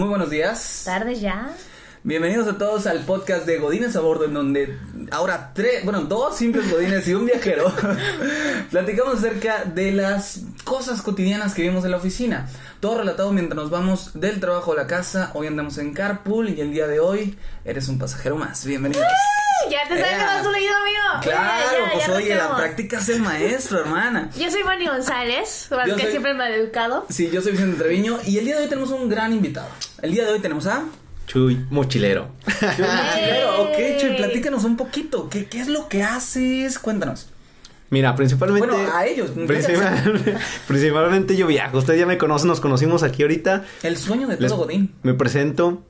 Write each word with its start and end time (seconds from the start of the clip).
Muy 0.00 0.08
buenos 0.08 0.30
días. 0.30 0.84
Tardes 0.86 1.20
ya. 1.20 1.54
Bienvenidos 2.04 2.48
a 2.48 2.56
todos 2.56 2.86
al 2.86 3.00
podcast 3.00 3.44
de 3.44 3.58
Godines 3.58 3.94
a 3.96 4.00
bordo, 4.00 4.24
en 4.24 4.32
donde 4.32 4.78
ahora 5.10 5.52
tres, 5.54 5.84
bueno, 5.84 6.00
dos 6.00 6.38
simples 6.38 6.72
Godines 6.72 7.06
y 7.06 7.12
un 7.12 7.26
viajero 7.26 7.70
platicamos 8.70 9.18
acerca 9.18 9.66
de 9.66 9.92
las 9.92 10.40
cosas 10.70 11.02
cotidianas 11.02 11.52
que 11.52 11.62
vimos 11.62 11.84
en 11.84 11.90
la 11.90 11.96
oficina. 11.96 12.48
Todo 12.78 12.98
relatado 12.98 13.32
mientras 13.32 13.56
nos 13.56 13.70
vamos 13.70 14.12
del 14.14 14.38
trabajo 14.38 14.70
a 14.72 14.76
la 14.76 14.86
casa. 14.86 15.32
Hoy 15.34 15.48
andamos 15.48 15.78
en 15.78 15.92
carpool 15.92 16.48
y 16.48 16.60
el 16.60 16.70
día 16.70 16.86
de 16.86 17.00
hoy 17.00 17.36
eres 17.64 17.88
un 17.88 17.98
pasajero 17.98 18.36
más. 18.36 18.64
Bienvenidos. 18.64 19.02
Ya 19.68 19.80
te 19.88 20.00
sabes 20.00 20.16
que 20.16 20.24
vas 20.24 20.46
un 20.46 20.52
leído, 20.52 20.72
amigo. 20.76 21.22
Claro, 21.22 21.70
Ya, 21.72 21.86
ya, 21.86 21.92
pues 21.92 22.06
ya 22.06 22.12
oye, 22.14 22.34
la 22.36 22.56
práctica 22.56 22.98
es 23.00 23.08
el 23.08 23.20
maestro, 23.20 23.80
hermana. 23.80 24.30
Yo 24.38 24.48
soy 24.48 24.62
Moni 24.62 24.86
González, 24.86 25.66
para 25.68 25.86
Yo 25.86 25.94
el 25.94 25.96
que 25.96 26.02
soy- 26.04 26.10
siempre 26.12 26.34
me 26.34 26.44
ha 26.44 26.54
educado. 26.54 27.04
Sí, 27.10 27.30
yo 27.32 27.42
soy 27.42 27.50
Vicente 27.50 27.76
Treviño 27.76 28.20
y 28.24 28.38
el 28.38 28.44
día 28.44 28.56
de 28.56 28.62
hoy 28.62 28.68
tenemos 28.68 28.90
un 28.92 29.08
gran 29.08 29.32
invitado. 29.32 29.66
El 30.02 30.12
día 30.12 30.24
de 30.24 30.30
hoy 30.34 30.38
tenemos 30.38 30.68
a... 30.68 30.84
Chuy, 31.26 31.66
mochilero. 31.70 32.28
Chuy 32.46 32.68
Mochilero. 32.86 33.62
Ok, 33.64 33.76
Chuy, 34.00 34.16
platícanos 34.16 34.62
un 34.62 34.76
poquito. 34.76 35.28
¿Qué, 35.28 35.46
¿Qué 35.46 35.60
es 35.60 35.66
lo 35.66 35.88
que 35.88 36.04
haces? 36.04 36.78
Cuéntanos. 36.78 37.26
Mira, 37.90 38.14
principalmente. 38.14 38.68
Bueno, 38.68 38.82
a 38.94 39.04
ellos, 39.06 39.30
Principal- 39.30 40.22
principalmente 40.68 41.36
yo 41.36 41.46
viajo. 41.48 41.78
Ustedes 41.78 41.98
ya 42.00 42.06
me 42.06 42.18
conocen, 42.18 42.48
nos 42.48 42.60
conocimos 42.60 43.02
aquí 43.02 43.22
ahorita. 43.22 43.64
El 43.82 43.96
sueño 43.96 44.28
de 44.28 44.36
todo 44.36 44.42
Les- 44.46 44.52
Godín. 44.56 44.92
Me 45.02 45.14
presento. 45.14 45.82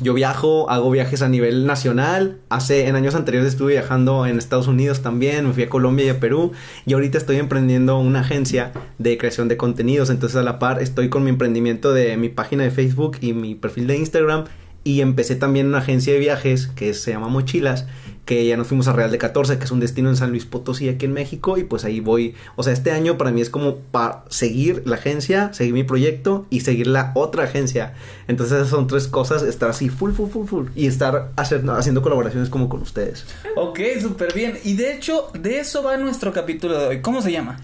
Yo 0.00 0.14
viajo, 0.14 0.70
hago 0.70 0.90
viajes 0.92 1.22
a 1.22 1.28
nivel 1.28 1.66
nacional. 1.66 2.38
Hace 2.50 2.86
en 2.86 2.94
años 2.94 3.16
anteriores 3.16 3.48
estuve 3.50 3.72
viajando 3.72 4.26
en 4.26 4.38
Estados 4.38 4.68
Unidos 4.68 5.02
también, 5.02 5.44
me 5.46 5.52
fui 5.52 5.64
a 5.64 5.68
Colombia 5.68 6.06
y 6.06 6.08
a 6.10 6.20
Perú. 6.20 6.52
Y 6.86 6.92
ahorita 6.92 7.18
estoy 7.18 7.36
emprendiendo 7.36 7.98
una 7.98 8.20
agencia 8.20 8.72
de 8.98 9.18
creación 9.18 9.48
de 9.48 9.56
contenidos. 9.56 10.10
Entonces 10.10 10.36
a 10.36 10.42
la 10.44 10.60
par 10.60 10.80
estoy 10.80 11.08
con 11.08 11.24
mi 11.24 11.30
emprendimiento 11.30 11.92
de 11.92 12.16
mi 12.16 12.28
página 12.28 12.62
de 12.62 12.70
Facebook 12.70 13.18
y 13.20 13.32
mi 13.32 13.56
perfil 13.56 13.88
de 13.88 13.96
Instagram. 13.96 14.44
Y 14.84 15.00
empecé 15.00 15.34
también 15.34 15.66
una 15.66 15.78
agencia 15.78 16.12
de 16.12 16.20
viajes 16.20 16.68
que 16.68 16.94
se 16.94 17.10
llama 17.10 17.26
Mochilas, 17.28 17.86
que 18.28 18.44
ya 18.46 18.58
nos 18.58 18.66
fuimos 18.66 18.88
a 18.88 18.92
Real 18.92 19.10
de 19.10 19.16
14, 19.16 19.56
que 19.58 19.64
es 19.64 19.70
un 19.70 19.80
destino 19.80 20.10
en 20.10 20.16
San 20.16 20.28
Luis 20.28 20.44
Potosí, 20.44 20.90
aquí 20.90 21.06
en 21.06 21.14
México, 21.14 21.56
y 21.56 21.64
pues 21.64 21.86
ahí 21.86 22.00
voy. 22.00 22.34
O 22.56 22.62
sea, 22.62 22.74
este 22.74 22.90
año 22.90 23.16
para 23.16 23.30
mí 23.30 23.40
es 23.40 23.48
como 23.48 23.76
para 23.76 24.22
seguir 24.28 24.82
la 24.84 24.96
agencia, 24.96 25.50
seguir 25.54 25.72
mi 25.72 25.82
proyecto 25.82 26.44
y 26.50 26.60
seguir 26.60 26.88
la 26.88 27.12
otra 27.14 27.44
agencia. 27.44 27.94
Entonces 28.26 28.58
esas 28.58 28.68
son 28.68 28.86
tres 28.86 29.08
cosas, 29.08 29.42
estar 29.42 29.70
así 29.70 29.88
full, 29.88 30.12
full, 30.12 30.28
full, 30.28 30.46
full, 30.46 30.66
y 30.76 30.86
estar 30.88 31.30
hacer- 31.36 31.64
haciendo 31.70 32.02
colaboraciones 32.02 32.50
como 32.50 32.68
con 32.68 32.82
ustedes. 32.82 33.24
Ok, 33.56 33.80
súper 33.98 34.34
bien. 34.34 34.58
Y 34.62 34.74
de 34.74 34.92
hecho, 34.92 35.30
de 35.32 35.60
eso 35.60 35.82
va 35.82 35.96
nuestro 35.96 36.30
capítulo 36.34 36.78
de 36.78 36.86
hoy. 36.86 37.00
¿Cómo 37.00 37.22
se 37.22 37.32
llama? 37.32 37.58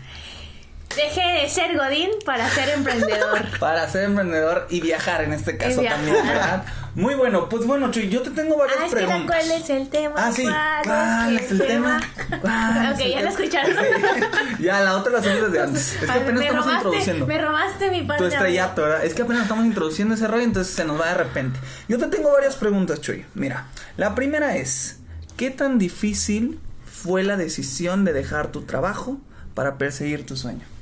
Dejé 0.96 1.42
de 1.42 1.48
ser 1.48 1.76
Godín 1.76 2.10
para 2.24 2.48
ser 2.48 2.68
emprendedor. 2.70 3.40
Para 3.58 3.88
ser 3.88 4.04
emprendedor 4.04 4.66
y 4.70 4.80
viajar 4.80 5.22
en 5.22 5.32
este 5.32 5.56
caso 5.56 5.80
viajar. 5.80 5.98
también, 5.98 6.26
¿verdad? 6.26 6.64
Muy 6.94 7.14
bueno. 7.14 7.48
Pues 7.48 7.66
bueno, 7.66 7.90
Chuy, 7.90 8.08
yo 8.08 8.22
te 8.22 8.30
tengo 8.30 8.56
varias 8.56 8.78
ah, 8.80 8.86
espera, 8.86 9.06
preguntas. 9.06 9.36
¿cuál 9.36 9.60
es 9.60 9.70
el 9.70 9.88
tema? 9.88 10.14
Ah, 10.16 10.32
sí. 10.32 10.42
¿Cuál 10.42 10.82
¿Cuál 10.84 11.36
es 11.38 11.50
el 11.50 11.66
tema? 11.66 12.00
¿Cuál 12.40 12.86
es 12.86 13.00
ok, 13.00 13.06
ya 13.08 13.22
lo 13.22 13.28
escucharon. 13.28 13.76
Sí. 13.76 14.62
Ya, 14.62 14.80
la 14.80 14.96
otra 14.96 15.12
la 15.12 15.18
hacemos 15.18 15.50
desde 15.50 15.60
antes. 15.60 15.94
Es 15.94 16.10
que 16.10 16.10
apenas 16.10 16.42
estamos 16.42 16.64
robaste, 16.64 16.86
introduciendo. 16.86 17.26
Me 17.26 17.38
robaste 17.38 17.90
mi 17.90 18.02
parte. 18.02 18.22
Tu 18.22 18.28
estrellato, 18.28 18.82
¿verdad? 18.82 19.04
Es 19.04 19.14
que 19.14 19.22
apenas 19.22 19.42
estamos 19.42 19.64
introduciendo 19.64 20.14
ese 20.14 20.28
rollo, 20.28 20.44
entonces 20.44 20.74
se 20.74 20.84
nos 20.84 21.00
va 21.00 21.08
de 21.08 21.14
repente. 21.14 21.58
Yo 21.88 21.98
te 21.98 22.06
tengo 22.06 22.32
varias 22.32 22.54
preguntas, 22.56 23.00
Chuy. 23.00 23.26
Mira, 23.34 23.66
la 23.96 24.14
primera 24.14 24.56
es, 24.56 25.00
¿qué 25.36 25.50
tan 25.50 25.78
difícil 25.78 26.60
fue 26.84 27.24
la 27.24 27.36
decisión 27.36 28.04
de 28.04 28.12
dejar 28.12 28.52
tu 28.52 28.62
trabajo 28.62 29.18
para 29.54 29.78
perseguir 29.78 30.24
tu 30.24 30.36
sueño? 30.36 30.73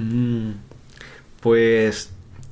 Mm, 0.00 0.52
pues 1.40 2.10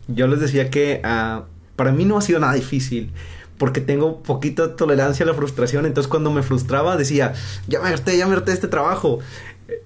yo 0.08 0.26
les 0.26 0.40
decía 0.40 0.70
que 0.70 1.00
ah, 1.04 1.44
para 1.76 1.92
mí 1.92 2.04
no 2.04 2.18
ha 2.18 2.22
sido 2.22 2.40
nada 2.40 2.54
difícil. 2.54 3.12
Porque 3.56 3.80
tengo 3.80 4.22
poquita 4.22 4.76
tolerancia 4.76 5.24
a 5.24 5.26
la 5.26 5.34
frustración. 5.34 5.84
Entonces 5.84 6.08
cuando 6.08 6.30
me 6.30 6.42
frustraba 6.42 6.96
decía, 6.96 7.34
ya 7.66 7.80
me 7.80 7.88
harté, 7.88 8.16
ya 8.16 8.26
me 8.26 8.34
harté 8.34 8.52
este 8.52 8.68
trabajo. 8.68 9.18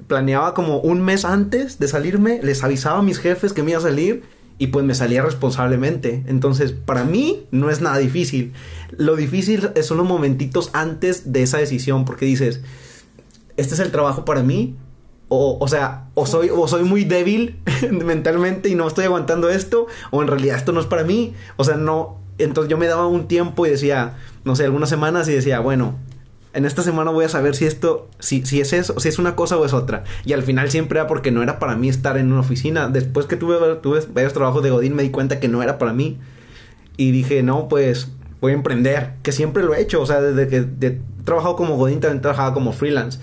Planeaba 0.07 0.55
como 0.55 0.79
un 0.79 1.03
mes 1.03 1.25
antes 1.25 1.79
de 1.79 1.89
salirme, 1.89 2.41
les 2.43 2.63
avisaba 2.63 2.99
a 2.99 3.03
mis 3.03 3.19
jefes 3.19 3.53
que 3.53 3.63
me 3.63 3.71
iba 3.71 3.79
a 3.79 3.83
salir 3.83 4.25
y 4.59 4.69
pues 4.69 4.85
me 4.85 4.95
salía 4.95 5.23
responsablemente. 5.23 6.23
Entonces 6.27 6.73
para 6.73 7.05
mí 7.05 7.47
no 7.51 7.71
es 7.71 7.81
nada 7.81 7.97
difícil. 7.99 8.53
Lo 8.91 9.17
difícil 9.17 9.71
son 9.83 9.97
los 9.97 10.07
momentitos 10.07 10.71
antes 10.75 11.33
de 11.33 11.43
esa 11.43 11.59
decisión 11.59 12.05
porque 12.05 12.27
dices, 12.27 12.61
este 13.57 13.75
es 13.75 13.81
el 13.81 13.91
trabajo 13.91 14.25
para 14.25 14.43
mí. 14.43 14.77
O, 15.35 15.57
o 15.59 15.67
sea, 15.69 16.09
o 16.15 16.27
soy, 16.27 16.51
o 16.51 16.69
soy 16.69 16.83
muy 16.85 17.05
débil 17.05 17.57
mentalmente 17.91 18.69
y 18.69 18.75
no 18.75 18.87
estoy 18.87 19.07
aguantando 19.07 19.49
esto, 19.49 19.87
o 20.11 20.21
en 20.21 20.29
realidad 20.29 20.59
esto 20.59 20.73
no 20.73 20.81
es 20.81 20.87
para 20.87 21.05
mí. 21.05 21.33
O 21.57 21.65
sea, 21.65 21.77
no. 21.77 22.19
Entonces 22.37 22.71
yo 22.71 22.77
me 22.77 22.87
daba 22.87 23.07
un 23.07 23.29
tiempo 23.29 23.65
y 23.67 23.71
decía, 23.71 24.15
no 24.45 24.57
sé, 24.57 24.65
algunas 24.65 24.91
semanas 24.91 25.27
y 25.29 25.33
decía, 25.33 25.61
bueno, 25.61 25.95
en 26.53 26.67
esta 26.67 26.83
semana 26.83 27.11
voy 27.11 27.25
a 27.25 27.31
saber 27.31 27.55
si 27.57 27.65
esto, 27.65 28.09
si, 28.19 28.45
si 28.45 28.61
es 28.61 28.75
eso, 28.75 29.01
si 29.01 29.09
es 29.09 29.19
una 29.19 29.35
cosa 29.35 29.57
o 29.57 29.65
es 29.65 29.73
otra. 29.73 30.05
Y 30.27 30.35
al 30.35 30.43
final 30.43 30.71
siempre 30.71 30.99
era 30.99 31.07
porque 31.09 31.31
no 31.31 31.43
era 31.43 31.59
para 31.59 31.77
mí 31.77 31.89
estar 31.89 32.19
en 32.19 32.31
una 32.31 32.41
oficina. 32.41 32.89
Después 32.89 33.25
que 33.25 33.37
tuve, 33.37 33.57
tuve 33.77 34.01
varios 34.13 34.35
trabajos 34.35 34.63
de 34.63 34.69
Godín 34.71 34.95
me 34.95 35.03
di 35.03 35.09
cuenta 35.11 35.41
que 35.41 35.49
no 35.49 35.63
era 35.63 35.79
para 35.79 35.95
mí. 35.95 36.19
Y 36.99 37.11
dije, 37.11 37.43
no, 37.43 37.69
pues 37.69 38.09
voy 38.43 38.53
a 38.53 38.55
emprender, 38.57 39.15
que 39.23 39.33
siempre 39.33 39.63
lo 39.63 39.73
he 39.73 39.81
hecho, 39.81 40.03
o 40.03 40.07
sea, 40.07 40.21
desde 40.21 40.49
que 40.49 40.61
de- 40.61 41.01
trabajado 41.25 41.57
como 41.57 41.77
Godín 41.77 42.01
también 42.01 42.21
trabajaba 42.23 42.55
como 42.55 42.73
freelance. 42.73 43.19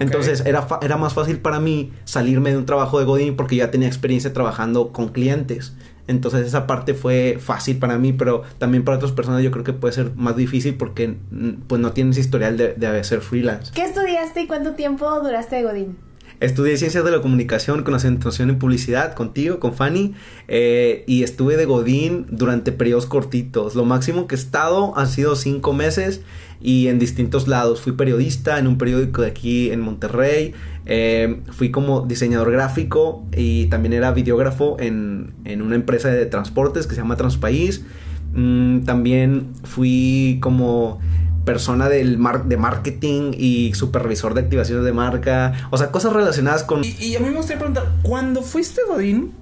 Entonces 0.00 0.42
era, 0.46 0.62
fa- 0.62 0.78
era 0.82 0.96
más 0.96 1.12
fácil 1.14 1.38
para 1.38 1.60
mí 1.60 1.92
salirme 2.04 2.50
de 2.50 2.58
un 2.58 2.66
trabajo 2.66 2.98
de 2.98 3.04
Godín 3.04 3.36
porque 3.36 3.56
ya 3.56 3.70
tenía 3.70 3.88
experiencia 3.88 4.32
trabajando 4.32 4.92
con 4.92 5.08
clientes. 5.08 5.74
Entonces 6.06 6.46
esa 6.46 6.66
parte 6.66 6.92
fue 6.92 7.38
fácil 7.40 7.78
para 7.78 7.96
mí, 7.98 8.12
pero 8.12 8.42
también 8.58 8.84
para 8.84 8.98
otras 8.98 9.12
personas 9.12 9.42
yo 9.42 9.50
creo 9.50 9.64
que 9.64 9.72
puede 9.72 9.94
ser 9.94 10.12
más 10.16 10.36
difícil 10.36 10.74
porque 10.74 11.16
mm, 11.30 11.50
pues 11.66 11.80
no 11.80 11.92
tienes 11.92 12.18
historial 12.18 12.56
de, 12.58 12.74
de 12.74 13.04
ser 13.04 13.20
freelance. 13.22 13.72
¿Qué 13.74 13.84
estudiaste 13.84 14.42
y 14.42 14.46
cuánto 14.46 14.72
tiempo 14.72 15.08
duraste 15.22 15.56
de 15.56 15.62
Godín? 15.64 15.96
Estudié 16.44 16.76
Ciencias 16.76 17.02
de 17.06 17.10
la 17.10 17.22
Comunicación 17.22 17.82
con 17.84 17.94
concentración 17.94 18.50
en 18.50 18.58
Publicidad 18.58 19.14
contigo, 19.14 19.60
con 19.60 19.72
Fanny, 19.72 20.12
eh, 20.46 21.02
y 21.06 21.22
estuve 21.22 21.56
de 21.56 21.64
Godín 21.64 22.26
durante 22.28 22.70
periodos 22.70 23.06
cortitos. 23.06 23.74
Lo 23.74 23.86
máximo 23.86 24.26
que 24.26 24.34
he 24.34 24.38
estado 24.38 24.92
han 24.98 25.06
sido 25.06 25.36
cinco 25.36 25.72
meses 25.72 26.20
y 26.60 26.88
en 26.88 26.98
distintos 26.98 27.48
lados. 27.48 27.80
Fui 27.80 27.92
periodista 27.92 28.58
en 28.58 28.66
un 28.66 28.76
periódico 28.76 29.22
de 29.22 29.28
aquí 29.28 29.70
en 29.70 29.80
Monterrey, 29.80 30.52
eh, 30.84 31.40
fui 31.50 31.70
como 31.70 32.02
diseñador 32.02 32.52
gráfico 32.52 33.24
y 33.34 33.66
también 33.66 33.94
era 33.94 34.12
videógrafo 34.12 34.76
en, 34.78 35.32
en 35.46 35.62
una 35.62 35.76
empresa 35.76 36.10
de 36.10 36.26
transportes 36.26 36.86
que 36.86 36.94
se 36.94 37.00
llama 37.00 37.16
Transpaís. 37.16 37.86
Mm, 38.34 38.80
también 38.80 39.52
fui 39.62 40.38
como 40.42 41.00
persona 41.44 41.88
del 41.88 42.16
mar 42.18 42.44
de 42.44 42.56
marketing 42.56 43.32
y 43.36 43.74
supervisor 43.74 44.34
de 44.34 44.40
activaciones 44.42 44.84
de 44.84 44.92
marca, 44.92 45.52
o 45.70 45.76
sea, 45.78 45.90
cosas 45.90 46.12
relacionadas 46.12 46.62
con 46.64 46.84
Y, 46.84 46.96
y 47.00 47.16
a 47.16 47.20
mí 47.20 47.28
me 47.28 47.36
gustaría 47.36 47.58
preguntar, 47.58 47.90
cuando 48.02 48.42
fuiste 48.42 48.80
Godín, 48.88 49.32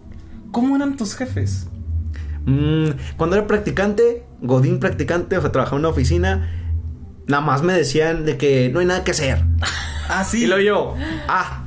¿cómo 0.51 0.77
eran 0.77 0.97
tus 0.97 1.15
jefes? 1.15 1.67
Mm, 2.45 2.91
cuando 3.17 3.37
era 3.37 3.47
practicante, 3.47 4.25
Godín 4.41 4.81
practicante, 4.81 5.37
o 5.37 5.41
sea, 5.41 5.53
trabajaba 5.53 5.77
en 5.77 5.81
una 5.83 5.89
oficina, 5.91 6.51
nada 7.29 7.41
más 7.41 7.63
me 7.63 7.73
decían 7.73 8.25
de 8.25 8.37
que 8.37 8.69
no 8.73 8.81
hay 8.81 8.87
nada 8.87 9.05
que 9.05 9.13
hacer. 9.13 9.43
Ah, 10.09 10.25
sí. 10.25 10.43
Y 10.43 10.47
luego 10.47 10.63
yo, 10.63 10.95
ah, 11.29 11.63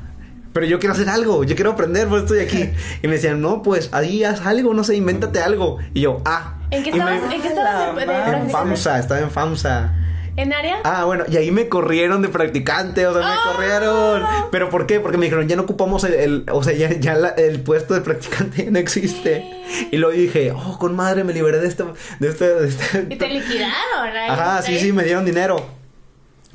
pero 0.54 0.66
yo 0.68 0.78
quiero 0.78 0.94
hacer 0.94 1.10
algo, 1.10 1.46
yo 1.46 1.56
quiero 1.56 1.72
aprender, 1.72 2.08
pues 2.10 2.24
estoy 2.24 2.40
aquí. 2.40 2.70
Y 3.02 3.08
me 3.08 3.14
decían, 3.14 3.42
no, 3.42 3.64
pues 3.64 3.90
ahí 3.94 4.24
haz 4.26 4.46
algo, 4.46 4.74
no 4.74 4.84
sé, 4.84 4.96
invéntate 4.96 5.40
algo. 5.40 5.80
Y 5.94 6.02
yo, 6.02 6.22
ah. 6.26 6.56
¿En 6.70 6.84
qué 6.84 6.90
Y 6.90 6.94
me- 6.94 7.00
estabas, 7.00 7.34
¿en 7.34 7.42
qué 7.42 7.48
estabas 7.48 7.96
de, 7.96 8.06
de 8.06 8.38
En? 8.44 8.50
FAMSA, 8.52 9.00
estaba 9.00 9.22
en 9.22 9.32
FAMSA. 9.32 9.94
¿En 10.38 10.52
área? 10.54 10.78
Ah, 10.84 11.06
bueno, 11.06 11.24
y 11.30 11.38
ahí 11.38 11.50
me 11.52 11.70
corrieron 11.70 12.22
de 12.22 12.28
practicante, 12.30 13.08
o 13.08 13.14
sea, 13.14 13.22
me 13.22 13.28
¡Ah! 13.34 13.40
corrieron. 13.54 14.24
¿Pero 14.52 14.70
por 14.70 14.86
qué? 14.86 15.00
Porque 15.00 15.18
me 15.18 15.26
dijeron, 15.28 15.48
ya 15.48 15.56
no 15.56 15.62
ocupamos 15.64 16.04
el, 16.04 16.14
el- 16.14 16.46
o 16.52 16.62
sea, 16.64 16.74
ya, 16.74 16.92
ya 17.00 17.16
la- 17.16 17.30
el 17.30 17.62
puesto 17.62 17.94
de 17.94 18.02
practicante 18.02 18.66
no 18.72 18.78
existe. 18.80 19.50
Y 19.92 19.98
luego 19.98 20.16
dije, 20.18 20.52
oh, 20.52 20.78
con 20.78 20.96
madre, 20.96 21.24
me 21.24 21.32
liberé 21.34 21.60
de 21.60 21.68
este, 21.68 21.84
de 22.20 22.28
este, 22.28 22.48
de 22.54 22.68
este- 22.68 23.08
Y 23.10 23.16
te 23.18 23.28
liquidaron. 23.30 24.16
¿eh? 24.16 24.28
Ajá, 24.30 24.62
sí, 24.62 24.78
sí, 24.78 24.92
me 24.92 25.04
dieron 25.04 25.24
dinero. 25.26 25.66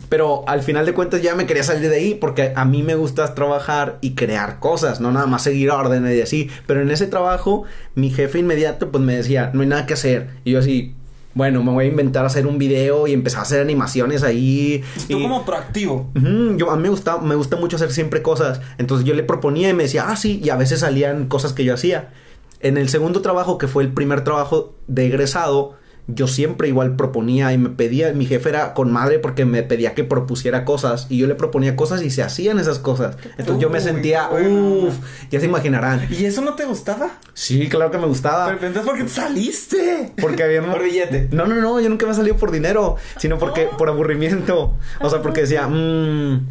Pero 0.08 0.44
al 0.48 0.62
final 0.62 0.86
de 0.86 0.92
cuentas 0.94 1.20
ya 1.22 1.34
me 1.34 1.46
quería 1.46 1.62
salir 1.62 1.88
de 1.90 1.96
ahí 1.96 2.14
porque 2.14 2.52
a 2.56 2.64
mí 2.64 2.82
me 2.82 2.94
gusta 2.94 3.34
trabajar 3.34 3.98
y 4.00 4.14
crear 4.14 4.58
cosas, 4.58 4.98
no 5.00 5.12
nada 5.12 5.26
más 5.26 5.42
seguir 5.42 5.70
órdenes 5.70 6.16
y 6.16 6.22
así. 6.22 6.50
Pero 6.66 6.80
en 6.80 6.90
ese 6.90 7.06
trabajo, 7.06 7.64
mi 7.94 8.10
jefe 8.10 8.38
inmediato 8.38 8.90
pues 8.90 9.04
me 9.04 9.14
decía, 9.16 9.50
no 9.52 9.60
hay 9.60 9.68
nada 9.68 9.84
que 9.86 9.94
hacer. 9.94 10.30
Y 10.44 10.52
yo 10.52 10.58
así, 10.58 10.94
bueno, 11.34 11.62
me 11.62 11.70
voy 11.72 11.84
a 11.84 11.88
inventar 11.88 12.24
hacer 12.26 12.46
un 12.46 12.58
video 12.58 13.06
y 13.06 13.12
empezar 13.12 13.40
a 13.40 13.42
hacer 13.42 13.60
animaciones 13.60 14.22
ahí. 14.22 14.82
Tú 15.08 15.18
y- 15.18 15.22
como 15.22 15.44
proactivo. 15.44 16.10
Yo 16.56 16.70
a 16.70 16.76
mí 16.76 16.82
me 16.82 16.88
gusta, 16.88 17.18
me 17.18 17.34
gusta 17.36 17.56
mucho 17.56 17.76
hacer 17.76 17.92
siempre 17.92 18.20
cosas. 18.22 18.60
Entonces 18.78 19.06
yo 19.06 19.14
le 19.14 19.22
proponía 19.22 19.68
y 19.70 19.74
me 19.74 19.84
decía, 19.84 20.06
ah, 20.08 20.16
sí, 20.16 20.40
y 20.42 20.50
a 20.50 20.56
veces 20.56 20.80
salían 20.80 21.26
cosas 21.28 21.52
que 21.52 21.64
yo 21.64 21.74
hacía. 21.74 22.12
En 22.60 22.76
el 22.76 22.88
segundo 22.88 23.22
trabajo, 23.22 23.58
que 23.58 23.68
fue 23.68 23.82
el 23.84 23.92
primer 23.92 24.22
trabajo 24.24 24.74
de 24.86 25.06
egresado, 25.06 25.76
yo 26.14 26.26
siempre 26.28 26.68
igual 26.68 26.96
proponía 26.96 27.52
y 27.52 27.58
me 27.58 27.70
pedía, 27.70 28.12
mi 28.12 28.26
jefe 28.26 28.48
era 28.48 28.74
con 28.74 28.92
madre 28.92 29.18
porque 29.18 29.44
me 29.44 29.62
pedía 29.62 29.94
que 29.94 30.04
propusiera 30.04 30.64
cosas 30.64 31.06
y 31.08 31.18
yo 31.18 31.26
le 31.26 31.34
proponía 31.34 31.76
cosas 31.76 32.02
y 32.02 32.10
se 32.10 32.22
hacían 32.22 32.58
esas 32.58 32.78
cosas. 32.78 33.16
Entonces 33.38 33.58
yo 33.62 33.70
me 33.70 33.80
sentía, 33.80 34.28
bueno. 34.28 34.86
uff, 34.88 34.94
ya 35.30 35.40
se 35.40 35.46
imaginarán. 35.46 36.06
¿Y 36.10 36.24
eso 36.24 36.40
no 36.40 36.54
te 36.54 36.64
gustaba? 36.64 37.10
Sí, 37.34 37.68
claro 37.68 37.90
que 37.90 37.98
me 37.98 38.06
gustaba. 38.06 38.46
Pero 38.46 38.66
entonces, 38.66 38.82
¿por 38.88 38.96
qué 38.98 39.04
te 39.04 39.10
saliste? 39.10 40.12
Porque 40.20 40.42
había 40.42 40.62
Por 40.62 40.82
billete. 40.82 41.28
No, 41.32 41.46
no, 41.46 41.54
no, 41.56 41.80
yo 41.80 41.88
nunca 41.88 42.06
me 42.06 42.12
he 42.12 42.14
salido 42.14 42.36
por 42.36 42.50
dinero, 42.50 42.96
sino 43.18 43.38
porque 43.38 43.68
por 43.78 43.88
aburrimiento. 43.88 44.74
O 45.00 45.10
sea, 45.10 45.22
porque 45.22 45.42
decía, 45.42 45.66
"Mm, 45.66 46.48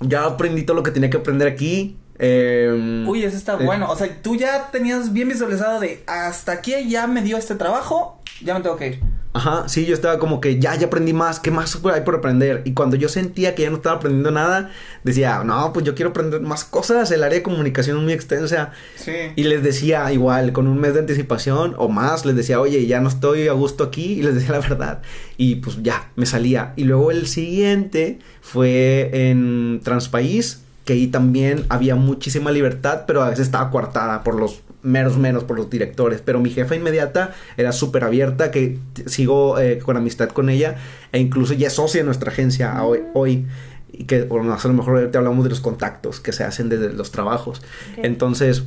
ya 0.00 0.24
aprendí 0.24 0.62
todo 0.62 0.76
lo 0.76 0.82
que 0.82 0.90
tenía 0.90 1.10
que 1.10 1.16
aprender 1.16 1.48
aquí. 1.48 1.96
Eh, 2.18 3.04
Uy, 3.06 3.24
eso 3.24 3.36
está 3.36 3.54
eh, 3.54 3.64
bueno. 3.64 3.90
O 3.90 3.96
sea, 3.96 4.08
tú 4.22 4.36
ya 4.36 4.70
tenías 4.70 5.12
bien 5.12 5.28
visualizado 5.28 5.80
de 5.80 6.02
hasta 6.06 6.52
aquí 6.52 6.88
ya 6.88 7.06
me 7.06 7.22
dio 7.22 7.36
este 7.36 7.54
trabajo, 7.54 8.20
ya 8.42 8.54
me 8.54 8.60
tengo 8.60 8.76
que 8.76 8.86
ir. 8.88 9.00
Ajá, 9.36 9.68
sí, 9.68 9.84
yo 9.84 9.92
estaba 9.92 10.18
como 10.18 10.40
que 10.40 10.58
ya, 10.58 10.74
ya 10.76 10.86
aprendí 10.86 11.12
más, 11.12 11.40
¿qué 11.40 11.50
más 11.50 11.78
hay 11.92 12.00
por 12.00 12.14
aprender? 12.14 12.62
Y 12.64 12.72
cuando 12.72 12.96
yo 12.96 13.10
sentía 13.10 13.54
que 13.54 13.64
ya 13.64 13.70
no 13.70 13.76
estaba 13.76 13.96
aprendiendo 13.96 14.30
nada, 14.30 14.70
decía, 15.04 15.44
no, 15.44 15.74
pues 15.74 15.84
yo 15.84 15.94
quiero 15.94 16.12
aprender 16.12 16.40
más 16.40 16.64
cosas, 16.64 17.10
el 17.10 17.22
área 17.22 17.36
de 17.36 17.42
comunicación 17.42 17.98
es 17.98 18.02
muy 18.02 18.14
extensa. 18.14 18.72
Sí. 18.94 19.12
Y 19.36 19.44
les 19.44 19.62
decía 19.62 20.10
igual, 20.10 20.54
con 20.54 20.66
un 20.66 20.80
mes 20.80 20.94
de 20.94 21.00
anticipación 21.00 21.74
o 21.76 21.90
más, 21.90 22.24
les 22.24 22.34
decía, 22.34 22.62
oye, 22.62 22.86
ya 22.86 23.02
no 23.02 23.10
estoy 23.10 23.46
a 23.48 23.52
gusto 23.52 23.84
aquí, 23.84 24.14
y 24.14 24.22
les 24.22 24.36
decía 24.36 24.52
la 24.52 24.60
verdad. 24.60 25.02
Y 25.36 25.56
pues 25.56 25.82
ya, 25.82 26.10
me 26.16 26.24
salía. 26.24 26.72
Y 26.76 26.84
luego 26.84 27.10
el 27.10 27.26
siguiente 27.26 28.20
fue 28.40 29.10
en 29.12 29.82
Transpaís, 29.84 30.62
que 30.86 30.94
ahí 30.94 31.08
también 31.08 31.66
había 31.68 31.96
muchísima 31.96 32.52
libertad, 32.52 33.02
pero 33.06 33.22
a 33.22 33.28
veces 33.28 33.46
estaba 33.46 33.70
coartada 33.70 34.22
por 34.24 34.36
los 34.36 34.62
menos 34.82 35.18
menos 35.18 35.42
por 35.42 35.56
los 35.56 35.68
directores, 35.68 36.22
pero 36.24 36.38
mi 36.38 36.48
jefa 36.48 36.76
inmediata 36.76 37.34
era 37.56 37.72
súper 37.72 38.04
abierta, 38.04 38.52
que 38.52 38.78
sigo 39.06 39.58
eh, 39.58 39.80
con 39.80 39.96
amistad 39.96 40.28
con 40.28 40.48
ella, 40.48 40.76
e 41.10 41.18
incluso 41.18 41.54
ya 41.54 41.66
es 41.66 41.72
socia 41.72 42.02
de 42.02 42.04
nuestra 42.04 42.30
agencia 42.30 42.72
a 42.72 42.84
hoy, 42.84 43.00
hoy, 43.14 43.46
y 43.92 44.04
que 44.04 44.22
bueno, 44.22 44.54
a 44.54 44.68
lo 44.68 44.74
mejor 44.74 44.98
ahorita 44.98 45.18
hablamos 45.18 45.42
de 45.42 45.50
los 45.50 45.60
contactos 45.60 46.20
que 46.20 46.32
se 46.32 46.44
hacen 46.44 46.68
desde 46.68 46.92
los 46.92 47.10
trabajos. 47.10 47.62
Entonces, 47.96 48.62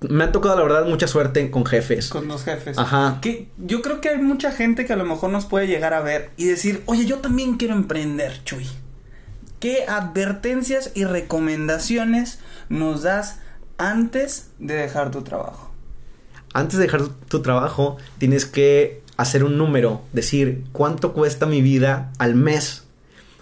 me 0.00 0.24
ha 0.24 0.32
tocado 0.32 0.56
la 0.56 0.62
verdad 0.62 0.86
mucha 0.86 1.06
suerte 1.06 1.50
con 1.52 1.64
jefes. 1.66 2.08
Con 2.08 2.26
los 2.26 2.42
jefes. 2.42 2.76
Ajá. 2.76 3.18
Que 3.22 3.48
yo 3.58 3.82
creo 3.82 4.00
que 4.00 4.08
hay 4.08 4.18
mucha 4.18 4.50
gente 4.50 4.86
que 4.86 4.92
a 4.92 4.96
lo 4.96 5.04
mejor 5.04 5.30
nos 5.30 5.46
puede 5.46 5.68
llegar 5.68 5.94
a 5.94 6.00
ver 6.00 6.30
y 6.36 6.46
decir, 6.46 6.82
oye, 6.86 7.06
yo 7.06 7.18
también 7.18 7.58
quiero 7.58 7.74
emprender, 7.74 8.42
Chuy. 8.42 8.66
¿Qué 9.60 9.84
advertencias 9.86 10.90
y 10.94 11.04
recomendaciones 11.04 12.38
nos 12.70 13.02
das 13.02 13.40
antes 13.76 14.48
de 14.58 14.72
dejar 14.72 15.10
tu 15.10 15.20
trabajo? 15.20 15.70
Antes 16.54 16.78
de 16.78 16.86
dejar 16.86 17.02
tu 17.28 17.42
trabajo, 17.42 17.98
tienes 18.16 18.46
que 18.46 19.02
hacer 19.18 19.44
un 19.44 19.58
número, 19.58 20.00
decir 20.14 20.64
cuánto 20.72 21.12
cuesta 21.12 21.44
mi 21.44 21.60
vida 21.60 22.10
al 22.18 22.36
mes. 22.36 22.84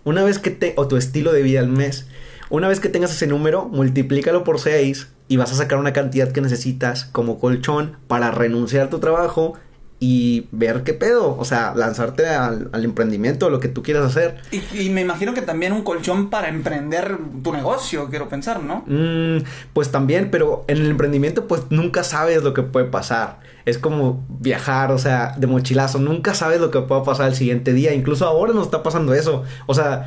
Una 0.03 0.25
vez 0.25 0.41
que 0.41 0.51
te 0.51 0.75
o 0.77 0.89
tu 0.89 0.97
estilo 0.97 1.33
de 1.33 1.43
vida 1.43 1.61
al 1.61 1.69
mes, 1.69 2.09
una 2.51 2.67
vez 2.67 2.81
que 2.81 2.89
tengas 2.89 3.13
ese 3.13 3.29
número, 3.29 3.67
multiplícalo 3.67 4.43
por 4.43 4.59
6 4.59 5.07
y 5.29 5.37
vas 5.37 5.53
a 5.53 5.55
sacar 5.55 5.79
una 5.79 5.93
cantidad 5.93 6.33
que 6.33 6.41
necesitas 6.41 7.05
como 7.05 7.39
colchón 7.39 7.97
para 8.09 8.33
renunciar 8.33 8.87
a 8.87 8.91
tu 8.91 8.99
trabajo 8.99 9.55
y 10.01 10.47
ver 10.53 10.85
qué 10.85 10.93
pedo, 10.93 11.37
o 11.37 11.45
sea, 11.45 11.75
lanzarte 11.75 12.29
al, 12.29 12.71
al 12.73 12.85
emprendimiento, 12.85 13.51
lo 13.51 13.59
que 13.59 13.69
tú 13.69 13.83
quieras 13.83 14.05
hacer. 14.05 14.37
Y, 14.53 14.63
y 14.83 14.91
me 14.91 15.01
imagino 15.01 15.35
que 15.35 15.43
también 15.43 15.73
un 15.73 15.83
colchón 15.83 16.31
para 16.31 16.49
emprender 16.49 17.19
tu 17.43 17.53
negocio, 17.53 18.09
quiero 18.09 18.29
pensar, 18.29 18.63
¿no? 18.63 18.85
Mm, 18.87 19.43
pues 19.73 19.91
también, 19.91 20.31
pero 20.31 20.65
en 20.69 20.79
el 20.79 20.91
emprendimiento 20.91 21.49
pues 21.49 21.63
nunca 21.71 22.05
sabes 22.05 22.45
lo 22.45 22.55
que 22.55 22.63
puede 22.63 22.87
pasar. 22.87 23.41
Es 23.65 23.77
como 23.77 24.25
viajar, 24.29 24.93
o 24.93 24.99
sea, 24.99 25.35
de 25.37 25.47
mochilazo, 25.47 25.99
nunca 25.99 26.33
sabes 26.33 26.61
lo 26.61 26.71
que 26.71 26.81
pueda 26.81 27.03
pasar 27.03 27.29
el 27.29 27.35
siguiente 27.35 27.73
día. 27.73 27.93
Incluso 27.93 28.25
ahora 28.25 28.55
nos 28.55 28.67
está 28.67 28.83
pasando 28.83 29.15
eso. 29.15 29.45
O 29.67 29.75
sea, 29.75 30.07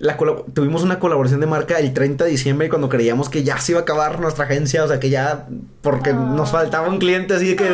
la 0.00 0.16
tuvimos 0.54 0.82
una 0.82 0.98
colaboración 0.98 1.40
de 1.40 1.46
marca 1.46 1.78
el 1.78 1.92
30 1.92 2.24
de 2.24 2.30
diciembre 2.30 2.68
cuando 2.68 2.88
creíamos 2.88 3.28
que 3.28 3.42
ya 3.44 3.58
se 3.58 3.72
iba 3.72 3.80
a 3.80 3.82
acabar 3.82 4.20
nuestra 4.20 4.44
agencia, 4.44 4.84
o 4.84 4.88
sea, 4.88 5.00
que 5.00 5.10
ya 5.10 5.46
porque 5.82 6.10
Ah. 6.10 6.12
nos 6.36 6.50
faltaba 6.50 6.88
un 6.88 6.98
cliente 6.98 7.34
así 7.34 7.56
que 7.56 7.68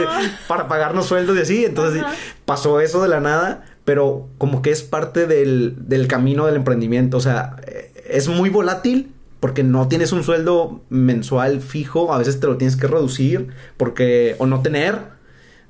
para 0.48 0.68
pagarnos 0.68 1.06
sueldos 1.06 1.36
y 1.36 1.40
así, 1.40 1.64
entonces 1.64 2.02
pasó 2.44 2.80
eso 2.80 3.02
de 3.02 3.08
la 3.08 3.20
nada, 3.20 3.64
pero 3.84 4.28
como 4.38 4.62
que 4.62 4.70
es 4.70 4.82
parte 4.82 5.26
del, 5.26 5.74
del 5.88 6.06
camino 6.06 6.46
del 6.46 6.56
emprendimiento, 6.56 7.16
o 7.18 7.20
sea, 7.20 7.56
eh, 7.66 7.92
es 8.08 8.28
muy 8.28 8.48
volátil 8.50 9.12
porque 9.40 9.62
no 9.62 9.88
tienes 9.88 10.12
un 10.12 10.24
sueldo 10.24 10.80
mensual 10.88 11.60
fijo, 11.60 12.14
a 12.14 12.18
veces 12.18 12.40
te 12.40 12.46
lo 12.46 12.56
tienes 12.56 12.76
que 12.76 12.86
reducir 12.86 13.48
porque 13.76 14.36
o 14.38 14.46
no 14.46 14.62
tener, 14.62 15.13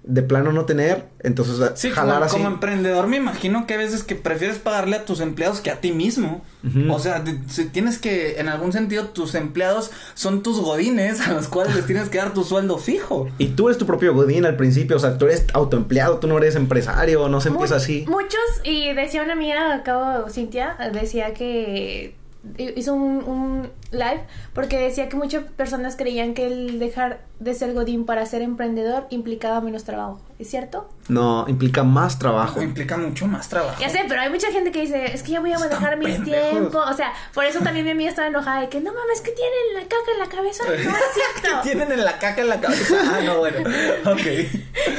de 0.07 0.23
plano 0.23 0.53
no 0.53 0.67
tener, 0.67 1.07
entonces 1.21 1.73
Sí, 1.77 1.91
jalar 1.91 2.17
como, 2.17 2.25
así. 2.27 2.37
como 2.37 2.49
emprendedor 2.49 3.07
me 3.07 3.17
imagino 3.17 3.67
que 3.67 3.73
a 3.73 3.79
veces 3.79 4.03
que 4.03 4.15
prefieres 4.15 4.59
pagarle 4.59 4.97
a 4.97 5.05
tus 5.07 5.21
empleados 5.21 5.61
que 5.63 5.71
a 5.71 5.81
ti 5.81 5.93
mismo. 5.93 6.45
O 6.91 6.99
sea, 6.99 7.23
si 7.49 7.67
tienes 7.67 7.99
que, 7.99 8.39
en 8.41 8.49
algún 8.49 8.73
sentido, 8.73 9.07
tus 9.09 9.35
empleados 9.35 9.91
son 10.15 10.43
tus 10.43 10.61
godines 10.61 11.21
a 11.27 11.33
los 11.33 11.49
cuales 11.49 11.75
les 11.75 11.87
tienes 11.87 12.09
que 12.09 12.19
dar 12.19 12.33
tu 12.33 12.43
sueldo 12.45 12.79
fijo. 12.79 13.29
Y 13.39 13.49
tú 13.49 13.69
eres 13.69 13.79
tu 13.79 13.87
propio 13.87 14.15
godín 14.15 14.47
al 14.47 14.57
principio, 14.57 14.97
o 14.97 15.01
sea, 15.01 15.19
tú 15.19 15.27
eres 15.27 15.47
autoempleado, 15.53 16.19
tú 16.19 16.27
no 16.27 16.39
eres 16.39 16.55
empresario, 16.57 17.29
no 17.29 17.41
se 17.41 17.49
empieza 17.51 17.77
así. 17.77 18.05
Muchos, 18.09 18.41
y 18.63 18.93
decía 18.93 19.23
una 19.23 19.35
amiga, 19.35 19.75
acabo, 19.75 20.29
Cintia, 20.31 20.77
decía 20.93 21.35
que 21.35 22.15
hizo 22.59 22.95
un, 22.95 23.25
un 23.25 23.69
live 23.91 24.21
porque 24.53 24.79
decía 24.79 25.09
que 25.09 25.17
muchas 25.17 25.45
personas 25.45 25.97
creían 25.97 26.35
que 26.35 26.47
el 26.47 26.79
dejar 26.79 27.21
de 27.41 27.55
ser 27.55 27.75
godín 27.75 28.05
para 28.05 28.25
ser 28.27 28.43
emprendedor 28.43 29.07
implicaba 29.11 29.61
menos 29.61 29.85
trabajo. 29.85 30.21
¿Es 30.37 30.51
cierto? 30.51 30.89
No, 31.09 31.45
implica 31.49 31.85
más 31.85 32.19
trabajo. 32.19 32.61
Implica 32.61 32.97
mucho 32.97 33.29
más 33.29 33.49
trabajo. 33.49 33.77
Ya 33.81 33.89
sé, 33.89 34.01
pero 34.09 34.21
hay 34.21 34.31
mucha 34.31 34.51
gente 34.51 34.73
que 34.73 34.81
dice, 34.81 35.13
es 35.15 35.23
que 35.23 35.31
ya 35.33 35.41
voy 35.41 35.53
a 35.53 35.55
Están 35.55 35.71
manejar 35.71 35.97
mis 35.97 36.25
tiempos. 36.25 36.85
O 36.91 36.93
sea, 36.93 37.13
por 37.33 37.45
eso 37.45 37.61
también 37.61 37.85
mi 37.85 37.93
amiga 37.93 38.11
estaba 38.11 38.27
enojada 38.27 38.63
de 38.63 38.69
que 38.69 38.81
no 38.81 38.93
mames, 38.93 39.21
que 39.21 39.31
tienen 39.31 39.75
la 39.75 39.83
caca 39.83 40.11
en 40.13 40.19
la 40.19 40.27
cabeza. 40.29 40.65
No 40.67 40.73
es 40.73 40.81
¿Qué 40.83 41.41
cierto. 41.41 41.61
tienen 41.63 41.93
en 41.93 42.05
la 42.05 42.19
caca 42.19 42.41
en 42.43 42.49
la 42.49 42.61
cabeza? 42.61 42.97
Ah, 43.01 43.21
no, 43.25 43.39
bueno. 43.39 43.59
Ok. 44.11 44.27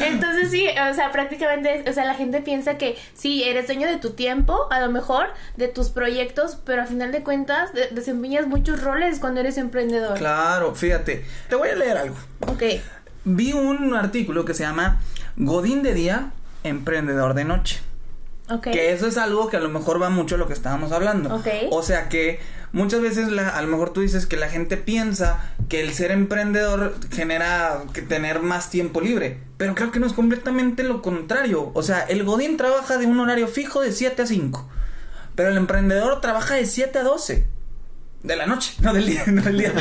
Entonces 0.03 0.51
sí, 0.51 0.67
o 0.67 0.93
sea, 0.93 1.11
prácticamente, 1.11 1.83
o 1.89 1.93
sea, 1.93 2.05
la 2.05 2.13
gente 2.15 2.41
piensa 2.41 2.77
que 2.77 2.97
sí, 3.13 3.43
eres 3.43 3.67
dueño 3.67 3.87
de 3.87 3.97
tu 3.97 4.11
tiempo, 4.11 4.67
a 4.71 4.79
lo 4.79 4.89
mejor, 4.89 5.27
de 5.57 5.67
tus 5.67 5.89
proyectos, 5.89 6.57
pero 6.65 6.81
a 6.83 6.85
final 6.85 7.11
de 7.11 7.23
cuentas 7.23 7.73
de- 7.73 7.87
desempeñas 7.87 8.47
muchos 8.47 8.81
roles 8.81 9.19
cuando 9.19 9.41
eres 9.41 9.57
emprendedor. 9.57 10.17
Claro, 10.17 10.73
fíjate. 10.75 11.25
Te 11.49 11.55
voy 11.55 11.69
a 11.69 11.75
leer 11.75 11.97
algo. 11.97 12.15
Ok. 12.47 12.63
Vi 13.25 13.53
un 13.53 13.93
artículo 13.95 14.45
que 14.45 14.53
se 14.53 14.63
llama 14.63 14.99
Godín 15.35 15.83
de 15.83 15.93
día, 15.93 16.31
emprendedor 16.63 17.33
de 17.33 17.43
noche. 17.45 17.79
Ok. 18.49 18.67
Que 18.71 18.93
eso 18.93 19.07
es 19.07 19.17
algo 19.17 19.49
que 19.49 19.57
a 19.57 19.59
lo 19.59 19.69
mejor 19.69 19.99
va 20.01 20.09
mucho 20.09 20.35
a 20.35 20.37
lo 20.37 20.47
que 20.47 20.53
estábamos 20.53 20.91
hablando. 20.91 21.33
O 21.71 21.81
sea 21.81 22.09
que 22.09 22.39
muchas 22.73 23.01
veces 23.01 23.29
la- 23.29 23.49
a 23.49 23.61
lo 23.63 23.67
mejor 23.67 23.89
tú 23.91 24.01
dices 24.01 24.27
que 24.27 24.37
la 24.37 24.47
gente 24.49 24.77
piensa 24.77 25.39
que 25.67 25.81
el 25.81 25.93
ser 25.93 26.11
emprendedor 26.11 26.95
genera 27.11 27.81
que 27.93 28.03
tener 28.03 28.41
más 28.41 28.69
tiempo 28.69 29.01
libre. 29.01 29.39
Pero 29.57 29.73
creo 29.73 29.91
que 29.91 29.99
no 29.99 30.05
es 30.05 30.13
completamente 30.13 30.83
lo 30.83 31.01
contrario. 31.01 31.71
O 31.73 31.81
sea, 31.81 32.01
el 32.01 32.23
Godín 32.23 32.57
trabaja 32.57 32.97
de 32.97 33.07
un 33.07 33.19
horario 33.19 33.47
fijo 33.47 33.81
de 33.81 33.91
7 33.91 34.21
a 34.21 34.27
5. 34.27 34.69
Pero 35.33 35.49
el 35.49 35.57
emprendedor 35.57 36.21
trabaja 36.21 36.53
de 36.53 36.67
7 36.67 36.99
a 36.99 37.03
12. 37.03 37.47
De 38.25 38.35
la 38.35 38.47
noche, 38.47 38.73
no 38.81 38.91
del 38.91 39.05
día, 39.05 39.23
no 39.27 39.41
del 39.43 39.57
día. 39.59 39.73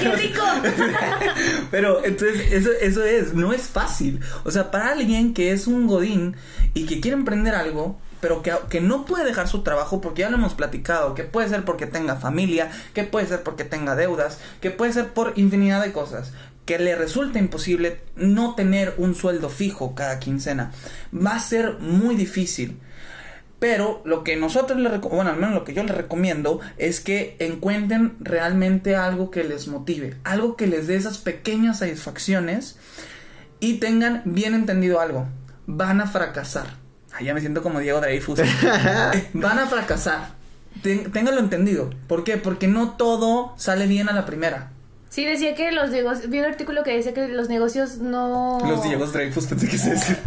¡Qué 0.00 0.12
rico! 0.16 0.42
Pero 1.70 2.04
entonces 2.04 2.52
eso, 2.52 2.70
eso 2.72 3.04
es, 3.04 3.34
no 3.34 3.52
es 3.52 3.62
fácil. 3.62 4.20
O 4.42 4.50
sea, 4.50 4.72
para 4.72 4.90
alguien 4.90 5.32
que 5.32 5.52
es 5.52 5.68
un 5.68 5.86
godín 5.86 6.34
y 6.74 6.86
que 6.86 7.00
quiere 7.00 7.16
emprender 7.16 7.54
algo, 7.54 8.00
pero 8.20 8.42
que, 8.42 8.52
que 8.68 8.80
no 8.80 9.04
puede 9.04 9.24
dejar 9.24 9.48
su 9.48 9.62
trabajo 9.62 10.00
porque 10.00 10.22
ya 10.22 10.30
lo 10.30 10.36
hemos 10.36 10.54
platicado, 10.54 11.14
que 11.14 11.22
puede 11.22 11.48
ser 11.48 11.64
porque 11.64 11.86
tenga 11.86 12.16
familia, 12.16 12.70
que 12.94 13.04
puede 13.04 13.26
ser 13.26 13.42
porque 13.42 13.64
tenga 13.64 13.94
deudas, 13.94 14.38
que 14.60 14.70
puede 14.70 14.92
ser 14.92 15.08
por 15.08 15.32
infinidad 15.36 15.82
de 15.82 15.92
cosas, 15.92 16.32
que 16.64 16.78
le 16.78 16.96
resulta 16.96 17.38
imposible 17.38 18.00
no 18.16 18.54
tener 18.54 18.94
un 18.96 19.14
sueldo 19.14 19.48
fijo 19.48 19.94
cada 19.94 20.18
quincena. 20.18 20.72
Va 21.14 21.36
a 21.36 21.40
ser 21.40 21.78
muy 21.78 22.16
difícil. 22.16 22.78
Pero 23.62 24.02
lo 24.04 24.24
que 24.24 24.34
nosotros 24.34 24.80
le 24.80 24.90
reco- 24.90 25.08
bueno, 25.08 25.30
al 25.30 25.36
menos 25.36 25.54
lo 25.54 25.62
que 25.62 25.72
yo 25.72 25.84
les 25.84 25.94
recomiendo 25.96 26.58
es 26.78 26.98
que 26.98 27.36
encuentren 27.38 28.16
realmente 28.18 28.96
algo 28.96 29.30
que 29.30 29.44
les 29.44 29.68
motive, 29.68 30.16
algo 30.24 30.56
que 30.56 30.66
les 30.66 30.88
dé 30.88 30.96
esas 30.96 31.18
pequeñas 31.18 31.78
satisfacciones 31.78 32.76
y 33.60 33.74
tengan 33.74 34.22
bien 34.24 34.54
entendido 34.54 34.98
algo. 34.98 35.28
Van 35.68 36.00
a 36.00 36.08
fracasar. 36.08 36.74
Ay, 37.12 37.26
ya 37.26 37.34
me 37.34 37.40
siento 37.40 37.62
como 37.62 37.78
Diego 37.78 38.00
Dreyfus. 38.00 38.40
Van 39.32 39.58
a 39.60 39.66
fracasar. 39.68 40.30
Ten- 40.82 41.12
ténganlo 41.12 41.40
entendido. 41.40 41.90
¿Por 42.08 42.24
qué? 42.24 42.38
Porque 42.38 42.66
no 42.66 42.96
todo 42.96 43.54
sale 43.58 43.86
bien 43.86 44.08
a 44.08 44.12
la 44.12 44.26
primera. 44.26 44.72
Sí, 45.12 45.26
decía 45.26 45.54
que 45.54 45.70
los 45.72 45.90
negocios, 45.90 46.30
vi 46.30 46.38
un 46.38 46.46
artículo 46.46 46.82
que 46.84 46.96
decía 46.96 47.12
que 47.12 47.28
los 47.28 47.50
negocios 47.50 47.98
no... 47.98 48.58
Los 48.66 48.82
Diegos 48.82 49.12
Dreyfus, 49.12 49.44
pensé 49.44 49.68
que 49.68 49.76
se 49.76 49.90
decía. 49.90 50.18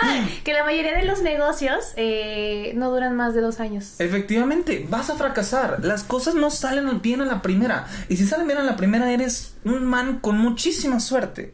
Ay, 0.00 0.40
que 0.42 0.54
la 0.54 0.64
mayoría 0.64 0.96
de 0.96 1.04
los 1.04 1.20
negocios 1.20 1.92
eh, 1.96 2.72
no 2.74 2.90
duran 2.90 3.14
más 3.14 3.34
de 3.34 3.42
dos 3.42 3.60
años. 3.60 3.96
Efectivamente, 3.98 4.86
vas 4.88 5.10
a 5.10 5.16
fracasar. 5.16 5.84
Las 5.84 6.02
cosas 6.02 6.34
no 6.34 6.48
salen 6.48 7.02
bien 7.02 7.20
a 7.20 7.26
la 7.26 7.42
primera. 7.42 7.86
Y 8.08 8.16
si 8.16 8.26
salen 8.26 8.46
bien 8.46 8.58
a 8.58 8.64
la 8.64 8.76
primera, 8.76 9.12
eres 9.12 9.56
un 9.66 9.84
man 9.84 10.18
con 10.20 10.38
muchísima 10.38 10.98
suerte. 10.98 11.52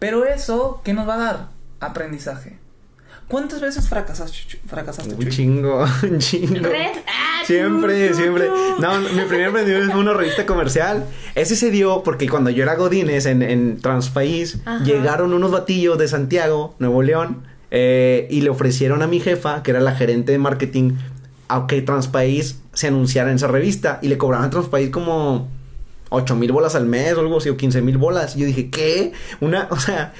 Pero 0.00 0.24
eso, 0.24 0.80
¿qué 0.82 0.92
nos 0.92 1.08
va 1.08 1.14
a 1.14 1.18
dar? 1.18 1.48
Aprendizaje. 1.78 2.58
¿Cuántas 3.30 3.60
veces 3.60 3.88
fracasaste, 3.88 4.58
fracasaste, 4.66 5.14
Un 5.14 5.28
chingo, 5.28 5.84
un 6.02 6.18
chingo. 6.18 6.68
Red. 6.68 6.98
Ah, 7.06 7.42
Siempre, 7.46 8.08
tú, 8.08 8.14
tú, 8.16 8.20
siempre. 8.22 8.46
tú. 8.48 8.80
No, 8.82 9.00
mi 9.00 9.22
primer 9.22 9.46
emprendimiento 9.46 9.92
fue 9.92 10.00
una 10.00 10.12
revista 10.14 10.44
comercial. 10.46 11.04
Ese 11.36 11.54
se 11.54 11.70
dio 11.70 12.02
porque 12.02 12.28
cuando 12.28 12.50
yo 12.50 12.64
era 12.64 12.74
Godines 12.74 13.26
en, 13.26 13.42
en 13.42 13.80
Transpaís, 13.80 14.58
Ajá. 14.64 14.84
llegaron 14.84 15.32
unos 15.32 15.50
batillos 15.52 15.96
de 15.96 16.08
Santiago, 16.08 16.74
Nuevo 16.80 17.02
León, 17.02 17.44
eh, 17.70 18.26
y 18.30 18.40
le 18.40 18.50
ofrecieron 18.50 19.00
a 19.02 19.06
mi 19.06 19.20
jefa, 19.20 19.62
que 19.62 19.70
era 19.70 19.80
la 19.80 19.92
gerente 19.94 20.32
de 20.32 20.38
marketing, 20.38 20.94
a 21.48 21.66
que 21.68 21.82
Transpaís 21.82 22.60
se 22.72 22.88
anunciara 22.88 23.30
en 23.30 23.36
esa 23.36 23.46
revista. 23.46 24.00
Y 24.02 24.08
le 24.08 24.18
cobraban 24.18 24.46
a 24.48 24.50
Transpaís 24.50 24.90
como 24.90 25.48
8 26.10 26.36
mil 26.36 26.52
bolas 26.52 26.74
al 26.74 26.86
mes 26.86 27.14
o 27.14 27.20
algo 27.20 27.38
así, 27.38 27.48
o 27.48 27.56
15 27.56 27.82
mil 27.82 27.96
bolas. 27.98 28.36
Y 28.36 28.40
yo 28.40 28.46
dije, 28.46 28.70
¿qué? 28.70 29.12
Una, 29.40 29.68
o 29.70 29.78
sea, 29.78 30.12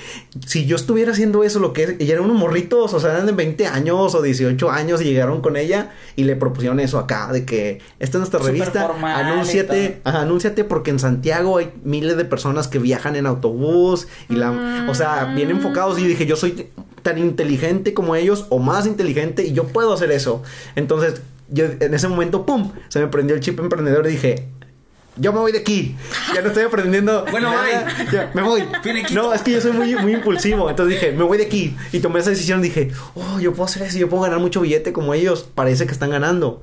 si 0.46 0.64
yo 0.66 0.76
estuviera 0.76 1.12
haciendo 1.12 1.44
eso, 1.44 1.58
lo 1.58 1.72
que 1.72 1.82
es, 1.82 1.90
ella 1.98 2.14
eran 2.14 2.24
unos 2.24 2.38
morritos, 2.38 2.94
o 2.94 3.00
sea, 3.00 3.12
eran 3.12 3.26
de 3.26 3.32
20 3.32 3.66
años 3.66 4.14
o 4.14 4.22
18 4.22 4.70
años 4.70 5.02
y 5.02 5.04
llegaron 5.04 5.40
con 5.42 5.56
ella 5.56 5.90
y 6.16 6.24
le 6.24 6.36
propusieron 6.36 6.80
eso 6.80 6.98
acá, 6.98 7.30
de 7.32 7.44
que 7.44 7.80
esta 7.98 8.16
es 8.16 8.20
nuestra 8.20 8.40
revista, 8.40 8.86
formal 8.86 9.24
anúnciate, 9.24 10.00
ajá, 10.04 10.22
anúnciate 10.22 10.64
porque 10.64 10.90
en 10.90 10.98
Santiago 10.98 11.58
hay 11.58 11.72
miles 11.84 12.16
de 12.16 12.24
personas 12.24 12.68
que 12.68 12.78
viajan 12.78 13.16
en 13.16 13.26
autobús 13.26 14.08
y 14.28 14.34
la, 14.34 14.86
o 14.88 14.94
sea, 14.94 15.32
bien 15.34 15.50
enfocados 15.50 15.98
y 15.98 16.02
yo 16.02 16.08
dije, 16.08 16.26
yo 16.26 16.36
soy 16.36 16.68
tan 17.02 17.18
inteligente 17.18 17.94
como 17.94 18.14
ellos 18.14 18.46
o 18.50 18.58
más 18.58 18.86
inteligente 18.86 19.44
y 19.44 19.52
yo 19.52 19.64
puedo 19.64 19.92
hacer 19.92 20.10
eso. 20.10 20.42
Entonces, 20.76 21.22
yo 21.48 21.64
en 21.80 21.94
ese 21.94 22.08
momento, 22.08 22.46
¡pum! 22.46 22.72
Se 22.88 23.00
me 23.00 23.08
prendió 23.08 23.34
el 23.34 23.40
chip 23.40 23.58
emprendedor 23.58 24.06
y 24.06 24.10
dije, 24.10 24.48
yo 25.16 25.32
me 25.32 25.40
voy 25.40 25.52
de 25.52 25.58
aquí. 25.58 25.96
Ya 26.34 26.42
no 26.42 26.48
estoy 26.48 26.64
aprendiendo. 26.64 27.24
Bueno. 27.30 27.52
Ya, 28.12 28.30
me 28.34 28.42
voy. 28.42 28.64
No, 29.12 29.32
es 29.32 29.42
que 29.42 29.52
yo 29.52 29.60
soy 29.60 29.72
muy, 29.72 29.94
muy 29.96 30.14
impulsivo. 30.14 30.70
Entonces 30.70 31.00
dije, 31.00 31.12
me 31.12 31.24
voy 31.24 31.38
de 31.38 31.44
aquí. 31.44 31.76
Y 31.92 32.00
tomé 32.00 32.20
esa 32.20 32.30
decisión. 32.30 32.62
Dije, 32.62 32.90
oh, 33.14 33.40
yo 33.40 33.52
puedo 33.52 33.64
hacer 33.64 33.82
eso. 33.82 33.98
Yo 33.98 34.08
puedo 34.08 34.22
ganar 34.22 34.40
mucho 34.40 34.60
billete 34.60 34.92
como 34.92 35.14
ellos. 35.14 35.48
Parece 35.54 35.86
que 35.86 35.92
están 35.92 36.10
ganando. 36.10 36.62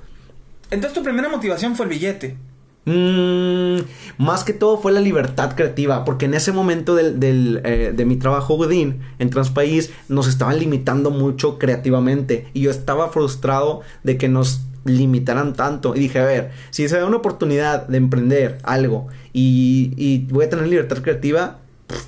Entonces 0.70 0.98
tu 0.98 1.04
primera 1.04 1.30
motivación 1.30 1.76
fue 1.76 1.86
el 1.86 1.92
billete. 1.92 2.38
Mm, 2.86 3.80
más 4.18 4.46
que 4.46 4.54
todo 4.54 4.78
fue 4.78 4.94
la 4.94 5.02
libertad 5.02 5.56
creativa, 5.56 6.06
porque 6.06 6.24
en 6.24 6.34
ese 6.34 6.54
momento 6.54 6.96
del, 6.96 7.20
del, 7.20 7.62
eh, 7.66 7.92
de 7.94 8.06
mi 8.06 8.16
trabajo 8.16 8.56
Godín 8.56 9.02
en 9.20 9.30
Transpaís 9.30 9.92
nos 10.08 10.30
estaban 10.30 10.58
limitando 10.58 11.12
mucho 11.12 11.60
creativamente 11.60 12.48
y 12.54 12.62
yo 12.62 12.72
estaba 12.72 13.10
frustrado 13.10 13.82
de 14.04 14.18
que 14.18 14.30
nos 14.30 14.62
limitaran 14.88 15.54
tanto 15.54 15.96
y 15.96 16.00
dije, 16.00 16.20
a 16.20 16.26
ver, 16.26 16.52
si 16.70 16.88
se 16.88 16.98
da 16.98 17.06
una 17.06 17.18
oportunidad 17.18 17.88
de 17.88 17.98
emprender 17.98 18.58
algo 18.64 19.08
y, 19.34 19.94
y 19.98 20.26
voy 20.32 20.46
a 20.46 20.50
tener 20.50 20.68
libertad 20.68 20.98
creativa, 21.02 21.60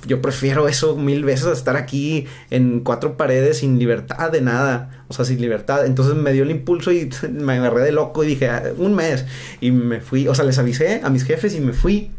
yo 0.06 0.20
prefiero 0.20 0.68
eso 0.68 0.96
mil 0.96 1.24
veces 1.24 1.46
a 1.46 1.52
estar 1.52 1.76
aquí 1.76 2.26
en 2.50 2.80
cuatro 2.80 3.16
paredes 3.16 3.58
sin 3.58 3.78
libertad 3.78 4.30
de 4.30 4.42
nada, 4.42 5.04
o 5.08 5.14
sea, 5.14 5.24
sin 5.24 5.40
libertad. 5.40 5.86
Entonces 5.86 6.14
me 6.14 6.32
dio 6.32 6.42
el 6.42 6.50
impulso 6.50 6.92
y 6.92 7.08
me 7.30 7.54
agarré 7.54 7.84
de 7.84 7.92
loco 7.92 8.22
y 8.24 8.28
dije, 8.28 8.48
"Ah, 8.48 8.62
un 8.76 8.94
mes. 8.94 9.24
Y 9.60 9.70
me 9.70 10.00
fui, 10.00 10.28
o 10.28 10.34
sea, 10.34 10.44
les 10.44 10.58
avisé 10.58 11.00
a 11.02 11.08
mis 11.10 11.24
jefes 11.24 11.54
y 11.54 11.60
me 11.60 11.72
fui. 11.72 12.10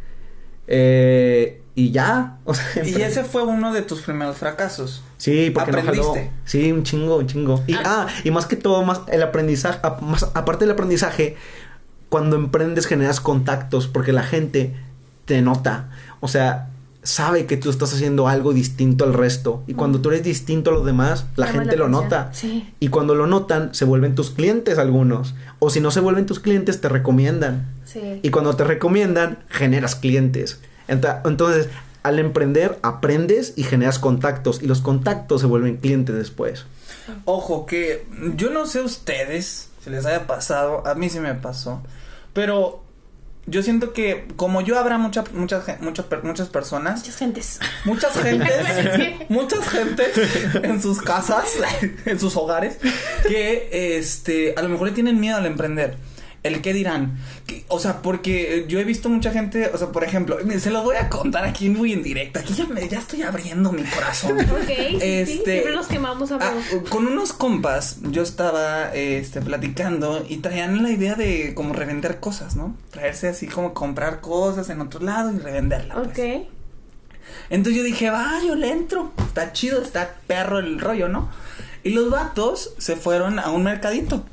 Eh, 0.67 1.60
y 1.73 1.91
ya, 1.91 2.37
o 2.45 2.53
sea, 2.53 2.85
Y 2.85 3.01
ese 3.01 3.23
fue 3.23 3.43
uno 3.43 3.73
de 3.73 3.81
tus 3.81 4.01
primeros 4.01 4.37
fracasos. 4.37 5.03
Sí, 5.17 5.51
porque 5.51 5.71
no 5.71 5.81
jaló. 5.83 6.09
¿Aprendiste? 6.09 6.31
Sí, 6.45 6.71
un 6.71 6.83
chingo, 6.83 7.17
un 7.17 7.27
chingo. 7.27 7.63
Y, 7.67 7.75
ah, 7.75 8.07
y 8.23 8.31
más 8.31 8.45
que 8.45 8.55
todo, 8.55 8.83
más 8.83 9.01
el 9.07 9.23
aprendizaje, 9.23 9.79
más, 10.01 10.23
aparte 10.33 10.65
del 10.65 10.71
aprendizaje, 10.71 11.37
cuando 12.09 12.35
emprendes 12.35 12.87
generas 12.87 13.21
contactos 13.21 13.87
porque 13.87 14.11
la 14.11 14.23
gente 14.23 14.75
te 15.25 15.41
nota. 15.41 15.89
O 16.19 16.27
sea, 16.27 16.67
sabe 17.03 17.45
que 17.45 17.57
tú 17.57 17.69
estás 17.69 17.93
haciendo 17.93 18.27
algo 18.27 18.53
distinto 18.53 19.05
al 19.05 19.13
resto. 19.13 19.63
Y 19.67 19.73
cuando 19.73 20.01
tú 20.01 20.09
eres 20.09 20.23
distinto 20.23 20.71
a 20.71 20.73
los 20.73 20.85
demás, 20.85 21.25
la 21.35 21.47
Llama 21.47 21.59
gente 21.59 21.77
la 21.77 21.83
lo 21.83 21.89
nota. 21.89 22.29
Sí. 22.33 22.73
Y 22.79 22.89
cuando 22.89 23.15
lo 23.15 23.27
notan, 23.27 23.73
se 23.73 23.85
vuelven 23.85 24.15
tus 24.15 24.31
clientes 24.31 24.77
algunos. 24.77 25.35
O 25.59 25.69
si 25.69 25.79
no 25.79 25.91
se 25.91 25.99
vuelven 25.99 26.25
tus 26.25 26.39
clientes, 26.39 26.81
te 26.81 26.89
recomiendan. 26.89 27.67
Sí. 27.85 28.19
Y 28.21 28.29
cuando 28.29 28.55
te 28.55 28.63
recomiendan, 28.63 29.39
generas 29.47 29.95
clientes. 29.95 30.59
Entonces, 30.87 31.69
al 32.03 32.19
emprender, 32.19 32.79
aprendes 32.81 33.53
y 33.55 33.63
generas 33.63 33.99
contactos. 33.99 34.61
Y 34.61 34.67
los 34.67 34.81
contactos 34.81 35.41
se 35.41 35.47
vuelven 35.47 35.77
clientes 35.77 36.15
después. 36.15 36.65
Ojo, 37.25 37.65
que 37.65 38.05
yo 38.35 38.49
no 38.49 38.65
sé 38.65 38.81
ustedes 38.81 39.69
si 39.83 39.89
les 39.89 40.05
haya 40.05 40.27
pasado, 40.27 40.85
a 40.87 40.93
mí 40.95 41.09
sí 41.09 41.19
me 41.19 41.33
pasó, 41.33 41.81
pero 42.33 42.83
yo 43.47 43.63
siento 43.63 43.91
que 43.93 44.27
como 44.35 44.61
yo 44.61 44.77
habrá 44.77 44.99
mucha, 44.99 45.23
muchas, 45.33 45.63
muchas, 45.81 46.05
per- 46.05 46.23
muchas 46.23 46.47
personas, 46.49 46.99
Muchas 46.99 47.15
gentes. 47.17 47.59
muchas 47.85 48.13
gentes, 48.21 49.29
muchas 49.29 49.67
gentes 49.67 50.11
en 50.61 50.79
sus 50.81 51.01
casas, 51.01 51.45
en 52.05 52.19
sus 52.19 52.37
hogares, 52.37 52.77
que 53.27 53.97
este, 53.97 54.53
a 54.55 54.61
lo 54.61 54.69
mejor 54.69 54.87
le 54.89 54.93
tienen 54.93 55.19
miedo 55.19 55.37
al 55.37 55.47
emprender. 55.47 55.97
El 56.43 56.61
qué 56.63 56.73
dirán. 56.73 57.17
Que- 57.45 57.65
o 57.67 57.77
sea, 57.79 58.01
porque 58.01 58.65
yo 58.67 58.79
he 58.79 58.83
visto 58.83 59.09
mucha 59.09 59.31
gente, 59.31 59.69
o 59.73 59.77
sea, 59.77 59.89
por 59.91 60.03
ejemplo, 60.03 60.37
se 60.59 60.71
los 60.71 60.83
voy 60.83 60.95
a 60.95 61.07
contar 61.07 61.45
aquí 61.45 61.69
muy 61.69 61.93
en 61.93 62.01
directo. 62.01 62.39
Aquí 62.39 62.55
ya, 62.55 62.65
me, 62.65 62.87
ya 62.89 62.97
estoy 62.97 63.21
abriendo 63.21 63.71
mi 63.71 63.83
corazón. 63.83 64.39
Ok, 64.51 64.67
sí, 64.67 64.75
sí, 64.89 64.97
Este, 65.01 65.43
siempre 65.43 65.73
los 65.75 65.87
quemamos 65.87 66.31
a 66.31 66.37
Ah, 66.41 66.53
con 66.89 67.05
unos 67.05 67.31
compas 67.33 67.97
yo 68.09 68.23
estaba 68.23 68.91
este, 68.95 69.39
platicando 69.41 70.25
y 70.27 70.37
traían 70.37 70.81
la 70.81 70.89
idea 70.89 71.13
de 71.15 71.53
como 71.53 71.73
revender 71.73 72.19
cosas, 72.19 72.55
¿no? 72.55 72.75
Traerse 72.89 73.27
así 73.27 73.45
como 73.47 73.73
comprar 73.75 74.19
cosas 74.21 74.69
en 74.69 74.81
otro 74.81 74.99
lado 75.01 75.31
y 75.33 75.37
revenderla. 75.37 75.93
pues. 75.93 76.07
Ok. 76.07 76.47
Entonces 77.49 77.77
yo 77.77 77.83
dije, 77.83 78.09
va, 78.09 78.33
yo 78.45 78.55
le 78.55 78.71
entro. 78.71 79.11
Está 79.27 79.53
chido, 79.53 79.81
está 79.81 80.15
perro 80.27 80.59
el 80.59 80.79
rollo, 80.79 81.07
¿no? 81.07 81.29
Y 81.83 81.91
los 81.91 82.09
vatos 82.09 82.73
se 82.77 82.95
fueron 82.95 83.39
a 83.39 83.51
un 83.51 83.63
mercadito. 83.63 84.23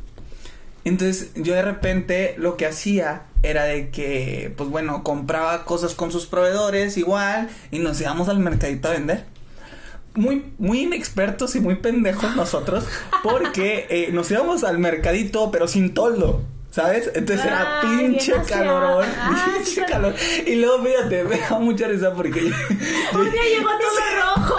Entonces 0.88 1.30
yo 1.35 1.54
de 1.54 1.62
repente 1.62 2.35
lo 2.38 2.57
que 2.57 2.66
hacía 2.66 3.23
era 3.42 3.64
de 3.64 3.90
que, 3.90 4.52
pues 4.57 4.68
bueno, 4.71 5.02
compraba 5.04 5.64
cosas 5.64 5.95
con 5.95 6.11
sus 6.11 6.26
proveedores 6.26 6.97
igual 6.97 7.49
y 7.71 7.78
nos 7.78 8.00
íbamos 8.00 8.28
al 8.28 8.38
mercadito 8.38 8.88
a 8.88 8.92
vender. 8.92 9.25
Muy, 10.14 10.52
muy 10.59 10.80
inexpertos 10.80 11.54
y 11.54 11.61
muy 11.61 11.76
pendejos 11.76 12.35
nosotros 12.35 12.85
porque 13.23 13.87
eh, 13.90 14.09
nos 14.12 14.30
íbamos 14.30 14.64
al 14.64 14.78
mercadito 14.78 15.50
pero 15.50 15.68
sin 15.68 15.95
toldo. 15.95 16.42
¿Sabes? 16.71 17.11
Entonces 17.14 17.47
era 17.47 17.80
Ay, 17.80 17.97
pinche 17.99 18.33
calorón, 18.47 19.07
Ah, 19.18 19.47
pinche 19.57 19.85
calor. 19.87 20.14
Y 20.47 20.57
luego 20.57 20.85
fíjate, 20.85 21.25
me 21.30 21.38
da 21.38 21.59
mucha 21.59 21.88
risa 21.88 22.12
porque 22.12 22.40
Un 22.40 23.30
día 23.30 23.42
llegó 23.57 23.71
todo 23.71 24.37
rojo. 24.37 24.57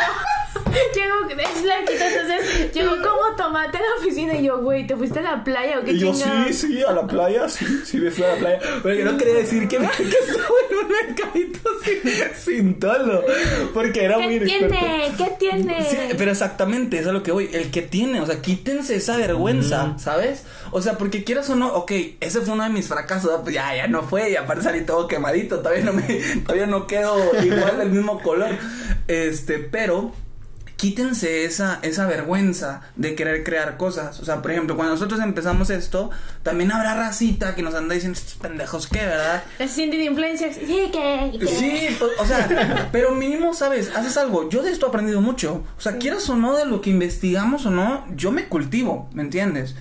Llegó, 0.70 1.42
es 1.42 1.64
blanquito, 1.64 2.04
entonces 2.04 2.74
llegó 2.74 2.92
como 2.98 3.36
tomate 3.36 3.78
a 3.78 3.82
la 3.82 3.88
oficina 4.00 4.36
y 4.38 4.44
yo, 4.46 4.62
güey, 4.62 4.86
¿te 4.86 4.96
fuiste 4.96 5.20
a 5.20 5.22
la 5.22 5.44
playa 5.44 5.80
o 5.80 5.84
qué 5.84 5.92
Y 5.92 6.00
yo, 6.00 6.12
chingados? 6.12 6.48
sí, 6.48 6.54
sí, 6.54 6.84
a 6.84 6.92
la 6.92 7.08
playa, 7.08 7.50
sí, 7.50 7.66
sí, 7.86 7.98
me 7.98 8.12
fui 8.12 8.24
a 8.24 8.34
la 8.34 8.36
playa. 8.36 8.60
Pero 8.84 8.96
yo 8.96 9.06
no 9.06 9.18
quería 9.18 9.34
decir 9.36 9.68
que, 9.68 9.78
que 9.78 9.84
estaba 9.84 10.56
en 10.70 10.78
un 10.78 10.88
mercadito 10.88 11.70
sin, 11.84 12.36
sin 12.36 12.80
toldo. 12.80 13.24
Porque 13.74 14.04
era 14.04 14.20
muy 14.20 14.40
¿Qué 14.40 14.46
tiene? 14.46 15.12
¿Qué 15.18 15.32
tiene? 15.40 15.86
Sí, 15.90 15.98
pero 16.18 16.32
exactamente, 16.32 16.98
eso 16.98 17.06
es 17.06 17.10
a 17.10 17.14
lo 17.14 17.24
que 17.24 17.32
voy. 17.32 17.50
El 17.54 17.72
que 17.72 17.82
tiene, 17.82 18.22
o 18.22 18.26
sea, 18.26 18.42
quítense 18.42 18.96
esa 18.96 19.18
vergüenza, 19.18 19.96
¿sabes? 19.98 20.44
O 20.72 20.82
sea, 20.82 20.98
porque 20.98 21.24
quieras 21.24 21.50
o 21.50 21.56
no, 21.56 21.74
ok, 21.74 21.92
ese 22.20 22.42
fue 22.42 22.54
uno 22.54 22.64
de 22.64 22.70
mis 22.70 22.88
fracasos, 22.88 23.32
pues 23.44 23.56
ya, 23.56 23.76
ya 23.76 23.88
no 23.88 24.04
fue, 24.04 24.32
y 24.32 24.36
aparte 24.36 24.64
salí 24.64 24.82
todo 24.82 25.08
quemadito, 25.08 25.60
todavía 25.60 25.84
no 25.84 25.94
me, 25.94 26.04
todavía 26.44 26.68
no 26.68 26.88
quedo 26.88 27.18
igual 27.44 27.78
del 27.80 27.90
mismo 27.90 28.22
color. 28.22 28.50
Este, 29.08 29.58
pero 29.58 30.12
quítense 30.80 31.44
esa, 31.44 31.78
esa 31.82 32.06
vergüenza 32.08 32.80
de 32.96 33.14
querer 33.14 33.44
crear 33.44 33.76
cosas. 33.76 34.18
O 34.22 34.26
sea, 34.26 34.42
por 34.42 34.52
ejemplo, 34.52 34.78
cuando 34.78 34.94
nosotros 34.94 35.20
empezamos 35.20 35.70
esto, 35.70 36.10
también 36.42 36.72
habrá 36.72 36.96
racita 36.96 37.54
que 37.54 37.62
nos 37.62 37.76
anda 37.76 37.96
diciendo 37.96 38.18
estos 38.18 38.36
pendejos 38.36 38.88
qué, 38.88 39.00
¿verdad? 39.00 39.44
Es 39.60 39.76
de 39.76 39.84
influencers. 40.06 40.56
Sí, 40.56 40.90
que. 40.92 41.38
que- 41.38 41.48
Sí, 41.48 41.98
o, 42.02 42.24
o 42.24 42.26
sea, 42.26 42.88
pero 42.94 43.12
mínimo, 43.14 43.54
¿sabes? 43.54 43.94
Haces 43.94 44.16
algo. 44.16 44.50
Yo 44.50 44.64
de 44.64 44.72
esto 44.72 44.86
he 44.86 44.90
aprendido 44.90 45.20
mucho. 45.20 45.66
O 45.78 45.82
sea, 45.82 45.98
quieras 45.98 46.30
o 46.30 46.38
no, 46.38 46.56
de 46.56 46.66
lo 46.66 46.80
que 46.80 46.90
investigamos 46.92 47.66
o 47.66 47.72
no, 47.72 48.06
yo 48.16 48.32
me 48.32 48.46
cultivo, 48.48 49.10
¿me 49.14 49.22
entiendes? 49.22 49.76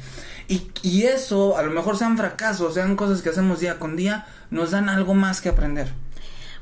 Y, 0.48 0.68
y 0.82 1.04
eso, 1.04 1.56
a 1.58 1.62
lo 1.62 1.70
mejor 1.70 1.96
sean 1.96 2.16
fracasos, 2.16 2.74
sean 2.74 2.96
cosas 2.96 3.22
que 3.22 3.28
hacemos 3.28 3.60
día 3.60 3.78
con 3.78 3.94
día, 3.94 4.26
nos 4.50 4.72
dan 4.72 4.88
algo 4.88 5.14
más 5.14 5.40
que 5.40 5.48
aprender. 5.50 5.92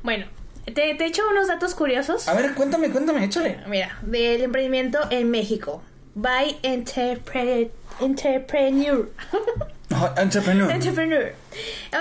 Bueno, 0.02 0.26
te, 0.66 0.94
te 0.94 1.06
echo 1.06 1.22
unos 1.30 1.48
datos 1.48 1.74
curiosos. 1.74 2.28
A 2.28 2.34
ver, 2.34 2.54
cuéntame, 2.54 2.90
cuéntame, 2.90 3.24
échale. 3.24 3.58
Mira, 3.68 3.98
del 4.02 4.42
emprendimiento 4.42 4.98
en 5.10 5.30
México. 5.30 5.82
By 6.14 6.58
Entrepre- 6.62 7.70
Entrepreneur. 8.00 9.08
Ajá, 9.90 10.14
Entrepreneur. 10.20 10.70
Entrepreneur. 10.70 11.32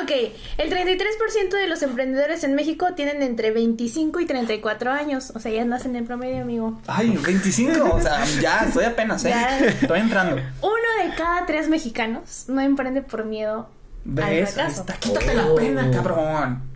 Ok, 0.01 0.11
el 0.57 0.69
33% 0.69 1.49
de 1.51 1.67
los 1.67 1.81
emprendedores 1.83 2.43
en 2.43 2.55
México 2.55 2.87
tienen 2.95 3.21
entre 3.21 3.51
25 3.51 4.19
y 4.21 4.25
34 4.25 4.91
años. 4.91 5.31
O 5.35 5.39
sea, 5.39 5.51
ya 5.51 5.61
andas 5.61 5.85
en 5.85 5.95
el 5.95 6.03
promedio, 6.05 6.41
amigo. 6.41 6.81
Ay, 6.87 7.15
25, 7.17 7.93
o 7.93 8.01
sea, 8.01 8.25
ya 8.41 8.65
estoy 8.65 8.85
apenas, 8.85 9.23
¿eh? 9.25 9.29
Ya. 9.29 9.59
Estoy 9.59 9.99
entrando. 9.99 10.35
Uno 10.61 11.03
de 11.09 11.15
cada 11.15 11.45
tres 11.45 11.69
mexicanos 11.69 12.45
no 12.47 12.59
emprende 12.61 13.01
por 13.01 13.25
miedo 13.25 13.69
al 14.05 14.11
¿Ves? 14.13 14.25
Ahí 14.25 14.45
fracaso. 14.45 14.81
está, 14.81 14.93
quítate 14.95 15.33
la 15.35 15.55
pena, 15.55 15.91
cabrón. 15.91 16.74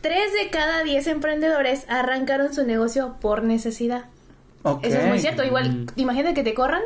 Tres 0.00 0.32
de 0.32 0.50
cada 0.50 0.82
diez 0.82 1.06
emprendedores 1.06 1.84
arrancaron 1.88 2.54
su 2.54 2.64
negocio 2.64 3.16
por 3.20 3.42
necesidad. 3.42 4.04
Eso 4.82 4.98
es 4.98 5.06
muy 5.06 5.18
cierto. 5.18 5.44
Igual, 5.44 5.86
imagínate 5.96 6.34
que 6.34 6.42
te 6.42 6.54
corran 6.54 6.82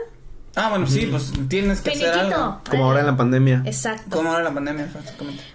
Ah, 0.57 0.69
bueno, 0.69 0.87
sí, 0.87 1.07
pues 1.07 1.33
tienes 1.49 1.81
que 1.81 1.90
hacer 1.93 2.11
algo. 2.12 2.61
Como 2.69 2.85
ahora 2.85 3.00
en 3.00 3.07
la 3.07 3.17
pandemia. 3.17 3.62
Exacto. 3.64 4.17
Como 4.17 4.31
ahora 4.31 4.43
la 4.43 4.52
pandemia. 4.52 4.88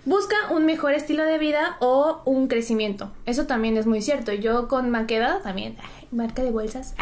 Busca 0.06 0.36
un 0.52 0.66
mejor 0.66 0.94
estilo 0.94 1.24
de 1.26 1.38
vida 1.38 1.76
o 1.80 2.22
un 2.26 2.48
crecimiento. 2.48 3.12
Eso 3.26 3.46
también 3.46 3.76
es 3.76 3.86
muy 3.86 4.02
cierto. 4.02 4.32
Yo 4.32 4.70
con 4.70 4.90
Maqueda 4.92 5.42
también. 5.44 5.76
ay, 5.82 6.08
marca 6.12 6.44
de 6.44 6.52
bolsas. 6.52 6.96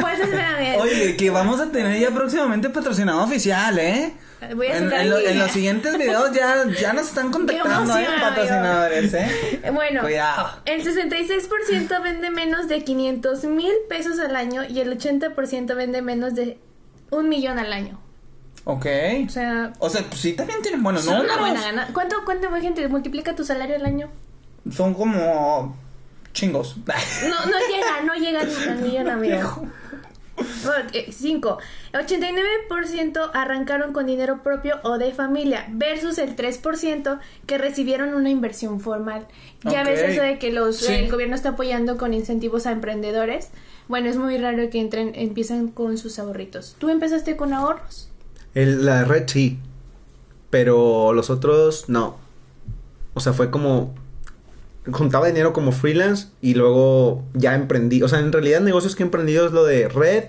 bolsas 0.00 0.20
espérame. 0.28 0.80
Oye, 0.80 1.16
que 1.16 1.30
vamos 1.30 1.60
a 1.60 1.72
tener 1.72 1.98
ya 1.98 2.12
próximamente 2.12 2.70
patrocinado 2.70 3.24
oficial, 3.24 3.76
¿eh? 3.80 4.14
Voy 4.54 4.66
a 4.66 4.76
en, 4.76 4.84
sacar 4.84 5.00
en 5.00 5.10
lo- 5.10 5.18
mi- 5.18 5.24
en 5.24 5.38
los 5.38 5.50
siguientes 5.50 5.96
videos 5.98 6.32
ya, 6.32 6.64
ya 6.80 6.92
nos 6.92 7.08
están 7.08 7.30
contactando, 7.32 7.96
¿eh? 7.98 8.06
Patrocinadores, 8.20 9.14
¿eh? 9.14 9.70
Bueno, 9.72 10.00
Cuidado. 10.02 10.60
el 10.64 10.82
66% 10.84 12.02
vende 12.02 12.30
menos 12.30 12.68
de 12.68 12.82
500 12.84 13.44
mil 13.44 13.72
pesos 13.88 14.18
al 14.18 14.36
año 14.36 14.64
y 14.64 14.80
el 14.80 14.98
80% 14.98 15.74
vende 15.76 16.02
menos 16.02 16.34
de 16.34 16.58
un 17.10 17.28
millón 17.28 17.58
al 17.58 17.72
año. 17.72 18.00
Ok. 18.64 18.86
O 19.26 19.28
sea, 19.30 19.72
O 19.78 19.90
sea, 19.90 20.02
pues 20.04 20.20
sí, 20.20 20.32
también 20.32 20.62
tienen 20.62 20.82
buenos 20.82 21.04
son 21.04 21.14
una 21.20 21.36
números. 21.36 21.40
buena 21.40 21.60
gana. 21.62 21.88
¿Cuánto, 21.92 22.16
cuánto 22.24 22.50
gente 22.56 22.86
multiplica 22.88 23.34
tu 23.34 23.44
salario 23.44 23.76
al 23.76 23.84
año? 23.84 24.08
Son 24.72 24.94
como 24.94 25.76
chingos. 26.32 26.76
No, 26.78 27.46
no 27.46 27.58
llega, 27.70 28.02
no 28.06 28.14
llega 28.14 28.42
ni 28.44 28.54
al 28.64 28.78
millón, 28.78 29.08
amigo. 29.10 29.66
5. 31.10 31.58
89% 31.92 33.30
arrancaron 33.34 33.92
con 33.92 34.06
dinero 34.06 34.42
propio 34.42 34.80
o 34.82 34.98
de 34.98 35.12
familia 35.12 35.66
versus 35.70 36.18
el 36.18 36.34
3% 36.36 37.18
que 37.46 37.58
recibieron 37.58 38.14
una 38.14 38.30
inversión 38.30 38.80
formal. 38.80 39.26
Ya 39.62 39.84
ves 39.84 40.00
eso 40.00 40.22
de 40.22 40.38
que 40.38 40.50
los, 40.52 40.76
Sí. 40.78 40.92
el 40.92 41.10
gobierno 41.10 41.34
está 41.36 41.50
apoyando 41.50 41.96
con 41.96 42.14
incentivos 42.14 42.66
a 42.66 42.72
emprendedores. 42.72 43.50
Bueno, 43.88 44.08
es 44.08 44.16
muy 44.16 44.38
raro 44.38 44.68
que 44.70 44.80
entren, 44.80 45.12
empiezan 45.14 45.68
con 45.68 45.98
sus 45.98 46.18
ahorritos. 46.18 46.76
¿Tú 46.78 46.88
empezaste 46.88 47.36
con 47.36 47.52
ahorros? 47.52 48.08
El- 48.54 48.84
la 48.86 49.04
red 49.04 49.24
sí. 49.26 49.58
Pero 50.50 51.12
los 51.12 51.30
otros 51.30 51.88
no. 51.88 52.16
O 53.14 53.20
sea, 53.20 53.32
fue 53.32 53.50
como. 53.50 53.94
Juntaba 54.90 55.26
dinero 55.28 55.52
como 55.52 55.72
freelance 55.72 56.28
y 56.42 56.54
luego 56.54 57.22
ya 57.34 57.54
emprendí. 57.54 58.02
O 58.02 58.08
sea, 58.08 58.18
en 58.20 58.32
realidad 58.32 58.60
negocios 58.60 58.94
que 58.96 59.02
he 59.02 59.06
emprendido 59.06 59.46
es 59.46 59.52
lo 59.52 59.64
de 59.64 59.88
red. 59.88 60.24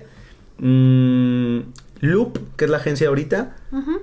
mm, 0.58 1.60
Loop, 2.00 2.38
que 2.56 2.64
es 2.66 2.70
la 2.70 2.76
agencia 2.78 3.08
ahorita. 3.08 3.56
Ujú. 3.72 4.02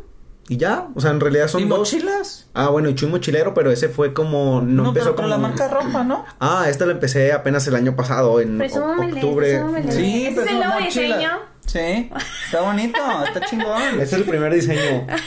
Y 0.50 0.58
ya. 0.58 0.88
O 0.96 1.00
sea, 1.02 1.12
en 1.12 1.20
realidad 1.20 1.48
son 1.48 1.62
¿Y 1.62 1.66
dos. 1.66 1.80
mochilas? 1.80 2.48
Ah, 2.54 2.68
bueno, 2.70 2.90
y 2.90 2.96
Chuy 2.96 3.10
Mochilero, 3.10 3.54
pero 3.54 3.72
ese 3.72 3.88
fue 3.90 4.14
como. 4.14 4.62
No, 4.62 4.84
No, 4.84 4.88
empezó 4.90 5.06
pero 5.06 5.16
con 5.16 5.26
como. 5.26 5.28
la 5.30 5.38
marca 5.38 5.68
ropa, 5.70 6.04
¿no? 6.04 6.26
Ah, 6.40 6.66
esta 6.68 6.86
la 6.86 6.92
empecé 6.92 7.32
apenas 7.32 7.66
el 7.68 7.76
año 7.76 7.96
pasado, 7.96 8.40
en 8.42 8.58
Presúmele, 8.58 9.14
octubre. 9.14 9.52
presúmele. 9.54 9.92
Sí, 9.92 10.26
¿Ese 10.26 10.36
pero 10.36 10.46
es 10.46 10.52
el 10.52 10.60
nuevo 10.60 10.80
diseño? 10.86 11.30
Sí, 11.66 12.10
está 12.46 12.62
bonito, 12.62 13.00
está 13.26 13.40
chingón. 13.46 13.82
Ese 13.96 14.04
es 14.04 14.14
el 14.14 14.24
primer 14.26 14.54
diseño. 14.54 15.08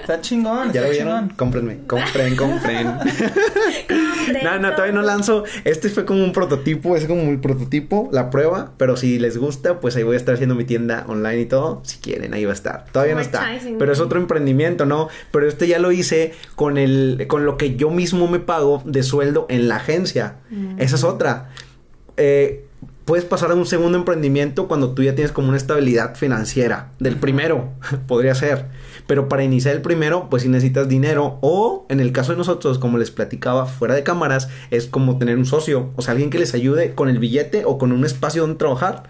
Está 0.00 0.20
chingón, 0.20 0.72
¿Ya 0.72 0.80
está 0.80 0.86
lo 0.86 0.90
vieron? 0.90 1.28
Cómprenme, 1.36 1.78
compren, 1.86 2.36
compren. 2.36 2.86
Compren 2.86 4.44
No, 4.44 4.58
no, 4.58 4.72
todavía 4.72 4.94
no 4.94 5.02
lanzo. 5.02 5.44
Este 5.64 5.88
fue 5.88 6.04
como 6.04 6.24
un 6.24 6.32
prototipo, 6.32 6.96
es 6.96 7.06
como 7.06 7.22
el 7.30 7.40
prototipo, 7.40 8.08
la 8.12 8.30
prueba. 8.30 8.72
Pero 8.76 8.96
si 8.96 9.18
les 9.18 9.36
gusta, 9.38 9.80
pues 9.80 9.96
ahí 9.96 10.02
voy 10.02 10.14
a 10.14 10.18
estar 10.18 10.34
haciendo 10.34 10.54
mi 10.54 10.64
tienda 10.64 11.04
online 11.08 11.40
y 11.40 11.46
todo. 11.46 11.82
Si 11.84 11.98
quieren, 11.98 12.34
ahí 12.34 12.44
va 12.44 12.52
a 12.52 12.54
estar. 12.54 12.86
Todavía 12.92 13.14
no 13.14 13.20
está. 13.20 13.46
Pero 13.78 13.92
es 13.92 14.00
otro 14.00 14.20
emprendimiento, 14.20 14.86
¿no? 14.86 15.08
Pero 15.30 15.48
este 15.48 15.68
ya 15.68 15.78
lo 15.78 15.92
hice 15.92 16.32
con 16.54 16.78
el, 16.78 17.26
con 17.28 17.44
lo 17.44 17.56
que 17.56 17.76
yo 17.76 17.90
mismo 17.90 18.28
me 18.28 18.40
pago 18.40 18.82
de 18.84 19.02
sueldo 19.02 19.46
en 19.48 19.68
la 19.68 19.76
agencia. 19.76 20.36
Esa 20.78 20.96
es 20.96 21.04
otra. 21.04 21.50
Eh, 22.16 22.64
puedes 23.04 23.24
pasar 23.24 23.50
a 23.50 23.54
un 23.54 23.64
segundo 23.64 23.96
emprendimiento 23.96 24.68
cuando 24.68 24.92
tú 24.92 25.02
ya 25.02 25.14
tienes 25.14 25.32
como 25.32 25.48
una 25.48 25.56
estabilidad 25.56 26.14
financiera. 26.14 26.90
Del 26.98 27.16
primero, 27.16 27.70
podría 28.06 28.34
ser. 28.34 28.66
Pero 29.08 29.28
para 29.28 29.42
iniciar 29.42 29.74
el 29.74 29.80
primero, 29.80 30.28
pues 30.28 30.42
si 30.42 30.50
necesitas 30.50 30.86
dinero. 30.86 31.38
O 31.40 31.86
en 31.88 31.98
el 31.98 32.12
caso 32.12 32.32
de 32.32 32.38
nosotros, 32.38 32.78
como 32.78 32.98
les 32.98 33.10
platicaba 33.10 33.64
fuera 33.64 33.94
de 33.94 34.02
cámaras, 34.02 34.50
es 34.70 34.86
como 34.86 35.18
tener 35.18 35.38
un 35.38 35.46
socio. 35.46 35.90
O 35.96 36.02
sea, 36.02 36.12
alguien 36.12 36.28
que 36.28 36.38
les 36.38 36.52
ayude 36.52 36.94
con 36.94 37.08
el 37.08 37.18
billete 37.18 37.64
o 37.64 37.78
con 37.78 37.90
un 37.90 38.04
espacio 38.04 38.42
donde 38.42 38.58
trabajar. 38.58 39.04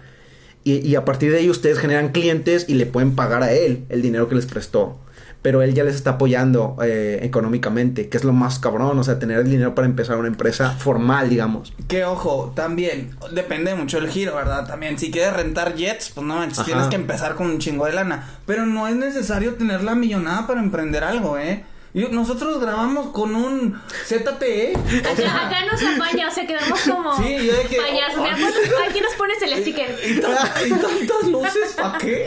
Y, 0.63 0.77
y 0.87 0.95
a 0.95 1.03
partir 1.03 1.31
de 1.31 1.39
ahí 1.39 1.49
ustedes 1.49 1.79
generan 1.79 2.13
clientes 2.13 2.65
y 2.69 2.75
le 2.75 2.85
pueden 2.85 3.13
pagar 3.13 3.43
a 3.43 3.51
él 3.51 3.83
el 3.89 4.01
dinero 4.01 4.29
que 4.29 4.35
les 4.35 4.45
prestó. 4.45 4.97
Pero 5.41 5.61
él 5.61 5.73
ya 5.73 5.85
les 5.85 5.95
está 5.95 6.11
apoyando 6.11 6.75
eh, 6.83 7.19
económicamente, 7.21 8.09
que 8.09 8.17
es 8.17 8.25
lo 8.25 8.33
más 8.33 8.59
cabrón, 8.59 8.99
o 8.99 9.03
sea, 9.03 9.19
tener 9.19 9.39
el 9.39 9.49
dinero 9.49 9.73
para 9.73 9.87
empezar 9.87 10.17
una 10.17 10.27
empresa 10.27 10.71
formal, 10.71 11.29
digamos. 11.29 11.73
Que 11.87 12.03
ojo, 12.03 12.51
también 12.55 13.15
depende 13.31 13.73
mucho 13.73 14.01
del 14.01 14.09
giro, 14.09 14.35
¿verdad? 14.35 14.67
También, 14.67 14.99
si 14.99 15.11
quieres 15.11 15.33
rentar 15.33 15.75
jets, 15.75 16.09
pues 16.09 16.27
no 16.27 16.35
manches, 16.35 16.65
tienes 16.65 16.87
que 16.87 16.97
empezar 16.97 17.35
con 17.35 17.47
un 17.47 17.59
chingo 17.59 17.85
de 17.85 17.93
lana. 17.93 18.29
Pero 18.45 18.65
no 18.65 18.87
es 18.87 18.95
necesario 18.95 19.55
tener 19.55 19.83
la 19.83 19.95
millonada 19.95 20.45
para 20.45 20.59
emprender 20.59 21.03
algo, 21.03 21.37
¿eh? 21.37 21.63
Yo- 21.93 22.09
nosotros 22.09 22.59
grabamos 22.61 23.07
con 23.07 23.35
un 23.35 23.81
ZTE. 24.05 24.73
o 24.75 25.15
sea, 25.15 25.35
Acá, 25.35 25.47
acá 25.47 25.57
nos 25.71 25.81
apaña, 25.81 26.27
o 26.27 26.31
sea, 26.31 26.45
quedamos 26.45 26.79
como 26.81 27.17
Sí, 27.17 27.37
yo 27.47 27.53
de 27.55 27.63
que- 27.63 27.77
payasos. 27.77 28.15
Pon- 28.19 28.89
aquí 28.89 29.01
nos 29.01 29.13
pones 29.15 29.41
el 29.41 29.61
sticker. 29.61 29.99
¿Y, 30.07 30.19
tan- 30.21 30.37
y 30.67 30.69
tantas 30.69 31.27
luces 31.29 31.73
para 31.75 31.97
qué? 31.97 32.25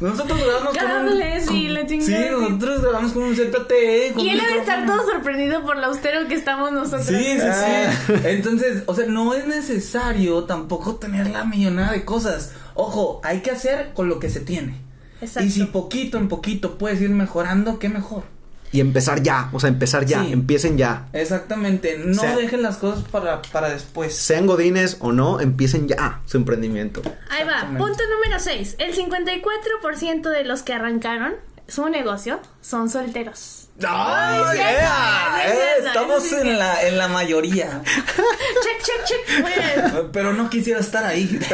Nosotros 0.00 0.38
grabamos 0.44 0.76
con 0.76 0.90
un. 0.90 1.08
Cables 1.08 1.50
y 1.50 1.68
la 1.68 1.80
Sí, 1.80 1.86
chingada. 1.88 2.30
nosotros 2.30 2.82
grabamos 2.82 3.12
con 3.12 3.22
un 3.24 3.34
ZTE. 3.36 4.12
con 4.14 4.24
Y 4.24 4.30
él 4.30 4.40
debe 4.40 4.58
estar 4.60 4.86
todo 4.86 5.04
sorprendido 5.10 5.62
por 5.64 5.76
lo 5.76 5.86
austero 5.86 6.28
que 6.28 6.34
estamos 6.34 6.70
nosotros. 6.72 7.06
Sí, 7.06 7.16
sí, 7.16 7.38
Ah. 7.42 7.90
sí. 8.06 8.12
Entonces, 8.24 8.84
o 8.86 8.94
sea, 8.94 9.06
no 9.06 9.34
es 9.34 9.46
necesario 9.46 10.44
tampoco 10.44 10.96
tener 10.96 11.28
la 11.30 11.44
millonada 11.44 11.92
de 11.92 12.04
cosas. 12.04 12.52
Ojo, 12.74 13.20
hay 13.24 13.40
que 13.40 13.50
hacer 13.50 13.92
con 13.94 14.08
lo 14.08 14.20
que 14.20 14.30
se 14.30 14.38
tiene. 14.40 14.76
Exacto. 15.20 15.48
Y 15.48 15.50
si 15.50 15.64
poquito 15.64 16.16
en 16.16 16.28
poquito 16.28 16.78
puedes 16.78 17.00
ir 17.00 17.10
mejorando, 17.10 17.80
qué 17.80 17.88
mejor. 17.88 18.22
Y 18.70 18.80
empezar 18.80 19.22
ya, 19.22 19.48
o 19.52 19.60
sea, 19.60 19.68
empezar 19.68 20.04
ya, 20.04 20.22
Sí. 20.24 20.32
empiecen 20.32 20.76
ya. 20.76 21.06
Exactamente. 21.14 21.98
No 21.98 22.20
sea- 22.20 22.36
dejen 22.36 22.62
las 22.62 22.76
cosas 22.76 23.02
para, 23.08 23.40
para 23.42 23.70
después. 23.70 24.14
Sean 24.14 24.46
godines 24.46 24.98
o 25.00 25.12
no, 25.12 25.40
empiecen 25.40 25.88
ya 25.88 26.20
su 26.26 26.36
emprendimiento. 26.36 27.00
Ahí 27.30 27.44
va, 27.46 27.62
punto 27.78 28.02
número 28.14 28.38
6. 28.38 28.76
El 28.78 28.94
54% 28.94 30.28
de 30.30 30.44
los 30.44 30.62
que 30.62 30.74
arrancaron 30.74 31.34
su 31.66 31.88
negocio 31.88 32.40
son 32.60 32.90
solteros. 32.90 33.68
¡Ay, 33.86 34.56
yeah! 34.58 35.42
es 35.46 35.52
Eh, 35.52 35.86
Estamos 35.86 36.32
en 36.32 36.58
la, 36.58 36.82
en 36.82 36.98
la 36.98 37.08
mayoría. 37.08 37.80
check, 37.84 38.82
check, 38.82 39.04
check. 39.06 39.40
Muy 39.40 39.52
bien. 39.52 40.10
Pero 40.12 40.32
no 40.34 40.50
quisiera 40.50 40.80
estar 40.80 41.04
ahí. 41.04 41.38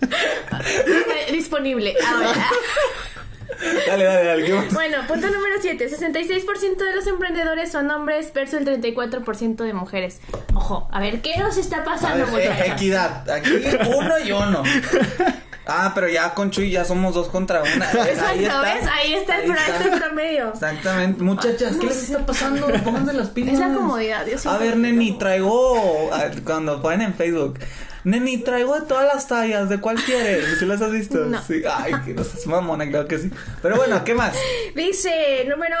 Eh, 0.00 1.32
Disponible. 1.32 1.94
Ahora. 2.06 2.34
Dale, 3.86 4.04
dale, 4.04 4.24
dale. 4.24 4.44
¿qué 4.44 4.54
más? 4.54 4.72
Bueno, 4.72 4.98
punto 5.08 5.26
número 5.28 5.56
7. 5.60 5.88
66% 5.88 6.76
de 6.76 6.94
los 6.96 7.06
emprendedores 7.06 7.72
son 7.72 7.90
hombres 7.90 8.32
versus 8.32 8.60
el 8.60 8.66
34% 8.82 9.56
de 9.56 9.72
mujeres. 9.72 10.20
Ojo, 10.54 10.88
a 10.92 11.00
ver, 11.00 11.20
¿qué 11.22 11.36
nos 11.38 11.56
está 11.56 11.78
A 11.78 11.84
pasando, 11.84 12.26
ver, 12.32 12.50
eh, 12.52 12.66
equidad. 12.72 13.28
Aquí 13.30 13.50
uno 13.88 14.18
y 14.18 14.32
uno. 14.32 14.62
Ah, 15.68 15.90
pero 15.96 16.08
ya 16.08 16.32
con 16.32 16.52
Chuy 16.52 16.70
ya 16.70 16.84
somos 16.84 17.12
dos 17.14 17.26
contra 17.28 17.60
una. 17.62 17.90
Exacto, 17.90 18.24
Ahí 18.28 18.44
está. 18.44 18.60
¿ves? 18.62 18.88
Ahí 18.92 19.14
está 19.14 19.36
el, 19.38 19.42
Ahí 19.42 19.48
pro- 19.50 19.74
está. 19.74 19.94
el 19.94 20.00
promedio. 20.00 20.48
Exactamente. 20.52 21.22
Muchachas, 21.24 21.76
¿qué 21.80 21.86
les 21.86 22.02
está 22.04 22.24
pasando? 22.24 22.68
Pónganse 22.84 23.12
las 23.14 23.30
pilas. 23.30 23.54
Es 23.54 23.58
la 23.60 23.72
comodidad, 23.74 24.24
yo 24.26 24.48
A 24.50 24.58
ver, 24.58 24.76
neni, 24.76 25.18
traigo. 25.18 26.08
Cuando 26.44 26.80
ponen 26.80 27.00
en 27.02 27.14
Facebook. 27.14 27.58
Neni, 28.06 28.38
traigo 28.38 28.72
de 28.78 28.82
todas 28.86 29.04
las 29.04 29.26
tallas. 29.26 29.68
¿De 29.68 29.80
cuál 29.80 29.96
quieres? 29.96 30.60
¿Sí 30.60 30.64
las 30.64 30.80
has 30.80 30.92
visto? 30.92 31.24
No. 31.24 31.42
Sí. 31.42 31.62
Ay, 31.68 31.92
que 32.04 32.14
no 32.14 32.22
seas 32.22 32.46
mamona, 32.46 32.88
claro 32.88 33.08
que 33.08 33.18
sí. 33.18 33.32
Pero 33.62 33.74
bueno, 33.76 34.04
¿qué 34.04 34.14
más? 34.14 34.32
Dice, 34.76 35.44
número 35.48 35.76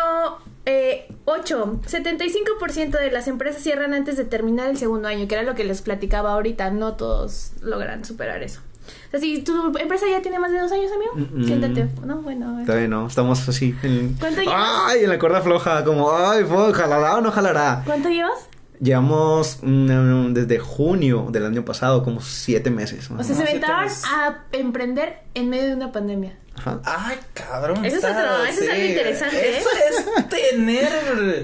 eh, 0.64 1.06
8. 1.24 1.82
75% 1.86 2.98
de 2.98 3.12
las 3.12 3.28
empresas 3.28 3.62
cierran 3.62 3.94
antes 3.94 4.16
de 4.16 4.24
terminar 4.24 4.68
el 4.68 4.76
segundo 4.76 5.06
año, 5.06 5.28
que 5.28 5.36
era 5.36 5.44
lo 5.44 5.54
que 5.54 5.62
les 5.62 5.82
platicaba 5.82 6.32
ahorita. 6.32 6.68
No 6.70 6.94
todos 6.94 7.52
logran 7.62 8.04
superar 8.04 8.42
eso. 8.42 8.60
O 9.06 9.10
sea, 9.12 9.20
si 9.20 9.42
tu 9.42 9.78
empresa 9.78 10.06
ya 10.10 10.20
tiene 10.20 10.40
más 10.40 10.50
de 10.50 10.58
dos 10.58 10.72
años, 10.72 10.90
amigo, 10.90 11.12
Mm, 11.14 11.42
mm. 11.42 11.46
siéntate. 11.46 11.88
No, 12.04 12.16
bueno. 12.22 12.56
ver. 12.56 12.66
Todavía 12.66 12.88
no, 12.88 13.06
estamos 13.06 13.48
así. 13.48 13.72
En... 13.84 14.14
¿Cuánto 14.14 14.40
llevas? 14.42 14.56
Ay, 14.88 15.04
en 15.04 15.10
la 15.10 15.18
cuerda 15.20 15.42
floja, 15.42 15.84
como, 15.84 16.10
ay, 16.12 16.42
fuck, 16.42 16.74
jalará 16.74 17.18
o 17.18 17.20
no 17.20 17.30
jalará. 17.30 17.82
¿Cuánto 17.86 18.08
llevas? 18.08 18.48
Llevamos 18.80 19.58
mm, 19.62 20.32
desde 20.32 20.58
junio 20.58 21.26
del 21.30 21.46
año 21.46 21.64
pasado, 21.64 22.02
como 22.04 22.20
siete 22.20 22.70
meses. 22.70 23.10
O 23.10 23.22
sea, 23.22 23.34
se 23.36 23.42
aventaban 23.42 23.88
a 24.04 24.44
emprender 24.52 25.18
en 25.34 25.48
medio 25.50 25.66
de 25.66 25.74
una 25.74 25.92
pandemia. 25.92 26.38
Ajá. 26.58 26.80
Ay, 26.84 27.18
cabrón. 27.34 27.84
Eso 27.84 27.96
es 27.98 28.04
otro- 28.04 28.44
eso 28.46 28.62
es 28.62 28.70
algo 28.70 28.84
interesante, 28.86 29.36
¿eh? 29.50 29.58
Eso 29.58 29.68
es 29.90 30.28
tener. 30.28 30.88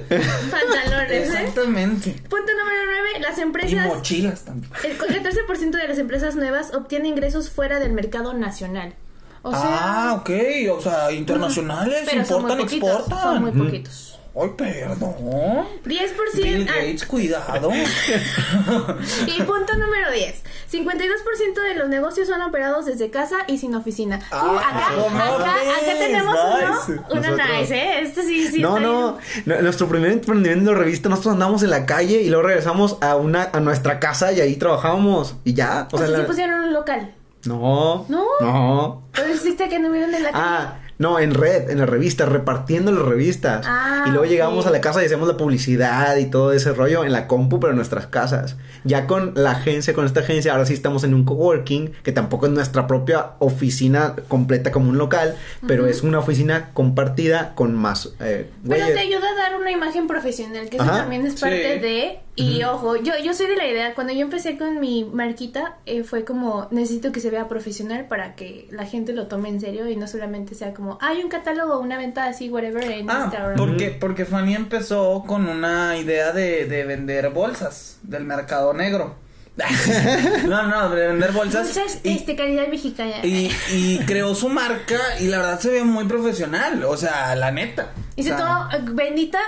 Pantalones, 0.50 1.10
¿eh? 1.10 1.22
Exactamente. 1.22 2.10
Punto 2.30 2.52
número 2.58 2.80
9. 2.86 3.20
Las 3.20 3.38
Y 3.38 3.42
empresas... 3.42 3.86
mochilas 3.86 4.44
también. 4.44 4.72
El 4.84 4.98
14% 4.98 5.70
de 5.70 5.88
las 5.88 5.98
empresas 5.98 6.34
nuevas 6.36 6.72
obtienen 6.74 7.08
ingresos 7.08 7.50
fuera 7.50 7.78
del 7.78 7.92
mercado 7.92 8.32
nacional. 8.32 8.94
O 9.42 9.50
sea... 9.50 9.60
ah, 9.64 10.14
ok. 10.20 10.30
O 10.78 10.80
sea, 10.80 11.12
internacionales 11.12 12.04
pero 12.10 12.24
son 12.24 12.42
muy 12.42 12.52
importan, 12.52 12.66
poquitos, 12.66 12.90
exportan. 13.00 13.22
Son 13.22 13.42
muy 13.42 13.52
poquitos. 13.52 14.11
Ay, 14.34 14.48
perdón. 14.56 15.14
10%. 15.84 16.16
Bill 16.34 16.66
ah, 16.70 16.74
Gates, 16.76 17.04
cuidado. 17.04 17.70
y 19.26 19.42
punto 19.42 19.76
número 19.76 20.10
10. 20.10 20.42
52% 20.72 21.62
de 21.68 21.74
los 21.74 21.88
negocios 21.88 22.28
son 22.28 22.40
operados 22.40 22.86
desde 22.86 23.10
casa 23.10 23.36
y 23.46 23.58
sin 23.58 23.74
oficina. 23.74 24.20
Uh, 24.32 24.34
Ah, 24.34 24.68
acá, 24.70 24.88
¿cómo 25.02 25.18
acá, 25.18 25.34
acá 25.34 25.54
ves? 25.86 25.98
tenemos 25.98 26.34
Nice. 26.34 27.00
uno. 27.10 27.20
Nosotros. 27.20 27.48
nice, 27.60 27.74
¿eh? 27.76 28.00
Este 28.02 28.22
sí, 28.22 28.46
sí. 28.48 28.60
no, 28.62 28.80
no, 28.80 29.18
nuestro 29.44 29.86
primer 29.88 30.12
emprendimiento 30.12 30.70
de 30.72 30.76
revista, 30.78 31.08
nosotros 31.10 31.34
andamos 31.34 31.62
en 31.62 31.70
la 31.70 31.84
calle 31.84 32.22
y 32.22 32.28
luego 32.30 32.46
regresamos 32.48 32.96
a 33.02 33.16
una, 33.16 33.50
a 33.52 33.60
nuestra 33.60 34.00
casa 34.00 34.32
y 34.32 34.40
ahí 34.40 34.56
trabajábamos 34.56 35.34
y 35.44 35.52
ya. 35.54 35.88
O 35.92 35.98
sea, 35.98 36.08
la- 36.08 36.20
sí 36.20 36.24
pusieron 36.26 36.60
un 36.60 36.72
local. 36.72 37.14
No. 37.44 38.06
¿No? 38.08 38.24
No. 38.40 38.84
¿O 39.20 39.24
dijiste 39.32 39.68
que 39.68 39.78
no 39.78 39.90
vieron 39.90 40.14
en 40.14 40.22
la 40.22 40.30
calle? 40.30 40.44
Ah, 40.46 40.78
no, 41.02 41.18
en 41.18 41.34
red, 41.34 41.68
en 41.68 41.78
las 41.80 41.88
revistas, 41.88 42.28
repartiendo 42.28 42.92
las 42.92 43.02
revistas. 43.04 43.66
Ah, 43.68 44.04
y 44.06 44.10
luego 44.10 44.24
ok. 44.24 44.30
llegamos 44.30 44.66
a 44.66 44.70
la 44.70 44.80
casa 44.80 45.02
y 45.02 45.06
hacemos 45.06 45.26
la 45.26 45.36
publicidad 45.36 46.16
y 46.16 46.26
todo 46.26 46.52
ese 46.52 46.72
rollo 46.72 47.04
en 47.04 47.12
la 47.12 47.26
compu, 47.26 47.58
pero 47.58 47.72
en 47.72 47.76
nuestras 47.76 48.06
casas. 48.06 48.56
Ya 48.84 49.06
con 49.08 49.32
la 49.34 49.50
agencia, 49.50 49.94
con 49.94 50.06
esta 50.06 50.20
agencia, 50.20 50.52
ahora 50.52 50.64
sí 50.64 50.74
estamos 50.74 51.02
en 51.02 51.12
un 51.14 51.24
coworking, 51.24 51.92
que 52.04 52.12
tampoco 52.12 52.46
es 52.46 52.52
nuestra 52.52 52.86
propia 52.86 53.32
oficina 53.40 54.14
completa 54.28 54.70
como 54.70 54.90
un 54.90 54.96
local, 54.98 55.36
pero 55.66 55.86
es 55.86 56.02
una 56.02 56.20
oficina 56.20 56.70
compartida 56.72 57.54
con 57.54 57.74
más 57.74 58.12
eh, 58.20 58.48
Pero 58.68 58.86
te 58.86 58.98
ayuda 59.00 59.28
a 59.28 59.34
dar 59.34 59.60
una 59.60 59.72
imagen 59.72 60.06
profesional, 60.06 60.68
que 60.68 60.76
eso 60.76 60.84
Ajá. 60.84 60.98
también 60.98 61.26
es 61.26 61.40
parte 61.40 61.74
Sí. 61.74 61.80
de... 61.80 62.18
Y 62.34 62.62
ojo, 62.62 62.96
yo, 62.96 63.12
yo 63.22 63.34
soy 63.34 63.46
de 63.46 63.56
la 63.56 63.66
idea, 63.66 63.94
cuando 63.94 64.14
yo 64.14 64.20
empecé 64.20 64.56
con 64.56 64.80
mi 64.80 65.04
marquita, 65.04 65.76
eh, 65.84 66.02
fue 66.02 66.24
como, 66.24 66.66
necesito 66.70 67.12
que 67.12 67.20
se 67.20 67.28
vea 67.28 67.46
profesional 67.46 68.06
para 68.06 68.34
que 68.36 68.68
la 68.70 68.86
gente 68.86 69.12
lo 69.12 69.26
tome 69.26 69.50
en 69.50 69.60
serio 69.60 69.86
y 69.90 69.96
no 69.96 70.06
solamente 70.06 70.54
sea 70.54 70.72
como, 70.72 70.91
hay 71.00 71.22
un 71.22 71.28
catálogo, 71.28 71.78
una 71.78 71.96
venta 71.98 72.26
así, 72.26 72.48
whatever, 72.50 72.84
en 72.90 73.08
Ah, 73.10 73.22
Instagram. 73.24 73.56
porque, 73.56 73.90
porque 73.90 74.24
Fanny 74.24 74.54
empezó 74.54 75.24
con 75.26 75.48
una 75.48 75.96
idea 75.96 76.32
de, 76.32 76.66
de 76.66 76.84
vender 76.84 77.30
bolsas 77.30 77.98
del 78.02 78.24
mercado 78.24 78.72
negro. 78.74 79.16
no, 80.48 80.62
no, 80.66 80.88
de 80.88 81.08
vender 81.08 81.30
bolsas. 81.32 81.68
Entonces, 81.76 82.00
y, 82.04 82.16
este, 82.16 82.34
calidad 82.36 82.68
mexicana. 82.68 83.16
y, 83.22 83.50
y 83.70 83.98
creó 84.06 84.34
su 84.34 84.48
marca 84.48 84.98
y 85.20 85.26
la 85.26 85.38
verdad 85.38 85.60
se 85.60 85.70
ve 85.70 85.84
muy 85.84 86.04
profesional. 86.06 86.82
O 86.84 86.96
sea, 86.96 87.34
la 87.36 87.50
neta. 87.50 87.90
Y 88.14 88.24
se 88.24 88.32
tomó, 88.32 88.68
eh, 88.72 88.78
bendita, 88.82 89.38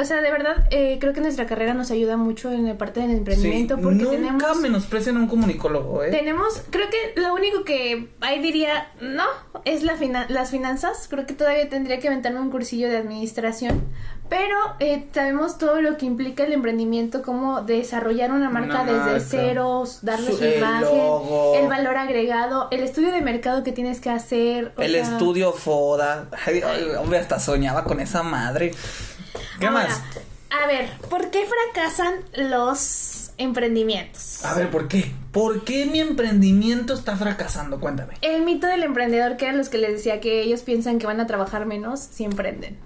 o 0.00 0.04
sea, 0.04 0.22
de 0.22 0.30
verdad, 0.30 0.64
eh, 0.70 0.96
creo 0.98 1.12
que 1.12 1.20
nuestra 1.20 1.46
carrera 1.46 1.74
nos 1.74 1.90
ayuda 1.90 2.16
mucho 2.16 2.50
en 2.52 2.66
la 2.66 2.78
parte 2.78 3.00
del 3.00 3.10
emprendimiento 3.10 3.76
sí, 3.76 3.82
porque 3.82 3.96
nunca 3.98 4.10
tenemos... 4.16 4.56
menosprecien 4.60 5.16
a 5.16 5.20
un 5.20 5.26
comunicólogo, 5.28 6.02
¿eh? 6.04 6.10
Tenemos, 6.10 6.62
creo 6.70 6.86
que 6.88 7.20
lo 7.20 7.34
único 7.34 7.64
que 7.64 8.08
ahí 8.22 8.40
diría, 8.40 8.88
no, 9.02 9.24
es 9.66 9.82
la 9.82 9.96
fina- 9.96 10.26
las 10.30 10.50
finanzas. 10.50 11.06
Creo 11.10 11.26
que 11.26 11.34
todavía 11.34 11.68
tendría 11.68 12.00
que 12.00 12.08
aventarme 12.08 12.40
un 12.40 12.50
cursillo 12.50 12.88
de 12.88 12.96
administración. 12.96 13.82
Pero 14.30 14.56
eh, 14.80 15.06
sabemos 15.12 15.58
todo 15.58 15.82
lo 15.82 15.98
que 15.98 16.06
implica 16.06 16.44
el 16.44 16.54
emprendimiento, 16.54 17.22
como 17.22 17.60
desarrollar 17.60 18.32
una 18.32 18.48
marca 18.48 18.80
Una 18.82 18.84
desde 18.84 18.98
marca. 19.12 19.20
cero, 19.28 19.84
darle 20.00 20.32
Su- 20.32 20.42
el 20.42 20.58
imagen, 20.58 20.80
logo. 20.98 21.54
el 21.56 21.68
valor 21.68 21.98
agregado, 21.98 22.68
el 22.70 22.80
estudio 22.82 23.12
de 23.12 23.20
mercado 23.20 23.62
que 23.62 23.72
tienes 23.72 24.00
que 24.00 24.08
hacer. 24.08 24.72
El 24.78 24.92
sea, 24.92 25.02
estudio 25.02 25.52
FODA. 25.52 26.28
Ay, 26.46 26.62
hombre, 26.98 27.18
hasta 27.18 27.38
soñaba 27.38 27.84
con 27.84 28.00
esa 28.14 28.22
madre. 28.22 28.70
¿Qué 29.58 29.66
ahora, 29.66 29.88
más? 29.88 30.02
A 30.50 30.68
ver, 30.68 30.88
¿por 31.10 31.30
qué 31.30 31.44
fracasan 31.46 32.14
los 32.48 33.32
emprendimientos? 33.38 34.44
A 34.44 34.54
ver, 34.54 34.70
¿por 34.70 34.86
qué? 34.86 35.12
¿Por 35.32 35.64
qué 35.64 35.86
mi 35.86 35.98
emprendimiento 35.98 36.94
está 36.94 37.16
fracasando? 37.16 37.80
Cuéntame. 37.80 38.14
El 38.22 38.42
mito 38.42 38.68
del 38.68 38.84
emprendedor, 38.84 39.36
que 39.36 39.46
eran 39.46 39.58
los 39.58 39.68
que 39.68 39.78
les 39.78 39.92
decía 39.94 40.20
que 40.20 40.42
ellos 40.42 40.62
piensan 40.62 41.00
que 41.00 41.06
van 41.06 41.18
a 41.18 41.26
trabajar 41.26 41.66
menos 41.66 41.98
si 41.98 42.22
emprenden. 42.22 42.78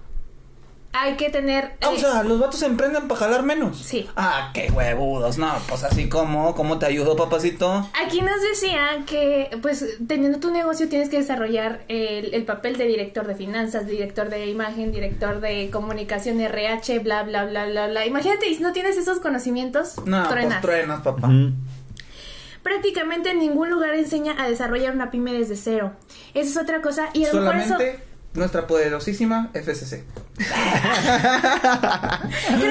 Hay 0.92 1.16
que 1.16 1.28
tener... 1.28 1.76
Ah, 1.82 1.90
o 1.90 1.94
eh, 1.94 1.98
sea, 1.98 2.22
los 2.22 2.40
vatos 2.40 2.60
se 2.60 2.66
emprenden 2.66 3.08
para 3.08 3.20
jalar 3.20 3.42
menos. 3.42 3.78
Sí. 3.78 4.08
Ah, 4.16 4.50
qué 4.54 4.70
huevudos. 4.70 5.36
No, 5.36 5.52
pues 5.68 5.84
así 5.84 6.08
como, 6.08 6.54
¿cómo 6.54 6.78
te 6.78 6.86
ayudo, 6.86 7.14
papacito? 7.14 7.88
Aquí 8.04 8.22
nos 8.22 8.40
decía 8.40 9.04
que, 9.06 9.50
pues, 9.60 9.98
teniendo 10.06 10.40
tu 10.40 10.50
negocio 10.50 10.88
tienes 10.88 11.10
que 11.10 11.18
desarrollar 11.18 11.82
el, 11.88 12.34
el 12.34 12.44
papel 12.44 12.78
de 12.78 12.86
director 12.86 13.26
de 13.26 13.34
finanzas, 13.34 13.86
director 13.86 14.30
de 14.30 14.46
imagen, 14.46 14.90
director 14.90 15.40
de 15.40 15.68
comunicación 15.70 16.40
RH, 16.40 17.00
bla, 17.00 17.22
bla, 17.22 17.44
bla, 17.44 17.66
bla, 17.66 17.88
bla. 17.88 18.06
Imagínate, 18.06 18.46
si 18.46 18.62
no 18.62 18.72
tienes 18.72 18.96
esos 18.96 19.20
conocimientos, 19.20 19.94
No, 20.06 20.26
truenas. 20.26 20.60
pues 20.60 20.62
truenas, 20.62 21.02
papá. 21.02 21.30
Prácticamente 22.62 23.30
en 23.30 23.38
ningún 23.38 23.70
lugar 23.70 23.94
enseña 23.94 24.34
a 24.42 24.48
desarrollar 24.48 24.94
una 24.94 25.10
pyme 25.10 25.32
desde 25.32 25.56
cero. 25.56 25.92
Esa 26.34 26.50
es 26.50 26.56
otra 26.56 26.80
cosa. 26.80 27.10
Y 27.12 27.24
a 27.26 27.32
lo 27.32 27.40
mejor 27.42 27.56
eso... 27.56 27.76
Nuestra 28.34 28.66
poderosísima 28.66 29.50
FCC. 29.54 30.04
Creo 30.36 30.48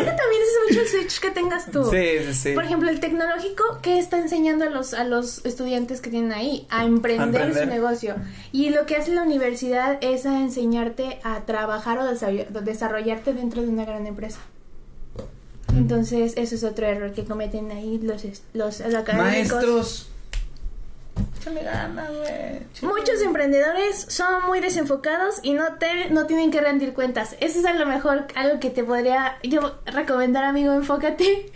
que 0.05 0.11
también 0.11 0.41
es 0.41 0.69
mucho 0.69 0.81
el 0.81 0.87
switch 0.87 1.19
que 1.19 1.31
tengas 1.31 1.71
tú. 1.71 1.89
Sí, 1.89 2.19
sí, 2.25 2.33
sí. 2.33 2.51
Por 2.53 2.63
ejemplo, 2.63 2.89
el 2.89 2.99
tecnológico, 2.99 3.79
¿qué 3.81 3.99
está 3.99 4.17
enseñando 4.17 4.65
a 4.65 4.69
los, 4.69 4.93
a 4.93 5.03
los 5.03 5.45
estudiantes 5.45 6.01
que 6.01 6.09
tienen 6.09 6.31
ahí? 6.31 6.67
A 6.69 6.85
emprender, 6.85 7.21
A 7.21 7.25
emprender. 7.45 7.63
su 7.63 7.69
negocio. 7.69 8.15
Y 8.51 8.69
lo 8.69 8.85
que 8.85 8.95
hace 8.97 9.13
la 9.13 9.23
universidad 9.23 9.97
es 10.01 10.25
a 10.25 10.39
enseñarte 10.39 11.19
a 11.23 11.41
trabajar 11.41 11.97
o 11.99 12.03
desarroll- 12.09 12.47
desarrollarte 12.49 13.33
dentro 13.33 13.61
de 13.61 13.69
una 13.69 13.85
gran 13.85 14.05
empresa. 14.07 14.39
Entonces, 15.75 16.33
eso 16.37 16.55
es 16.55 16.63
otro 16.63 16.85
error 16.87 17.13
que 17.13 17.25
cometen 17.25 17.71
ahí 17.71 17.99
los, 18.01 18.23
los, 18.23 18.41
los 18.53 18.81
académicos. 18.95 19.15
Maestros. 19.15 20.09
Échale 21.47 21.63
ganas, 21.63 22.09
güey. 22.09 22.91
Muchos 22.93 23.21
emprendedores 23.21 24.05
son 24.09 24.45
muy 24.45 24.59
desenfocados 24.59 25.39
y 25.43 25.53
no 25.53 25.75
te 25.79 26.09
no 26.09 26.25
tienen 26.25 26.51
que 26.51 26.59
rendir 26.61 26.93
cuentas. 26.93 27.35
Eso 27.39 27.59
es 27.59 27.65
a 27.65 27.73
lo 27.73 27.85
mejor 27.85 28.27
algo 28.35 28.59
que 28.59 28.69
te 28.69 28.83
podría 28.83 29.37
yo 29.43 29.79
recomendar, 29.85 30.43
amigo, 30.43 30.73
enfócate. 30.73 31.51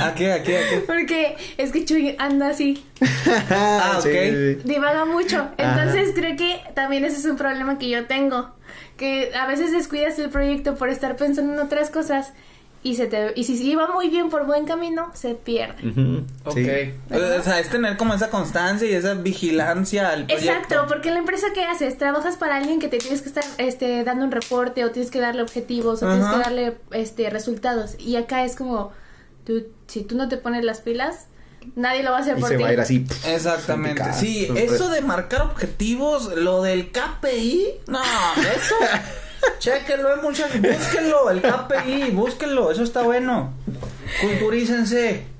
¿A 0.00 0.14
qué, 0.14 0.32
a 0.32 0.42
qué, 0.42 0.58
a 0.58 0.68
qué? 0.70 0.76
Porque 0.86 1.36
es 1.58 1.72
que 1.72 1.84
Chuy 1.84 2.14
anda 2.18 2.48
así, 2.48 2.84
Ah, 3.50 3.96
ok. 3.98 4.02
sí, 4.04 4.54
divaga 4.64 5.04
mucho. 5.04 5.48
Entonces 5.58 6.12
creo 6.14 6.36
que 6.36 6.60
también 6.74 7.04
ese 7.04 7.16
es 7.18 7.24
un 7.24 7.36
problema 7.36 7.78
que 7.78 7.88
yo 7.88 8.06
tengo. 8.06 8.54
Que 8.96 9.32
a 9.34 9.46
veces 9.46 9.72
descuidas 9.72 10.18
el 10.18 10.30
proyecto 10.30 10.76
por 10.76 10.88
estar 10.88 11.16
pensando 11.16 11.52
en 11.54 11.58
otras 11.60 11.90
cosas 11.90 12.32
y 12.84 12.94
se 12.96 13.06
te 13.08 13.32
y 13.34 13.42
si 13.44 13.56
se 13.56 13.64
iba 13.64 13.88
muy 13.92 14.08
bien 14.10 14.28
por 14.28 14.46
buen 14.46 14.66
camino, 14.66 15.10
se 15.14 15.34
pierde. 15.34 15.88
Ujú, 15.88 16.24
Ok. 16.44 16.54
sí. 16.54 16.92
O 17.10 17.42
sea, 17.42 17.58
es 17.58 17.68
tener 17.70 17.96
como 17.96 18.14
esa 18.14 18.30
constancia 18.30 18.88
y 18.88 18.92
esa 18.92 19.14
vigilancia 19.14 20.10
al 20.10 20.26
proyecto. 20.26 20.50
Exacto, 20.52 20.84
porque 20.86 21.10
la 21.10 21.18
empresa 21.18 21.46
que 21.54 21.64
haces, 21.64 21.96
trabajas 21.98 22.36
para 22.36 22.56
alguien 22.56 22.78
que 22.80 22.88
te 22.88 22.98
tienes 22.98 23.22
que 23.22 23.28
estar 23.30 23.44
este 23.58 24.04
dando 24.04 24.24
un 24.26 24.30
reporte 24.30 24.84
o 24.84 24.90
tienes 24.92 25.10
que 25.10 25.18
darle 25.18 25.42
objetivos 25.42 26.02
o 26.02 26.06
tienes 26.06 26.26
que 26.28 26.38
darle 26.38 26.76
este 26.92 27.30
resultados 27.30 27.96
y 27.98 28.16
acá 28.16 28.44
es 28.44 28.54
como 28.54 28.92
tú 29.44 29.64
si 29.86 30.02
tú 30.02 30.14
no 30.16 30.28
te 30.28 30.36
pones 30.36 30.62
las 30.64 30.80
pilas, 30.80 31.26
nadie 31.76 32.02
lo 32.02 32.10
va 32.10 32.18
a 32.18 32.20
hacer 32.20 32.36
Y 32.36 32.40
por 32.42 32.50
se 32.50 32.56
ti. 32.58 32.62
va 32.62 32.68
a 32.68 32.72
ir 32.74 32.80
así. 32.80 33.06
Exactamente. 33.26 34.02
picada. 34.02 34.12
Sí, 34.12 34.46
eso 34.56 34.90
de 34.90 35.00
marcar 35.00 35.40
objetivos, 35.42 36.36
lo 36.36 36.60
del 36.62 36.90
KPI, 36.92 37.66
no, 37.86 38.02
eso. 38.56 38.74
Chéquenlo, 39.58 40.14
eh, 40.14 40.20
muchachos, 40.22 40.60
búsquenlo, 40.60 41.30
el 41.30 41.42
KPI, 41.42 42.10
búsquenlo, 42.12 42.70
eso 42.70 42.82
está 42.82 43.02
bueno. 43.02 43.52
Culturícense. 44.20 45.34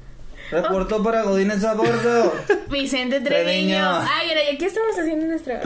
Reportó 0.50 1.02
para 1.02 1.22
Godínez 1.22 1.64
a 1.64 1.74
bordo. 1.74 2.32
Vicente 2.70 3.20
Treviño. 3.20 3.76
Ay, 3.76 4.28
ahora, 4.28 4.50
¿y 4.50 4.54
aquí 4.54 4.64
estamos 4.64 4.96
haciendo 4.98 5.26
nuestra 5.26 5.62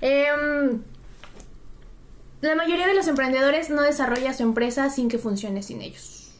Em, 0.00 0.80
la 2.40 2.54
mayoría 2.54 2.86
de 2.86 2.94
los 2.94 3.06
emprendedores 3.06 3.70
no 3.70 3.82
desarrolla 3.82 4.34
su 4.34 4.42
empresa 4.42 4.90
sin 4.90 5.08
que 5.08 5.18
funcione 5.18 5.62
sin 5.62 5.82
ellos. 5.82 6.30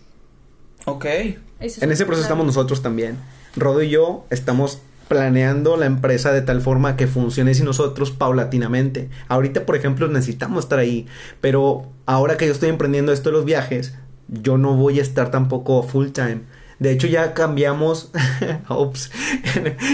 Ok. 0.87 1.05
Eso 1.05 1.37
es 1.61 1.83
En 1.83 1.93
ese 1.93 2.05
proceso 2.05 2.25
estamos 2.25 2.45
nosotros 2.45 2.83
también. 2.83 3.19
Rodo 3.57 3.83
y 3.83 3.91
yo 3.91 4.27
estamos 4.31 4.81
planeando 5.09 5.77
la 5.77 5.87
empresa 5.87 6.33
de 6.33 6.43
tal 6.43 6.61
forma 6.61 6.97
que 6.97 7.07
funcione 7.07 7.55
sin 7.55 7.65
nosotros 7.65 8.11
paulatinamente. 8.11 9.11
Ahorita, 9.29 9.67
por 9.67 9.77
ejemplo, 9.77 10.09
necesitamos 10.09 10.65
estar 10.65 10.79
ahí, 10.79 11.07
pero 11.41 11.91
ahora 12.07 12.37
que 12.37 12.47
yo 12.47 12.53
estoy 12.53 12.69
emprendiendo 12.69 13.13
esto 13.13 13.31
de 13.31 13.37
los 13.37 13.45
viajes, 13.45 13.95
yo 14.29 14.59
no 14.59 14.75
voy 14.75 14.99
a 14.99 15.03
estar 15.03 15.31
tampoco 15.31 15.83
full 15.83 16.09
time. 16.09 16.43
De 16.79 16.91
hecho, 16.91 17.07
ya 17.07 17.35
cambiamos. 17.35 18.11
Ups. 18.69 19.11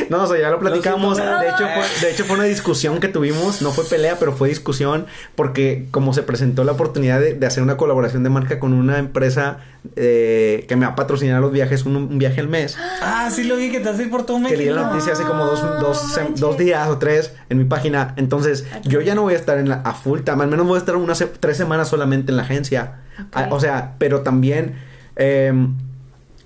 no, 0.08 0.24
o 0.24 0.26
sea, 0.26 0.40
ya 0.40 0.50
lo 0.50 0.58
platicamos. 0.58 1.16
De 1.18 1.22
hecho, 1.48 1.66
fue, 1.74 1.84
de 2.00 2.10
hecho, 2.12 2.24
fue 2.24 2.36
una 2.36 2.44
discusión 2.44 3.00
que 3.00 3.08
tuvimos. 3.08 3.62
No 3.62 3.70
fue 3.70 3.84
pelea, 3.84 4.16
pero 4.18 4.32
fue 4.32 4.48
discusión. 4.48 5.06
Porque, 5.36 5.86
como 5.90 6.12
se 6.14 6.22
presentó 6.22 6.64
la 6.64 6.72
oportunidad 6.72 7.20
de, 7.20 7.34
de 7.34 7.46
hacer 7.46 7.62
una 7.62 7.76
colaboración 7.76 8.22
de 8.24 8.30
marca 8.30 8.58
con 8.58 8.72
una 8.72 8.98
empresa 8.98 9.58
eh, 9.96 10.64
que 10.68 10.76
me 10.76 10.86
va 10.86 10.92
a 10.92 10.96
patrocinar 10.96 11.40
los 11.40 11.52
viajes, 11.52 11.84
un, 11.84 11.96
un 11.96 12.18
viaje 12.18 12.40
al 12.40 12.48
mes. 12.48 12.76
Ah, 13.02 13.30
sí 13.30 13.44
lo 13.44 13.56
vi 13.56 13.70
que 13.70 13.80
te 13.80 13.88
hace 13.88 14.06
por 14.08 14.24
todo 14.26 14.38
Que 14.38 14.56
leí 14.56 14.66
México. 14.66 14.76
la 14.76 14.90
noticia 14.90 15.12
hace 15.12 15.24
como 15.24 15.44
dos, 15.46 15.62
dos, 15.80 16.20
dos 16.36 16.58
días 16.58 16.88
o 16.88 16.98
tres 16.98 17.34
en 17.48 17.58
mi 17.58 17.64
página. 17.64 18.14
Entonces, 18.16 18.66
yo 18.84 19.00
ya 19.00 19.14
no 19.14 19.22
voy 19.22 19.34
a 19.34 19.36
estar 19.36 19.58
en 19.58 19.68
la, 19.68 19.76
a 19.76 19.94
full 19.94 20.20
time. 20.20 20.42
Al 20.42 20.48
menos 20.50 20.66
voy 20.66 20.76
a 20.76 20.78
estar 20.78 20.96
unas 20.96 21.24
tres 21.40 21.56
semanas 21.56 21.88
solamente 21.88 22.32
en 22.32 22.36
la 22.36 22.42
agencia. 22.42 23.00
Ah, 23.32 23.48
o 23.50 23.60
sea, 23.60 23.94
pero 23.98 24.20
también 24.22 24.76
em, 25.16 25.74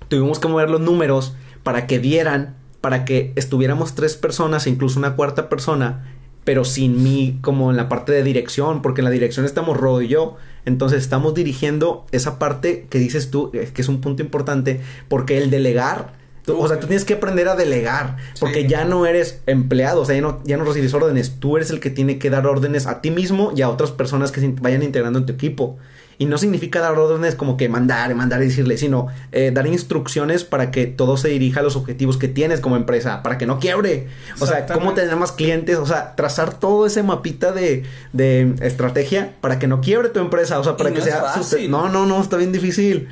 tuvimos 0.07 0.39
que 0.39 0.47
mover 0.47 0.69
los 0.69 0.81
números 0.81 1.35
para 1.63 1.87
que 1.87 1.99
dieran, 1.99 2.55
para 2.81 3.05
que 3.05 3.33
estuviéramos 3.35 3.95
tres 3.95 4.15
personas 4.15 4.67
e 4.67 4.69
incluso 4.69 4.99
una 4.99 5.15
cuarta 5.15 5.49
persona, 5.49 6.11
pero 6.43 6.63
sin 6.63 7.01
mí 7.03 7.39
como 7.41 7.71
en 7.71 7.77
la 7.77 7.89
parte 7.89 8.11
de 8.11 8.21
dirección, 8.23 8.81
porque 8.83 9.01
en 9.01 9.05
la 9.05 9.11
dirección 9.11 9.45
estamos 9.45 9.77
Rodo 9.77 10.01
y 10.03 10.07
yo. 10.07 10.35
Entonces 10.65 11.01
estamos 11.01 11.33
dirigiendo 11.33 12.05
esa 12.11 12.37
parte 12.37 12.85
que 12.89 12.99
dices 12.99 13.31
tú, 13.31 13.49
eh, 13.53 13.69
que 13.73 13.81
es 13.81 13.87
un 13.89 14.01
punto 14.01 14.21
importante, 14.21 14.81
porque 15.07 15.39
el 15.39 15.49
delegar, 15.49 16.13
tú- 16.45 16.59
o 16.59 16.67
sea, 16.67 16.79
tú 16.79 16.85
tienes 16.85 17.03
que 17.05 17.15
aprender 17.15 17.47
a 17.47 17.55
delegar, 17.55 18.17
porque 18.39 18.61
Sí. 18.61 18.67
ya 18.67 18.85
no 18.85 19.07
eres 19.07 19.41
empleado, 19.47 20.01
o 20.01 20.05
sea, 20.05 20.15
ya 20.15 20.21
no, 20.21 20.41
ya 20.43 20.57
no 20.57 20.65
recibes 20.65 20.93
órdenes, 20.93 21.39
tú 21.39 21.57
eres 21.57 21.71
el 21.71 21.79
que 21.79 21.89
tiene 21.89 22.19
que 22.19 22.29
dar 22.29 22.45
órdenes 22.45 22.85
a 22.85 23.01
ti 23.01 23.09
mismo 23.09 23.51
y 23.55 23.63
a 23.63 23.69
otras 23.69 23.91
personas 23.91 24.31
que 24.31 24.41
se 24.41 24.47
vayan 24.61 24.83
integrando 24.83 25.17
en 25.17 25.25
tu 25.25 25.33
equipo. 25.33 25.77
Y 26.17 26.25
no 26.25 26.37
significa 26.37 26.79
dar 26.79 26.97
órdenes 26.97 27.35
como 27.35 27.57
que 27.57 27.67
mandar, 27.67 28.13
mandar 28.15 28.41
y 28.41 28.45
decirle, 28.45 28.77
sino 28.77 29.07
eh, 29.31 29.51
dar 29.53 29.67
instrucciones 29.67 30.43
para 30.43 30.71
que 30.71 30.85
todo 30.87 31.17
se 31.17 31.29
dirija 31.29 31.59
a 31.59 31.63
los 31.63 31.75
objetivos 31.75 32.17
que 32.17 32.27
tienes 32.27 32.61
como 32.61 32.77
empresa, 32.77 33.21
para 33.21 33.37
que 33.37 33.45
no 33.45 33.59
quiebre. 33.59 34.07
O 34.39 34.45
sea, 34.45 34.65
cómo 34.65 34.93
tener 34.93 35.15
más 35.15 35.31
clientes, 35.31 35.77
o 35.77 35.85
sea, 35.85 36.15
trazar 36.15 36.59
todo 36.59 36.85
ese 36.85 37.03
mapita 37.03 37.51
de, 37.51 37.83
de 38.13 38.55
estrategia 38.61 39.35
para 39.41 39.59
que 39.59 39.67
no 39.67 39.81
quiebre 39.81 40.09
tu 40.09 40.19
empresa, 40.19 40.59
o 40.59 40.63
sea, 40.63 40.77
para 40.77 40.89
Y 40.89 40.93
que 40.93 40.99
no 40.99 41.05
sea... 41.05 41.21
fácil. 41.21 41.69
No, 41.69 41.89
no, 41.89 42.05
no, 42.05 42.21
está 42.21 42.37
bien 42.37 42.51
difícil. 42.51 43.09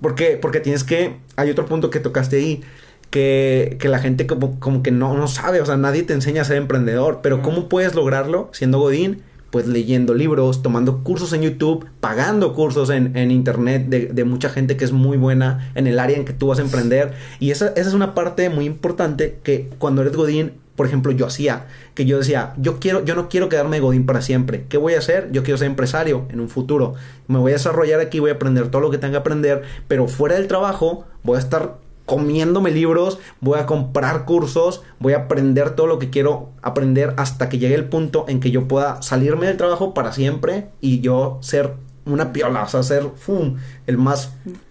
¿Por 0.00 0.14
qué? 0.14 0.38
Porque 0.40 0.60
tienes 0.60 0.84
que... 0.84 1.16
Hay 1.36 1.50
otro 1.50 1.66
punto 1.66 1.90
que 1.90 2.00
tocaste 2.00 2.36
ahí. 2.36 2.62
Que, 3.10 3.76
que 3.80 3.88
la 3.88 4.00
gente 4.00 4.26
como, 4.26 4.58
como 4.58 4.82
que 4.82 4.90
no, 4.90 5.16
no 5.16 5.28
sabe, 5.28 5.60
o 5.60 5.66
sea, 5.66 5.76
nadie 5.76 6.02
te 6.02 6.12
enseña 6.12 6.42
a 6.42 6.44
ser 6.44 6.56
emprendedor, 6.56 7.20
pero 7.22 7.40
¿cómo 7.40 7.68
puedes 7.68 7.94
lograrlo 7.94 8.50
siendo 8.52 8.80
Godín? 8.80 9.22
Pues 9.50 9.66
leyendo 9.66 10.14
libros, 10.14 10.62
tomando 10.62 11.02
cursos 11.02 11.32
en 11.32 11.42
YouTube, 11.42 11.86
pagando 12.00 12.54
cursos 12.54 12.90
en, 12.90 13.16
en 13.16 13.30
Internet 13.30 13.86
de, 13.88 14.06
de 14.06 14.24
mucha 14.24 14.48
gente 14.48 14.76
que 14.76 14.84
es 14.84 14.92
muy 14.92 15.16
buena 15.16 15.70
en 15.74 15.86
el 15.86 15.98
área 15.98 16.16
en 16.16 16.24
que 16.24 16.32
tú 16.32 16.48
vas 16.48 16.58
a 16.58 16.62
emprender. 16.62 17.12
Y 17.38 17.50
esa, 17.50 17.68
esa 17.68 17.88
es 17.88 17.94
una 17.94 18.14
parte 18.14 18.50
muy 18.50 18.64
importante 18.64 19.38
que 19.42 19.70
cuando 19.78 20.02
eres 20.02 20.14
Godín, 20.16 20.52
por 20.76 20.86
ejemplo, 20.86 21.10
yo 21.10 21.26
hacía, 21.26 21.66
que 21.94 22.04
yo 22.04 22.18
decía, 22.18 22.52
yo 22.58 22.78
quiero, 22.78 23.04
yo 23.04 23.14
no 23.14 23.28
quiero 23.28 23.48
quedarme 23.48 23.80
Godín 23.80 24.04
para 24.04 24.20
siempre. 24.20 24.66
¿Qué 24.68 24.76
voy 24.76 24.94
a 24.94 24.98
hacer? 24.98 25.30
Yo 25.32 25.42
quiero 25.42 25.56
ser 25.56 25.68
empresario 25.68 26.26
en 26.30 26.38
un 26.38 26.50
futuro. 26.50 26.94
Me 27.28 27.38
voy 27.38 27.52
a 27.52 27.54
desarrollar 27.54 28.00
aquí, 28.00 28.20
voy 28.20 28.30
a 28.30 28.34
aprender 28.34 28.68
todo 28.68 28.82
lo 28.82 28.90
que 28.90 28.98
tenga 28.98 29.12
que 29.12 29.18
aprender, 29.18 29.62
pero 29.88 30.06
fuera 30.06 30.36
del 30.36 30.48
trabajo 30.48 31.06
voy 31.22 31.36
a 31.36 31.40
estar 31.40 31.78
comiéndome 32.06 32.70
libros, 32.70 33.18
voy 33.40 33.58
a 33.58 33.66
comprar 33.66 34.24
cursos, 34.24 34.82
voy 35.00 35.12
a 35.12 35.18
aprender 35.18 35.70
todo 35.76 35.86
lo 35.86 35.98
que 35.98 36.08
quiero 36.08 36.50
aprender 36.62 37.12
hasta 37.18 37.48
que 37.48 37.58
llegue 37.58 37.74
el 37.74 37.88
punto 37.88 38.24
en 38.28 38.40
que 38.40 38.50
yo 38.50 38.66
pueda 38.68 39.02
salirme 39.02 39.46
del 39.46 39.56
trabajo 39.56 39.92
para 39.92 40.12
siempre 40.12 40.68
y 40.80 41.00
yo 41.00 41.38
ser 41.42 41.74
una 42.06 42.32
piola, 42.32 42.62
o 42.62 42.68
sea, 42.68 42.82
ser 42.84 43.04
¡fum! 43.16 43.56
el 43.86 43.98
más 43.98 44.30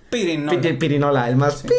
Pirinola. 0.09 0.61
pi- 0.61 0.73
pirinola, 0.73 1.29
el 1.29 1.35
más 1.35 1.63
pi- 1.63 1.73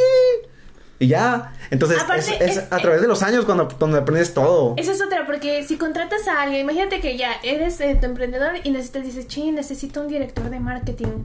y 0.98 1.08
ya. 1.08 1.52
Entonces, 1.70 2.00
Aparte, 2.00 2.36
es, 2.36 2.40
es 2.40 2.56
es- 2.58 2.72
a 2.72 2.76
través 2.78 3.00
de 3.02 3.08
los 3.08 3.22
años 3.22 3.44
cuando, 3.44 3.68
cuando 3.78 3.98
aprendes 3.98 4.32
todo. 4.34 4.74
Esa 4.76 4.92
es 4.92 5.02
otra, 5.02 5.26
porque 5.26 5.62
si 5.64 5.76
contratas 5.76 6.26
a 6.28 6.42
alguien, 6.42 6.60
imagínate 6.62 7.00
que 7.00 7.16
ya 7.18 7.32
eres 7.42 7.80
eh, 7.80 7.96
tu 8.00 8.06
emprendedor 8.06 8.52
y 8.64 8.70
necesitas, 8.70 9.04
dices, 9.04 9.26
ching, 9.28 9.54
necesito 9.54 10.00
un 10.02 10.08
director 10.08 10.48
de 10.50 10.60
marketing. 10.60 11.24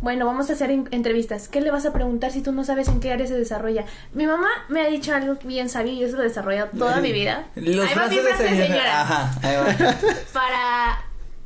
Bueno, 0.00 0.26
vamos 0.26 0.50
a 0.50 0.52
hacer 0.54 0.70
en- 0.70 0.88
entrevistas. 0.90 1.48
¿Qué 1.48 1.60
le 1.60 1.70
vas 1.70 1.86
a 1.86 1.92
preguntar 1.92 2.30
si 2.32 2.42
tú 2.42 2.52
no 2.52 2.64
sabes 2.64 2.88
en 2.88 3.00
qué 3.00 3.12
área 3.12 3.26
se 3.26 3.34
desarrolla? 3.36 3.84
Mi 4.12 4.26
mamá 4.26 4.48
me 4.68 4.82
ha 4.82 4.86
dicho 4.88 5.14
algo 5.14 5.36
bien 5.44 5.68
sabio 5.68 5.92
y 5.92 6.02
eso 6.04 6.16
lo 6.16 6.22
he 6.22 6.28
desarrollado 6.28 6.68
toda 6.76 7.00
mi 7.00 7.12
vida. 7.12 7.46
Los 7.56 7.86
Ahí 7.88 7.94
va 7.94 8.08
mi 8.08 8.16
frase, 8.18 8.48
señora. 8.48 9.00
Ajá, 9.02 9.30
ahí 9.42 9.56
va. 9.56 9.94
Para 10.32 11.02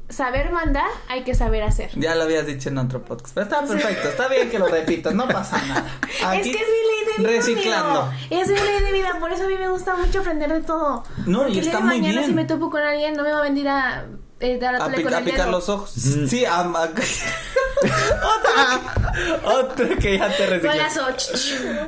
saber 0.09 0.51
mandar 0.51 0.87
hay 1.09 1.23
que 1.23 1.35
saber 1.37 1.63
hacer. 1.63 1.91
Ya 1.95 2.15
lo 2.17 2.25
habías 2.25 2.45
dicho 2.47 2.69
en 2.69 2.79
otro 2.79 3.03
podcast. 3.05 3.33
Pero 3.35 3.45
está 3.45 3.63
perfecto, 3.65 4.09
está 4.09 4.29
bien 4.29 4.51
que 4.51 4.59
lo 4.59 4.67
repitas, 4.67 5.15
no 5.15 5.29
pasa 5.29 5.61
nada. 5.67 5.87
Aquí, 6.27 6.51
es 6.51 6.57
que 6.57 6.63
es 6.63 6.69
mi 6.69 6.75
ley 6.89 7.17
de 7.17 7.23
vida. 7.23 7.31
Reciclando. 7.39 8.01
amigo. 8.03 8.13
Es 8.31 8.49
mi 8.49 8.55
ley 8.59 8.83
de 8.85 8.93
vida, 8.93 9.17
por 9.21 9.33
eso 9.33 9.45
a 9.45 9.47
mí 9.47 9.55
me 9.57 9.69
gusta 9.69 9.95
mucho 9.97 10.21
aprender 10.21 10.53
de 10.53 10.63
todo. 10.63 11.05
No, 11.27 11.43
y 11.43 11.45
Porque 11.55 11.61
está 11.61 11.77
de 11.79 11.85
muy 11.85 12.01
mañana 12.01 12.21
bien. 12.21 12.27
si 12.27 12.33
me 12.35 12.45
topo 12.45 12.71
con 12.71 12.83
alguien 12.83 13.15
no 13.15 13.23
me 13.23 13.31
va 13.31 13.39
a 13.39 13.43
venir 13.43 13.69
a 13.69 14.05
eh, 14.41 14.59
dar 14.59 14.75
a 14.75 14.79
A, 14.79 14.85
tole 14.87 14.97
pic- 14.99 15.05
con 15.05 15.15
a 15.15 15.21
picar 15.21 15.39
dedo. 15.47 15.51
los 15.53 15.69
ojos. 15.69 15.93
Sí, 15.93 16.45
a, 16.45 16.61
a- 16.61 16.91
otro, 17.83 19.59
otro 19.61 19.99
que 19.99 20.19
ya 20.19 20.37
te 20.37 20.47
reciclé. 20.47 20.83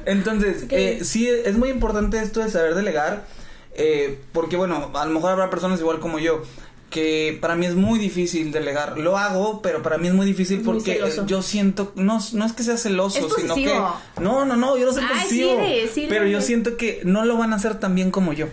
Entonces, 0.07 0.65
eh, 0.71 1.01
sí, 1.05 1.29
es 1.29 1.57
muy 1.57 1.71
importante 1.71 2.19
esto 2.19 2.41
de 2.41 2.51
saber 2.51 2.75
delegar. 2.75 3.25
eh, 3.75 4.19
porque, 4.33 4.57
bueno, 4.57 4.91
a 4.95 5.05
lo 5.07 5.13
mejor 5.13 5.33
habrá 5.33 5.51
personas 5.51 5.81
igual 5.81 5.99
como 6.01 6.19
yo. 6.19 6.43
Que 6.91 7.39
para 7.41 7.57
mí 7.57 7.65
es 7.65 7.75
muy 7.75 7.99
difícil 7.99 8.53
delegar. 8.53 8.99
Lo 8.99 9.17
hago, 9.17 9.63
pero 9.63 9.83
para 9.83 9.97
mí 9.97 10.09
es 10.09 10.15
muy 10.15 10.27
difícil 10.27 10.59
Muy 10.59 10.75
porque 10.75 10.97
celoso. 10.97 11.25
yo 11.27 11.41
siento. 11.41 11.91
No, 11.95 12.19
no 12.35 12.45
es 12.45 12.53
que 12.53 12.63
sea 12.65 12.77
celoso, 12.77 13.19
Es 13.19 13.33
sino 13.35 13.55
que. 13.55 13.65
No, 14.21 14.45
no, 14.45 14.57
no, 14.57 14.77
yo 14.77 14.85
no 14.85 14.93
soy 14.93 15.03
Ay, 15.05 15.09
sí 15.27 15.43
posesivo. 15.43 15.61
eres, 15.61 15.91
sí 15.93 16.07
pero 16.07 16.27
yo 16.27 16.43
siento 16.43 16.77
que 16.77 17.01
no 17.05 17.25
lo 17.25 17.39
van 17.39 17.55
a 17.55 17.57
hacer 17.57 17.81
tan 17.81 17.95
bien 17.95 18.11
como 18.11 18.35
yo. 18.35 18.49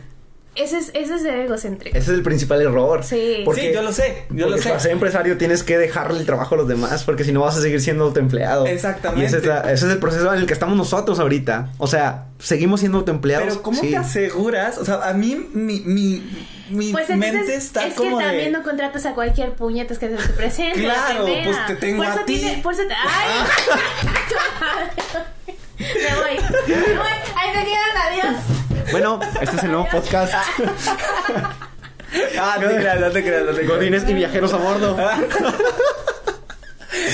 Ese 0.59 0.77
es, 0.77 0.91
ese 0.93 1.15
es 1.15 1.21
ser 1.21 1.39
egocéntrico. 1.39 1.97
Ese 1.97 2.11
es 2.11 2.17
el 2.17 2.21
principal 2.23 2.61
error. 2.61 3.03
Sí. 3.03 3.43
Porque- 3.45 3.61
sí, 3.61 3.71
yo 3.73 3.81
lo 3.81 3.93
sé, 3.93 4.25
yo 4.29 4.45
lo 4.45 4.51
porque 4.51 4.63
sé. 4.63 4.69
para 4.69 4.79
ser 4.81 4.91
empresario 4.91 5.37
tienes 5.37 5.63
que 5.63 5.77
dejarle 5.77 6.19
el 6.19 6.25
trabajo 6.25 6.55
a 6.55 6.57
los 6.57 6.67
demás, 6.67 7.03
porque 7.05 7.23
si 7.23 7.31
no 7.31 7.41
vas 7.41 7.55
a 7.57 7.61
seguir 7.61 7.79
siendo 7.81 8.03
autoempleado. 8.03 8.65
Exactamente. 8.65 9.23
Y 9.23 9.27
ese 9.27 9.37
es, 9.37 9.45
la- 9.45 9.61
ese 9.71 9.85
es 9.87 9.91
el 9.93 9.99
proceso 9.99 10.33
en 10.33 10.39
el 10.41 10.45
que 10.45 10.53
estamos 10.53 10.75
nosotros 10.75 11.17
ahorita. 11.19 11.69
O 11.77 11.87
sea, 11.87 12.25
seguimos 12.39 12.81
siendo 12.81 12.97
autoempleados. 12.99 13.47
Pero 13.47 13.61
¿cómo 13.61 13.79
sí. 13.79 13.91
te 13.91 13.97
aseguras? 13.97 14.77
O 14.77 14.85
sea, 14.85 14.95
a 15.07 15.13
mí 15.13 15.47
mi, 15.53 15.79
mi, 15.81 16.23
mi 16.69 16.91
Pues 16.91 17.07
mente 17.09 17.55
está 17.55 17.87
es 17.87 17.93
como 17.93 18.17
que 18.17 18.23
de... 18.25 18.29
también 18.29 18.51
no 18.51 18.61
contratas 18.63 19.05
a 19.05 19.13
cualquier 19.13 19.53
puñetas 19.53 19.97
que 19.97 20.09
se 20.09 20.15
te 20.17 20.33
presente. 20.33 20.81
Claro, 20.81 21.25
pues 21.43 21.57
te 21.67 21.75
tengo 21.77 22.03
por 22.03 22.11
a 22.11 22.15
eso 22.15 22.25
ti. 22.25 22.37
tiene- 22.37 22.61
por 22.61 22.73
eso 22.73 22.83
te- 22.87 22.93
¡Ay! 22.93 23.29
me 25.79 26.15
voy. 26.15 26.37
Me 26.67 26.75
voy. 26.97 27.07
Ahí 27.35 27.53
te 27.53 27.65
quedan, 27.65 27.97
adiós. 28.11 28.58
Bueno, 28.91 29.19
este 29.41 29.55
es 29.55 29.63
el 29.63 29.71
nuevo 29.71 29.87
podcast. 29.91 30.33
Ah, 32.39 32.57
no 32.59 32.67
te 32.69 32.75
creas, 32.77 32.99
no 32.99 33.11
te 33.11 33.23
creas, 33.23 33.43
no 33.45 33.51
te 33.51 33.57
creas. 33.61 33.69
Godines 33.69 34.09
y 34.09 34.13
viajeros 34.13 34.53
a 34.53 34.57
bordo. 34.57 34.97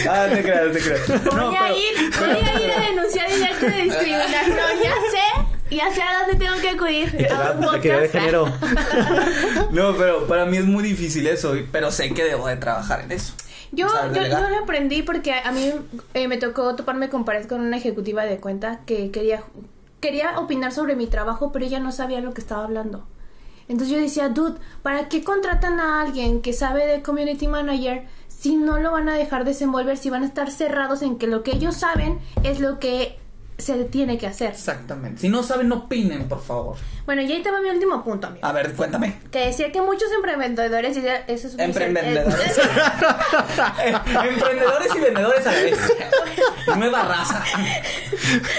Ah, 0.10 0.28
no 0.30 0.36
te 0.36 0.42
creas, 0.44 0.68
no 0.68 0.72
te 0.72 0.80
creas. 0.80 1.10
No, 1.34 1.48
voy, 1.48 1.56
a 1.56 1.60
pero- 1.60 1.78
ir, 1.78 2.12
voy 2.20 2.30
a 2.30 2.64
ir 2.64 2.72
a 2.72 2.80
denunciar 2.82 3.30
el 3.32 3.44
acto 3.44 3.66
de 3.66 3.82
discriminación. 3.84 4.56
Ya 4.84 4.94
sé. 5.12 5.76
Ya 5.76 5.92
sé 5.92 6.02
a 6.02 6.20
dónde 6.20 6.36
tengo 6.46 6.62
que 6.62 6.70
acudir. 6.70 7.28
A 7.34 7.52
un 7.52 7.62
podcast. 7.66 8.12
género. 8.12 8.46
No, 9.72 9.96
pero 9.98 10.28
para 10.28 10.46
mí 10.46 10.58
es 10.58 10.66
muy 10.66 10.84
difícil 10.84 11.26
eso, 11.28 11.56
pero 11.72 11.92
sé 11.92 12.14
que 12.14 12.24
debo 12.24 12.48
de 12.48 12.56
trabajar 12.58 13.02
en 13.02 13.12
eso. 13.12 13.34
Yo, 13.72 13.90
¿Sabes 13.90 14.16
yo, 14.16 14.24
yo 14.28 14.50
lo 14.50 14.60
aprendí 14.60 15.02
porque 15.02 15.34
a, 15.34 15.50
a 15.50 15.52
mí 15.52 15.74
eh, 16.14 16.28
me 16.28 16.38
tocó 16.38 16.76
toparme 16.76 17.10
con 17.10 17.26
pared 17.26 17.46
con 17.48 17.62
una 17.62 17.78
ejecutiva 17.78 18.24
de 18.24 18.38
cuenta 18.38 18.82
que 18.86 19.10
quería, 19.12 19.44
quería 20.06 20.38
opinar 20.40 20.72
sobre 20.72 20.96
mi 20.96 21.08
trabajo, 21.08 21.52
pero 21.52 21.66
ella 21.66 21.80
no 21.80 21.92
sabía 21.92 22.22
lo 22.22 22.36
que 22.36 22.42
estaba 22.42 22.64
hablando. 22.64 23.08
Entonces 23.68 23.96
yo 23.96 24.00
decía, 24.00 24.30
dude, 24.30 24.60
¿para 24.84 25.10
qué 25.10 25.24
contratan 25.24 25.80
a 25.80 26.00
alguien 26.00 26.44
que 26.44 26.54
sabe 26.54 26.86
de 26.86 27.02
community 27.02 27.48
manager 27.48 28.06
si 28.28 28.56
no 28.56 28.78
lo 28.78 28.92
van 28.92 29.10
a 29.10 29.16
dejar 29.16 29.46
desenvolver, 29.46 29.98
si 29.98 30.12
van 30.12 30.22
a 30.22 30.28
estar 30.28 30.52
cerrados 30.52 31.02
en 31.02 31.18
que 31.18 31.26
lo 31.26 31.42
que 31.42 31.56
ellos 31.56 31.76
saben 31.76 32.20
es 32.44 32.60
lo 32.60 32.78
que 32.78 33.18
se 33.58 33.86
tiene 33.86 34.18
que 34.18 34.28
hacer? 34.28 34.52
Exactamente. 34.52 35.22
Si 35.22 35.30
no 35.30 35.42
saben, 35.44 35.70
no 35.70 35.76
opinen, 35.76 36.28
por 36.28 36.42
favor. 36.44 36.76
Bueno, 37.06 37.22
y 37.22 37.32
ahí 37.32 37.42
te 37.42 37.52
va 37.52 37.62
mi 37.62 37.70
último 37.70 38.04
punto, 38.04 38.28
amigo. 38.28 38.46
A 38.46 38.52
ver, 38.52 38.74
cuéntame. 38.74 39.16
Que 39.32 39.46
decía 39.48 39.72
que 39.72 39.82
muchos 39.82 40.10
emprendedores, 40.12 40.98
y 40.98 41.02
de- 41.02 41.24
eso 41.28 41.48
es 41.48 41.56
Emprendedores. 41.58 42.36
Emprendedores 43.86 44.96
y 44.96 45.00
vendedores 45.00 45.48
a 45.48 45.52
la 45.52 45.60
vez. 45.62 45.80
Nueva 46.78 47.04
raza. 47.04 47.44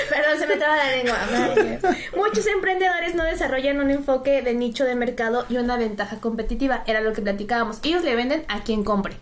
Perdón, 0.08 0.38
se 0.38 0.46
me 0.46 0.56
traba 0.56 0.76
la 0.76 0.90
lengua. 0.92 1.18
Madre. 1.30 1.78
Muchos 2.16 2.46
emprendedores 2.46 3.14
no 3.14 3.24
desarrollan 3.24 3.80
un 3.80 3.90
enfoque 3.90 4.42
de 4.42 4.54
nicho 4.54 4.84
de 4.84 4.94
mercado 4.94 5.44
y 5.48 5.56
una 5.56 5.76
ventaja 5.76 6.16
competitiva. 6.20 6.84
Era 6.86 7.00
lo 7.00 7.12
que 7.12 7.22
platicábamos. 7.22 7.80
Ellos 7.82 8.02
le 8.04 8.14
venden 8.16 8.44
a 8.48 8.62
quien 8.62 8.84
compre. 8.84 9.16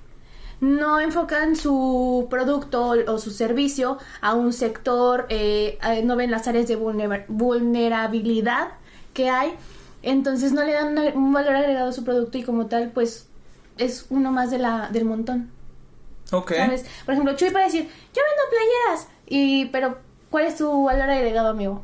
No 0.61 1.01
enfocan 1.01 1.57
su 1.57 2.27
producto 2.31 2.95
o 3.07 3.19
su 3.19 3.31
servicio 3.31 3.99
a 4.21 4.35
un 4.35 4.53
sector, 4.53 5.27
eh, 5.29 5.79
a- 5.83 5.97
no 5.97 6.17
ven 6.17 6.31
las 6.31 6.47
áreas 6.49 6.67
de 6.69 6.79
vulner- 6.79 7.25
vulnerabilidad 7.29 8.69
que 9.12 9.29
hay. 9.31 9.55
Entonces 10.03 10.53
no 10.53 10.64
le 10.64 10.73
dan 10.73 10.99
un 11.17 11.33
valor 11.33 11.57
agregado 11.57 11.88
a 11.88 11.93
su 11.93 12.05
producto 12.05 12.38
y 12.38 12.43
como 12.43 12.67
tal, 12.67 12.90
pues 12.90 13.27
es 13.79 14.07
uno 14.11 14.31
más 14.33 14.51
de 14.51 14.59
la, 14.59 14.88
del 14.93 15.05
montón. 15.05 15.51
Ok. 16.33 16.53
¿Sabes? 16.55 16.85
Por 17.05 17.14
ejemplo, 17.14 17.35
Chuy 17.37 17.51
puede 17.51 17.67
decir, 17.67 17.83
yo 17.85 18.23
vendo 18.23 18.43
playeras. 18.51 19.09
Y, 19.27 19.67
pero, 19.67 19.99
¿cuál 20.31 20.45
es 20.45 20.57
tu 20.57 20.85
valor 20.85 21.09
agregado, 21.11 21.49
amigo? 21.49 21.83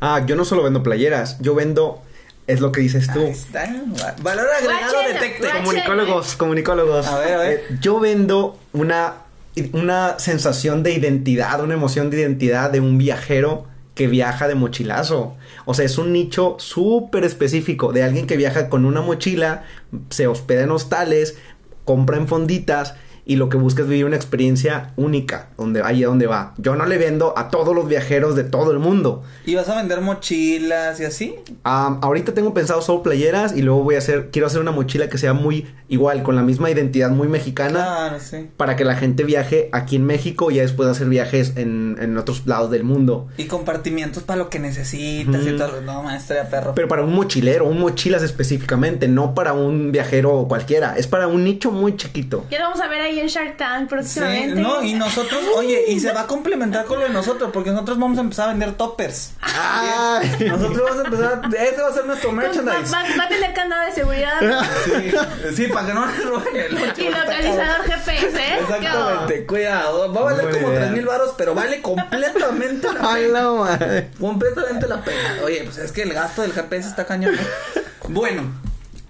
Ah, 0.00 0.24
yo 0.26 0.34
no 0.36 0.44
solo 0.44 0.62
vendo 0.62 0.82
playeras, 0.82 1.38
yo 1.40 1.54
vendo, 1.54 2.00
es 2.52 2.60
lo 2.60 2.72
que 2.72 2.80
dices 2.80 3.08
tú. 3.12 3.20
Ahí 3.20 3.30
está. 3.30 3.74
Valor 4.22 4.46
agregado 4.58 4.92
Guachero, 4.92 5.12
detecte. 5.12 5.42
guachero. 5.42 5.64
Comunicólogos, 5.64 6.36
comunicólogos. 6.36 7.06
A 7.06 7.18
ver, 7.18 7.34
a 7.34 7.38
ver. 7.38 7.52
Eh, 7.52 7.76
yo 7.80 8.00
vendo 8.00 8.58
una, 8.72 9.14
una 9.72 10.18
sensación 10.18 10.82
de 10.82 10.92
identidad, 10.92 11.62
una 11.62 11.74
emoción 11.74 12.10
de 12.10 12.20
identidad 12.20 12.70
de 12.70 12.80
un 12.80 12.98
viajero 12.98 13.66
que 13.94 14.06
viaja 14.06 14.48
de 14.48 14.54
mochilazo. 14.54 15.36
O 15.66 15.74
sea, 15.74 15.84
es 15.84 15.98
un 15.98 16.12
nicho 16.12 16.56
súper 16.58 17.24
específico 17.24 17.92
de 17.92 18.02
alguien 18.02 18.26
que 18.26 18.36
viaja 18.36 18.68
con 18.68 18.84
una 18.84 19.02
mochila, 19.02 19.64
se 20.08 20.26
hospeda 20.26 20.62
en 20.62 20.70
hostales, 20.70 21.36
compra 21.84 22.16
en 22.16 22.26
fonditas 22.26 22.94
y 23.30 23.36
lo 23.36 23.48
que 23.48 23.56
busca 23.56 23.82
es 23.82 23.88
vivir 23.88 24.06
una 24.06 24.16
experiencia 24.16 24.92
única, 24.96 25.50
donde 25.56 25.82
ahí 25.84 26.02
donde 26.02 26.26
va. 26.26 26.52
Yo 26.58 26.74
no 26.74 26.84
le 26.84 26.98
vendo 26.98 27.32
a 27.38 27.48
todos 27.48 27.76
los 27.76 27.86
viajeros 27.86 28.34
de 28.34 28.42
todo 28.42 28.72
el 28.72 28.80
mundo. 28.80 29.22
¿Y 29.46 29.54
vas 29.54 29.68
a 29.68 29.76
vender 29.76 30.00
mochilas 30.00 30.98
y 30.98 31.04
así? 31.04 31.36
Ahorita 31.62 32.34
tengo 32.34 32.52
pensado 32.52 32.82
solo 32.82 33.04
playeras 33.04 33.56
y 33.56 33.62
luego 33.62 33.84
voy 33.84 33.94
a 33.94 33.98
hacer, 33.98 34.30
quiero 34.32 34.48
hacer 34.48 34.60
una 34.60 34.72
mochila 34.72 35.08
que 35.08 35.16
sea 35.16 35.32
muy 35.32 35.68
igual, 35.86 36.24
con 36.24 36.34
la 36.34 36.42
misma 36.42 36.72
identidad 36.72 37.10
muy 37.10 37.28
mexicana. 37.28 37.84
Claro, 37.84 38.18
sí. 38.18 38.48
Para 38.56 38.74
que 38.74 38.84
la 38.84 38.96
gente 38.96 39.22
viaje 39.22 39.68
aquí 39.70 39.94
en 39.94 40.06
México 40.06 40.50
y 40.50 40.56
ya 40.56 40.62
después 40.62 40.88
hacer 40.88 41.08
viajes 41.08 41.52
en, 41.54 41.98
en 42.00 42.18
otros 42.18 42.44
lados 42.48 42.72
del 42.72 42.82
mundo. 42.82 43.28
Y 43.36 43.44
compartimientos 43.44 44.24
para 44.24 44.38
lo 44.38 44.50
que 44.50 44.58
necesitas 44.58 45.46
y 45.46 45.56
todo. 45.56 45.80
No, 45.82 46.02
maestra, 46.02 46.48
perro. 46.48 46.74
Pero 46.74 46.88
para 46.88 47.04
un 47.04 47.14
mochilero, 47.14 47.64
un 47.64 47.78
mochilas 47.78 48.24
específicamente, 48.24 49.06
no 49.06 49.36
para 49.36 49.52
un 49.52 49.92
viajero 49.92 50.46
cualquiera. 50.48 50.96
Es 50.96 51.06
para 51.06 51.28
un 51.28 51.44
nicho 51.44 51.70
muy 51.70 51.94
chiquito. 51.96 52.44
Lo 52.50 52.58
vamos 52.58 52.80
a 52.80 52.88
ver 52.88 53.00
ahí 53.02 53.19
en 53.20 53.26
Shark 53.28 53.56
Tank 53.56 53.82
Sí, 53.82 53.86
próximamente. 53.88 54.60
no, 54.60 54.82
y 54.82 54.94
nosotros, 54.94 55.42
oye, 55.56 55.84
y 55.88 56.00
se 56.00 56.12
va 56.12 56.22
a 56.22 56.26
complementar 56.26 56.84
con 56.86 56.98
lo 56.98 57.06
de 57.06 57.12
nosotros, 57.12 57.50
porque 57.52 57.70
nosotros 57.70 57.98
vamos 57.98 58.18
a 58.18 58.22
empezar 58.22 58.48
a 58.48 58.52
vender 58.52 58.72
toppers. 58.74 59.32
Ay. 59.40 60.46
Nosotros 60.48 60.80
vamos 60.82 60.98
a 60.98 61.04
empezar, 61.06 61.40
ese 61.68 61.80
va 61.82 61.88
a 61.88 61.92
ser 61.92 62.06
nuestro 62.06 62.30
Va, 62.30 62.36
merchandise. 62.36 62.92
va- 62.92 63.04
va 63.18 63.24
a 63.24 63.28
tener 63.28 63.52
candado 63.54 63.86
de 63.86 63.92
seguridad 63.92 64.40
Sí, 64.84 65.12
sí, 65.56 65.66
para 65.68 65.86
que 65.86 65.94
no 65.94 66.06
nos 66.06 66.24
roben 66.24 66.56
el 66.56 66.72
y 66.98 67.08
localizador 67.10 67.82
GPS, 67.84 68.26
¿eh? 68.38 68.58
Exactamente, 68.60 69.46
cuidado. 69.46 70.12
Va 70.12 70.20
a 70.20 70.24
valer 70.24 70.50
como 70.50 70.72
tres 70.72 70.90
mil 70.90 71.06
baros, 71.06 71.34
pero 71.36 71.54
vale 71.54 71.80
completamente 71.82 72.88
la 72.92 73.12
Ay, 73.12 73.26
pena. 73.26 73.40
la 73.42 73.50
madre. 73.52 74.10
Completamente 74.20 74.88
la 74.88 75.02
pena. 75.02 75.36
Oye, 75.44 75.62
pues 75.64 75.78
es 75.78 75.92
que 75.92 76.02
el 76.02 76.12
gasto 76.12 76.42
del 76.42 76.52
GPS 76.52 76.88
está 76.88 77.06
cañón. 77.06 77.34
¿no? 77.34 77.40
Bueno, 78.08 78.42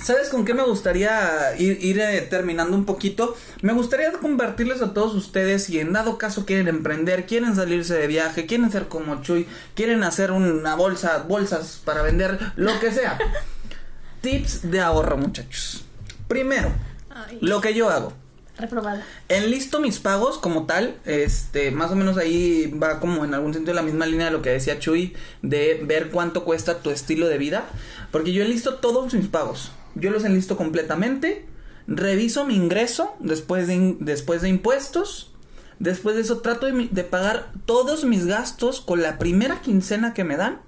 ¿sabes 0.03 0.29
con 0.29 0.45
qué 0.45 0.55
me 0.55 0.63
gustaría 0.63 1.55
ir, 1.59 1.79
ir, 1.83 2.01
eh, 2.01 2.21
terminando 2.23 2.77
un 2.77 2.85
poquito? 2.85 3.37
Me 3.63 3.73
gustaría 3.73 4.13
compartirles 4.13 4.83
a 4.83 4.93
todos 4.95 5.15
ustedes 5.15 5.65
si 5.65 5.79
en 5.79 5.93
dado 5.93 6.19
caso 6.19 6.47
quieren 6.47 6.69
emprender, 6.69 7.27
quieren 7.27 7.55
salirse 7.55 7.95
de 7.95 8.07
viaje, 8.07 8.47
quieren 8.47 8.71
ser 8.71 8.89
como 8.89 9.23
Chuy, 9.23 9.47
quieren 9.75 10.03
hacer 10.03 10.31
una 10.33 10.75
bolsa, 10.75 11.25
bolsas 11.29 11.81
para 11.85 12.03
vender, 12.03 12.39
lo 12.57 12.79
que 12.81 12.93
sea. 12.93 13.19
Tips 14.21 14.71
de 14.71 14.81
ahorro, 14.81 15.17
muchachos. 15.17 15.85
Primero, 16.29 16.71
Ay, 17.09 17.39
lo 17.41 17.61
que 17.61 17.75
yo 17.75 17.89
hago. 17.89 18.13
reprobada. 18.59 19.05
Enlisto 19.29 19.81
mis 19.81 19.99
pagos 19.99 20.37
como 20.39 20.67
tal, 20.67 20.97
este, 21.07 21.71
más 21.71 21.91
o 21.91 21.97
menos 21.97 22.19
ahí 22.19 22.67
va 22.67 23.01
como 23.01 23.25
en 23.25 23.33
algún 23.33 23.55
sentido 23.55 23.75
la 23.75 23.83
misma 23.83 24.05
línea 24.07 24.27
de 24.27 24.33
lo 24.33 24.43
que 24.43 24.51
decía 24.51 24.79
Chuy, 24.79 25.15
de 25.43 25.81
ver 25.85 26.11
cuánto 26.11 26.45
cuesta 26.45 26.79
tu 26.83 26.91
estilo 26.91 27.27
de 27.29 27.39
vida, 27.39 27.65
porque 28.11 28.33
yo 28.33 28.43
enlisto 28.43 28.75
todos 28.75 29.15
mis 29.15 29.29
pagos, 29.29 29.73
yo 29.94 30.11
los 30.11 30.24
enlisto 30.24 30.57
completamente, 30.57 31.46
reviso 31.87 32.44
mi 32.44 32.55
ingreso 32.55 33.16
después 33.20 33.66
de, 33.66 33.96
después 34.00 34.42
de 34.42 34.48
impuestos, 34.48 35.35
después 35.79 36.16
de 36.16 36.22
eso 36.22 36.40
trato 36.40 36.66
de, 36.66 37.05
pagar 37.05 37.53
todos 37.66 38.05
mis 38.05 38.26
gastos 38.26 38.81
con 38.81 39.03
la 39.03 39.18
primera 39.18 39.61
quincena 39.61 40.14
que 40.14 40.24
me 40.24 40.37
dan, 40.37 40.61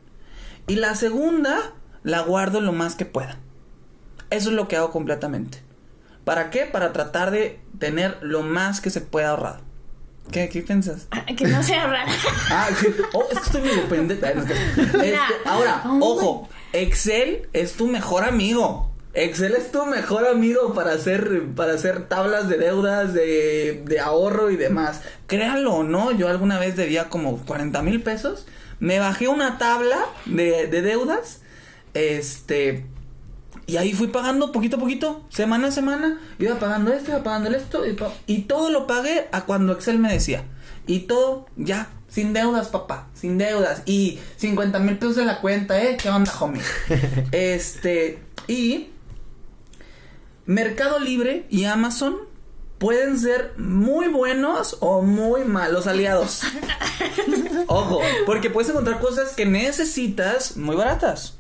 y 0.67 0.77
la 0.77 0.95
segunda 0.95 1.73
la 2.03 2.21
guardo 2.21 2.61
lo 2.61 2.73
más 2.73 2.95
que 2.95 3.05
pueda. 3.05 3.39
Eso 4.31 4.51
es 4.51 4.57
lo 4.57 4.67
que 4.67 4.77
hago 4.77 4.91
completamente. 4.91 5.63
¿Para 6.25 6.51
qué? 6.51 6.67
Para 6.67 6.93
tratar 6.93 7.31
de 7.31 7.61
tener 7.79 8.19
lo 8.23 8.43
más 8.43 8.81
que 8.81 8.91
se 8.91 9.01
pueda 9.01 9.31
ahorrado. 9.31 9.61
¿Qué, 10.31 10.49
qué 10.49 10.63
piensas? 10.63 11.09
Ah, 11.11 11.27
Que 11.27 11.47
no 11.47 11.63
sea 11.63 11.87
rara. 11.87 12.13
Ah. 12.51 12.69
Oh, 13.13 13.27
es 13.31 13.39
que 13.39 13.45
estoy 13.45 13.63
medio 13.63 13.89
pendiente. 13.89 14.27
Este, 14.77 15.35
ahora, 15.45 15.83
ojo, 16.01 16.49
Excel 16.73 17.49
es 17.53 17.75
tu 17.75 17.87
mejor 17.89 18.25
amigo. 18.25 18.92
Excel 19.15 19.55
es 19.55 19.71
tu 19.71 19.85
mejor 19.85 20.27
amigo 20.27 20.73
para 20.73 20.93
hacer, 20.93 21.43
para 21.55 21.75
hacer 21.75 22.09
tablas 22.09 22.49
de 22.49 22.57
deudas, 22.57 23.13
de, 23.13 23.83
de 23.85 24.01
ahorro 24.01 24.51
y 24.51 24.57
demás. 24.57 25.03
Créanlo 25.27 25.75
o 25.75 25.83
no, 25.85 26.13
yo 26.13 26.29
alguna 26.29 26.59
vez 26.59 26.77
debía 26.77 27.09
como 27.11 27.39
40 27.45 27.83
mil 27.83 28.03
pesos. 28.03 28.47
Me 28.81 28.99
bajé 28.99 29.29
una 29.29 29.59
tabla 29.59 29.99
de, 30.25 30.67
de 30.67 30.83
deudas. 30.83 31.43
Este. 31.93 32.87
Y 33.67 33.77
ahí 33.77 33.93
fui 33.93 34.09
pagando 34.09 34.51
poquito 34.51 34.77
a 34.77 34.81
poquito, 34.81 35.25
semana 35.29 35.69
a 35.69 35.71
semana, 35.71 36.19
iba 36.39 36.59
pagando 36.59 36.93
esto, 36.93 37.11
iba 37.11 37.23
pagando 37.23 37.51
esto, 37.51 37.87
y, 37.87 37.97
y 38.27 38.43
todo 38.43 38.71
lo 38.71 38.89
pagué 38.89 39.29
a 39.31 39.43
cuando 39.43 39.73
Excel 39.73 39.99
me 39.99 40.13
decía. 40.13 40.45
Y 40.87 41.01
todo 41.01 41.47
ya, 41.57 41.91
sin 42.09 42.33
deudas, 42.33 42.69
papá, 42.69 43.09
sin 43.15 43.39
deudas. 43.39 43.83
Y 43.87 44.19
50 44.37 44.79
mil 44.81 44.99
pesos 44.99 45.19
en 45.19 45.27
la 45.27 45.41
cuenta, 45.41 45.81
¿eh? 45.81 45.97
¿Qué 45.97 46.09
onda, 46.09 46.33
homie? 46.41 46.63
este, 47.33 48.19
y 48.49 48.89
Mercado 50.47 50.99
Libre 50.99 51.47
y 51.51 51.65
Amazon 51.65 52.17
pueden 52.79 53.19
ser 53.19 53.53
muy 53.57 54.09
buenos 54.09 54.77
o 54.81 55.03
muy 55.03 55.45
malos 55.45 55.87
aliados. 55.87 56.43
Ojo, 57.69 58.01
porque 58.27 58.51
puedes 58.51 58.71
encontrar 58.71 58.99
cosas 59.01 59.35
que 59.35 59.47
necesitas 59.47 60.57
muy 60.57 60.75
baratas. 60.77 61.39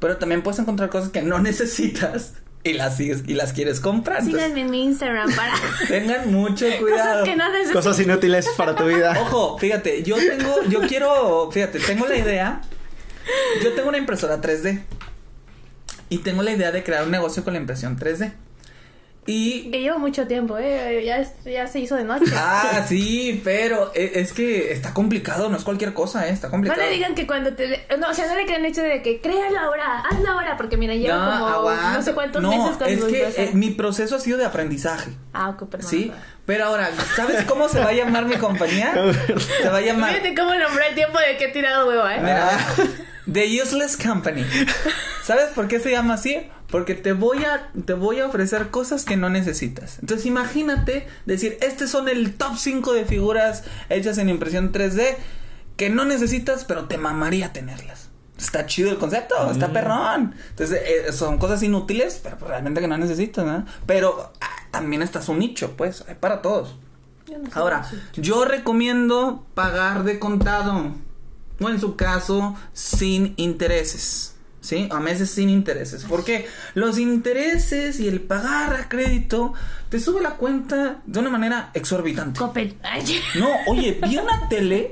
Pero 0.00 0.16
también 0.16 0.42
puedes 0.42 0.58
encontrar 0.60 0.88
cosas 0.90 1.10
que 1.10 1.22
no 1.22 1.40
necesitas 1.40 2.34
y 2.64 2.72
las 2.72 2.96
sigues 2.96 3.22
y 3.26 3.34
las 3.34 3.52
quieres 3.52 3.80
comprar. 3.80 4.20
Entonces, 4.20 4.42
Síganme 4.44 4.60
en 4.62 4.70
mi 4.70 4.84
Instagram 4.84 5.34
para 5.34 5.54
tengan 5.88 6.32
mucho 6.32 6.66
cuidado. 6.80 7.20
cosas 7.20 7.24
que 7.24 7.36
no 7.36 7.52
necesito. 7.52 7.78
Cosas 7.78 8.00
inútiles 8.00 8.48
para 8.56 8.74
tu 8.74 8.84
vida. 8.86 9.16
Ojo, 9.20 9.58
fíjate, 9.58 10.02
yo 10.02 10.16
tengo, 10.16 10.62
yo 10.68 10.80
quiero, 10.82 11.50
fíjate, 11.50 11.80
tengo 11.80 12.06
la 12.06 12.16
idea. 12.16 12.60
Yo 13.62 13.74
tengo 13.74 13.88
una 13.88 13.98
impresora 13.98 14.40
3D. 14.40 14.82
Y 16.08 16.18
tengo 16.18 16.42
la 16.42 16.52
idea 16.52 16.72
de 16.72 16.82
crear 16.82 17.04
un 17.04 17.10
negocio 17.10 17.44
con 17.44 17.52
la 17.54 17.58
impresión 17.60 17.96
3D. 17.98 18.32
Y 19.30 19.70
Que 19.70 19.82
llevo 19.82 19.98
mucho 19.98 20.26
tiempo, 20.26 20.56
¿eh? 20.56 21.02
Ya, 21.04 21.18
es- 21.18 21.34
ya 21.44 21.66
se 21.66 21.80
hizo 21.80 21.96
de 21.96 22.04
noche. 22.04 22.32
Ah, 22.34 22.82
sí, 22.88 23.42
pero 23.44 23.92
e- 23.94 24.12
es 24.20 24.32
que 24.32 24.72
está 24.72 24.94
complicado, 24.94 25.50
no 25.50 25.58
es 25.58 25.64
cualquier 25.64 25.92
cosa, 25.92 26.26
¿eh? 26.26 26.30
Está 26.30 26.46
No 26.46 26.52
complicado. 26.52 26.80
le 26.80 26.90
digan 26.90 27.14
que 27.14 27.26
cuando 27.26 27.52
te... 27.52 27.86
No, 27.98 28.08
o 28.08 28.14
sea, 28.14 28.26
no 28.26 28.34
le 28.36 28.46
crean 28.46 28.64
el 28.64 28.70
hecho 28.70 28.80
de 28.80 29.02
que 29.02 29.20
créalo 29.20 29.58
ahora, 29.58 30.00
hazlo 30.00 30.30
ahora, 30.30 30.56
porque 30.56 30.78
mira, 30.78 30.94
llevo 30.94 31.18
No, 31.18 31.30
como 31.30 31.46
aguanta. 31.46 31.92
no 31.92 32.02
sé 32.02 32.14
cuántos 32.14 32.40
No, 32.40 32.48
meses 32.48 32.78
con 32.78 32.88
es 32.88 33.04
que 33.04 33.42
¿eh? 33.44 33.50
mi 33.52 33.68
proceso 33.72 34.16
ha 34.16 34.20
sido 34.20 34.38
de 34.38 34.46
aprendizaje, 34.46 35.10
Ah, 35.34 35.50
ok, 35.50 35.68
perdón. 35.68 35.90
¿sí? 35.90 36.10
Pero 36.46 36.64
ahora, 36.64 36.88
¿sabes 37.14 37.44
cómo 37.44 37.68
se 37.68 37.80
va 37.80 37.88
a 37.90 37.92
llamar 37.92 38.24
mi 38.24 38.36
compañía? 38.36 38.94
Se 39.62 39.68
va 39.68 39.76
a 39.76 39.80
llamar 39.82 40.08
Fíjate 40.12 40.34
cómo 40.34 40.54
nombré 40.54 40.88
el 40.88 40.94
tiempo 40.94 41.18
de 41.18 41.36
que 41.36 41.44
he 41.44 41.48
tirado 41.48 41.86
huevo, 41.86 42.08
¿eh? 42.08 42.16
Mira, 42.18 42.48
The 43.30 43.62
Useless 43.62 43.96
Company. 43.96 44.44
¿Sabes 45.24 45.50
por 45.54 45.68
qué 45.68 45.80
se 45.80 45.90
llama 45.90 46.14
así? 46.14 46.36
Porque 46.70 46.94
te 46.94 47.12
voy 47.12 47.44
a 47.44 47.70
te 47.84 47.94
voy 47.94 48.20
a 48.20 48.26
ofrecer 48.26 48.70
cosas 48.70 49.04
que 49.04 49.16
no 49.16 49.30
necesitas. 49.30 49.98
Entonces 50.00 50.26
imagínate 50.26 51.06
decir, 51.26 51.58
"Estos 51.60 51.90
son 51.90 52.08
el 52.08 52.34
top 52.34 52.56
5 52.56 52.92
de 52.92 53.04
figuras 53.04 53.64
hechas 53.88 54.18
en 54.18 54.28
impresión 54.28 54.72
3D 54.72 55.16
que 55.76 55.90
no 55.90 56.04
necesitas, 56.04 56.64
pero 56.64 56.86
te 56.86 56.98
mamaría 56.98 57.52
tenerlas." 57.52 58.08
Está 58.38 58.66
chido 58.66 58.90
el 58.90 58.98
concepto, 58.98 59.50
está 59.50 59.72
perrón. 59.72 60.34
Entonces, 60.50 60.80
eh, 60.86 61.12
son 61.12 61.38
cosas 61.38 61.60
inútiles, 61.64 62.20
pero 62.22 62.38
pues 62.38 62.48
realmente 62.48 62.80
que 62.80 62.86
no 62.86 62.96
necesitas, 62.96 63.44
¿no? 63.44 63.66
Pero 63.84 64.32
ah, 64.40 64.46
también 64.70 65.02
está 65.02 65.20
su 65.22 65.34
nicho, 65.34 65.74
pues, 65.76 66.04
hay 66.08 66.14
para 66.14 66.40
todos. 66.40 66.76
Yo 67.26 67.36
no 67.38 67.50
sé 67.50 67.58
Ahora, 67.58 67.84
yo 68.14 68.44
recomiendo 68.44 69.44
pagar 69.54 70.04
de 70.04 70.20
contado. 70.20 70.94
O 71.60 71.68
en 71.68 71.80
su 71.80 71.96
caso, 71.96 72.56
sin 72.72 73.34
intereses. 73.36 74.34
¿Sí? 74.60 74.86
A 74.90 75.00
meses 75.00 75.30
sin 75.30 75.48
intereses. 75.48 76.04
Porque 76.06 76.46
los 76.74 76.98
intereses 76.98 78.00
y 78.00 78.08
el 78.08 78.20
pagar 78.20 78.74
a 78.74 78.88
crédito 78.88 79.54
te 79.88 79.98
sube 79.98 80.20
la 80.20 80.32
cuenta 80.32 81.00
de 81.06 81.18
una 81.20 81.30
manera 81.30 81.70
exorbitante. 81.74 82.38
Coppel. 82.38 82.76
Ay, 82.82 83.02
No, 83.38 83.48
oye, 83.68 83.98
vi 84.06 84.18
una 84.18 84.48
tele 84.50 84.90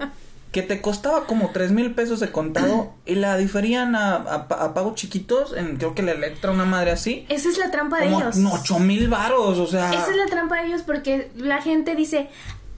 que 0.53 0.63
te 0.63 0.81
costaba 0.81 1.27
como 1.27 1.51
tres 1.51 1.73
mil 1.73 1.93
pesos 1.95 2.21
de 2.21 2.31
contado 2.33 2.95
y 3.05 3.17
la 3.17 3.37
diferían 3.37 3.95
a, 3.95 4.15
a, 4.15 4.49
pa- 4.49 4.65
a 4.65 4.73
pagos 4.73 4.95
chiquitos 4.95 5.53
en 5.55 5.77
creo 5.77 5.95
que 5.95 6.03
la 6.03 6.13
Electra, 6.13 6.53
una 6.53 6.65
madre 6.65 6.93
así. 6.93 7.27
Esa 7.29 7.51
es 7.51 7.59
la 7.59 7.71
trampa 7.71 8.01
de 8.01 8.07
Como 8.07 8.21
ellos. 8.21 8.37
ocho 8.51 8.79
mil 8.79 9.09
varos, 9.09 9.59
o 9.59 9.67
sea. 9.67 9.93
Esa 9.93 10.11
es 10.11 10.17
la 10.17 10.27
trampa 10.27 10.63
de 10.63 10.69
ellos 10.69 10.81
porque 10.87 11.31
la 11.37 11.61
gente 11.61 11.95
dice, 11.95 12.29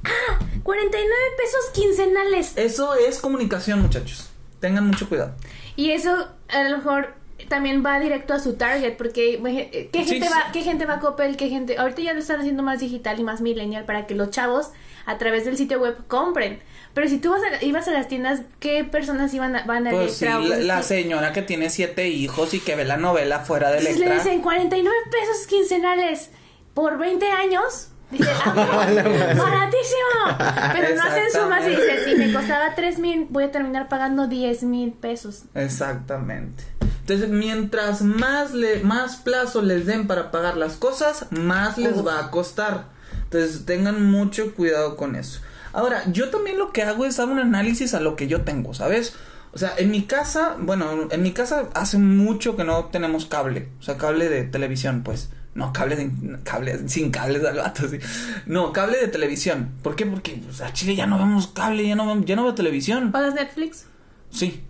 ah, 0.05 0.39
49 0.63 1.15
pesos 1.37 1.71
quincenales. 1.75 2.53
Eso 2.57 2.95
es 2.95 3.19
comunicación, 3.21 3.81
muchachos. 3.83 4.31
Tengan 4.61 4.87
mucho 4.87 5.09
cuidado. 5.09 5.35
Y 5.77 5.91
eso 5.93 6.29
a 6.49 6.63
lo 6.65 6.77
mejor 6.79 7.15
también 7.49 7.85
va 7.87 8.01
directo 8.01 8.35
a 8.35 8.41
su 8.41 8.55
target, 8.55 8.97
porque 8.97 9.41
imagi- 9.41 9.71
¿qué 9.93 10.05
Sí, 10.05 10.11
gente 10.11 10.27
sí. 10.27 10.33
va, 10.35 10.51
qué 10.53 10.63
gente 10.63 10.85
va 10.87 10.95
a 10.95 11.01
Coppel, 11.01 11.37
qué 11.37 11.49
gente, 11.49 11.79
ahorita 11.79 12.03
ya 12.03 12.13
lo 12.13 12.19
están 12.19 12.41
haciendo 12.41 12.63
más 12.65 12.81
digital 12.81 13.19
y 13.21 13.23
más 13.23 13.41
millennial 13.41 13.85
para 13.85 14.07
que 14.07 14.15
los 14.17 14.31
chavos 14.31 14.71
a 15.07 15.19
través 15.19 15.45
del 15.45 15.57
sitio 15.57 15.79
web 15.79 15.97
compren. 16.09 16.61
Pero 16.95 17.09
si 17.09 17.19
tú 17.19 17.31
vas 17.31 17.41
a, 17.43 17.65
ibas 17.65 17.87
a 17.87 17.93
las 17.93 18.09
tiendas, 18.09 18.41
¿qué 18.59 18.83
personas 18.83 19.33
iban 19.33 19.55
a, 19.55 19.65
van 19.65 19.87
a 19.87 19.91
Pues 19.91 20.15
sí, 20.17 20.27
la, 20.27 20.83
señora 20.83 21.33
que 21.33 21.43
tiene 21.43 21.71
siete 21.71 22.09
hijos 22.09 22.55
y 22.55 22.61
que 22.61 22.75
ve 22.75 22.85
la 22.85 22.97
novela 22.97 23.39
fuera 23.41 23.71
de 23.71 23.79
Entonces 23.79 24.01
le 24.01 24.07
Electra. 24.07 24.25
dicen 24.25 24.43
49 24.43 24.97
pesos 25.11 25.47
quincenales 25.47 26.31
por 26.75 26.99
20 26.99 27.25
años. 27.31 27.91
Dice, 28.11 28.31
ah, 28.45 28.53
baratísimo. 28.55 30.73
Pero 30.73 30.97
no 30.97 31.03
hacen 31.03 31.25
sumas 31.33 31.67
y 31.67 31.71
dicen, 31.71 32.05
si 32.05 32.15
me 32.17 32.33
costaba 32.33 32.75
3 32.75 32.99
mil, 32.99 33.27
voy 33.29 33.45
a 33.45 33.51
terminar 33.51 33.89
pagando 33.89 34.27
10 34.27 34.63
mil 34.65 34.93
pesos. 34.93 35.43
Exactamente. 35.55 36.65
Entonces, 37.01 37.31
mientras 37.31 38.03
más 38.03 38.53
le, 38.53 38.83
más 38.83 39.17
plazo 39.17 39.63
les 39.63 39.87
den 39.87 40.07
para 40.07 40.31
pagar 40.31 40.57
las 40.57 40.77
cosas, 40.77 41.27
más 41.31 41.79
les 41.79 41.97
Uf. 41.97 42.07
va 42.07 42.21
a 42.21 42.31
costar. 42.31 42.87
Entonces 43.25 43.65
tengan 43.67 44.11
mucho 44.11 44.55
cuidado 44.55 44.97
con 44.97 45.17
eso. 45.17 45.41
Ahora, 45.73 46.03
yo 46.11 46.31
también 46.31 46.59
lo 46.59 46.73
que 46.73 46.83
hago 46.83 47.05
es 47.05 47.17
dar 47.17 47.29
un 47.29 47.39
análisis 47.39 47.95
a 47.95 48.01
lo 48.01 48.17
que 48.17 48.27
yo 48.27 48.43
tengo, 48.43 48.75
¿sabes? 48.75 49.15
O 49.53 49.59
sea, 49.59 49.75
en 49.77 49.91
mi 49.91 50.03
casa, 50.03 50.57
bueno, 50.59 51.09
en 51.11 51.23
mi 51.23 51.33
casa 51.33 51.69
hace 51.75 51.99
mucho 51.99 52.57
que 52.57 52.65
no 52.65 52.87
tenemos 52.87 53.27
cable, 53.27 53.69
o 53.81 53.83
sea, 53.83 53.97
cable 53.97 54.29
de 54.29 54.45
televisión, 54.45 55.03
pues. 55.03 55.31
No, 55.59 55.73
cable, 55.73 55.97
de, 55.97 56.39
cable 56.45 56.89
sin 56.89 57.11
cables 57.11 57.45
al 57.45 57.57
vato, 57.57 57.89
sí. 57.89 57.99
No, 58.47 58.73
cable 58.73 58.97
de 58.97 59.09
televisión. 59.09 59.73
¿Por 59.83 59.97
qué? 59.97 60.07
Porque 60.07 60.41
pues, 60.45 60.61
a 60.61 60.73
Chile 60.73 60.95
ya 60.95 61.09
no 61.09 61.19
vemos 61.19 61.49
cable, 61.49 61.85
ya 61.85 61.97
no, 61.97 62.25
ya 62.25 62.37
no 62.37 62.45
veo 62.45 62.55
televisión. 62.55 63.11
¿Pagas 63.11 63.35
Netflix? 63.35 63.87
Sí. 64.31 64.63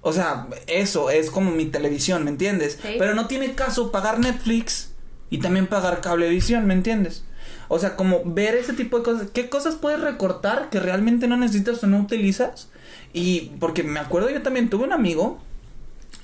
O 0.00 0.10
sea, 0.10 0.46
eso 0.68 1.10
es 1.10 1.30
como 1.30 1.50
mi 1.50 1.66
televisión, 1.66 2.24
¿me 2.24 2.30
entiendes? 2.30 2.78
Sí. 2.80 2.94
Pero 2.98 3.14
no 3.14 3.26
tiene 3.26 3.54
caso 3.54 3.92
pagar 3.92 4.20
Netflix 4.20 4.92
y 5.28 5.36
también 5.36 5.66
pagar 5.66 6.00
cablevisión, 6.00 6.66
¿me 6.66 6.72
entiendes? 6.72 7.24
O 7.68 7.78
sea, 7.78 7.94
como 7.94 8.22
ver 8.24 8.54
ese 8.54 8.72
tipo 8.72 8.96
de 8.96 9.04
cosas. 9.04 9.28
¿Qué 9.34 9.50
cosas 9.50 9.74
puedes 9.74 10.00
recortar 10.00 10.70
que 10.70 10.80
realmente 10.80 11.28
no 11.28 11.36
necesitas 11.36 11.84
o 11.84 11.86
no 11.88 11.98
utilizas? 11.98 12.70
Y 13.12 13.52
porque 13.60 13.82
me 13.82 14.00
acuerdo 14.00 14.30
yo 14.30 14.40
también 14.40 14.70
tuve 14.70 14.84
un 14.84 14.94
amigo 14.94 15.42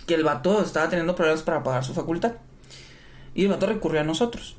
que 0.07 0.15
el 0.15 0.25
vato 0.25 0.63
estaba 0.63 0.89
teniendo 0.89 1.15
problemas 1.15 1.43
para 1.43 1.63
pagar 1.63 1.85
su 1.85 1.93
facultad. 1.93 2.33
Y 3.39 3.45
el 3.45 3.51
vato 3.51 3.67
recurrió 3.67 4.01
a 4.01 4.05
nosotros. 4.05 4.57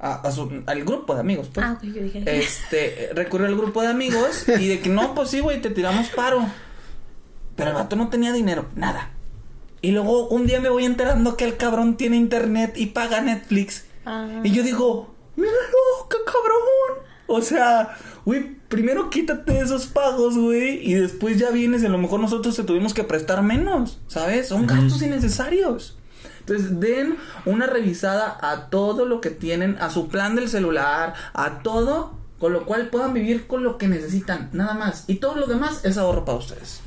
A, 0.00 0.14
a 0.14 0.32
su, 0.32 0.64
al 0.66 0.84
grupo 0.84 1.14
de 1.14 1.20
amigos, 1.20 1.48
pues. 1.54 1.64
Ah, 1.64 1.74
ok, 1.78 1.84
yo 1.84 2.02
dije. 2.02 2.24
Este, 2.26 3.10
recurrió 3.14 3.46
al 3.46 3.54
grupo 3.54 3.80
de 3.80 3.86
amigos 3.86 4.44
y 4.48 4.66
de 4.66 4.80
que 4.80 4.88
no, 4.88 5.14
pues 5.14 5.30
sí, 5.30 5.38
güey, 5.38 5.62
te 5.62 5.70
tiramos 5.70 6.08
paro. 6.08 6.44
Pero 7.54 7.70
el 7.70 7.76
vato 7.76 7.94
no 7.94 8.08
tenía 8.08 8.32
dinero, 8.32 8.66
nada. 8.74 9.12
Y 9.82 9.92
luego 9.92 10.26
un 10.26 10.48
día 10.48 10.60
me 10.60 10.68
voy 10.68 10.84
enterando 10.84 11.36
que 11.36 11.44
el 11.44 11.56
cabrón 11.56 11.96
tiene 11.96 12.16
internet 12.16 12.72
y 12.74 12.86
paga 12.86 13.20
Netflix. 13.20 13.84
Ah. 14.04 14.40
Y 14.42 14.50
yo 14.50 14.64
digo, 14.64 15.14
míralo, 15.36 16.08
qué 16.10 16.16
cabrón. 16.26 17.06
O 17.28 17.40
sea, 17.40 17.96
güey, 18.24 18.56
primero 18.66 19.10
quítate 19.10 19.60
esos 19.60 19.86
pagos, 19.86 20.36
güey, 20.36 20.84
y 20.84 20.94
después 20.94 21.38
ya 21.38 21.50
vienes 21.50 21.84
y 21.84 21.86
a 21.86 21.88
lo 21.88 21.98
mejor 21.98 22.18
nosotros 22.18 22.56
te 22.56 22.64
tuvimos 22.64 22.94
que 22.94 23.04
prestar 23.04 23.44
menos, 23.44 24.00
¿sabes? 24.08 24.48
Son 24.48 24.66
gastos 24.66 25.02
innecesarios. 25.02 25.98
Entonces, 26.46 26.80
den 26.80 27.16
una 27.46 27.66
revisada 27.66 28.36
a 28.42 28.66
todo 28.68 29.06
lo 29.06 29.20
que 29.20 29.30
tienen, 29.30 29.76
a 29.80 29.90
su 29.90 30.08
plan 30.08 30.34
del 30.36 30.48
celular, 30.48 31.14
a 31.34 31.58
todo, 31.62 32.14
con 32.38 32.52
lo 32.52 32.66
cual 32.66 32.88
puedan 32.88 33.14
vivir 33.14 33.46
con 33.46 33.62
lo 33.62 33.78
que 33.78 33.86
necesitan, 33.88 34.50
nada 34.52 34.74
más. 34.74 35.04
Y 35.06 35.16
todo 35.16 35.36
lo 35.36 35.46
demás 35.46 35.84
es 35.84 35.96
ahorro 35.98 36.24
para 36.24 36.38
ustedes. 36.38 36.80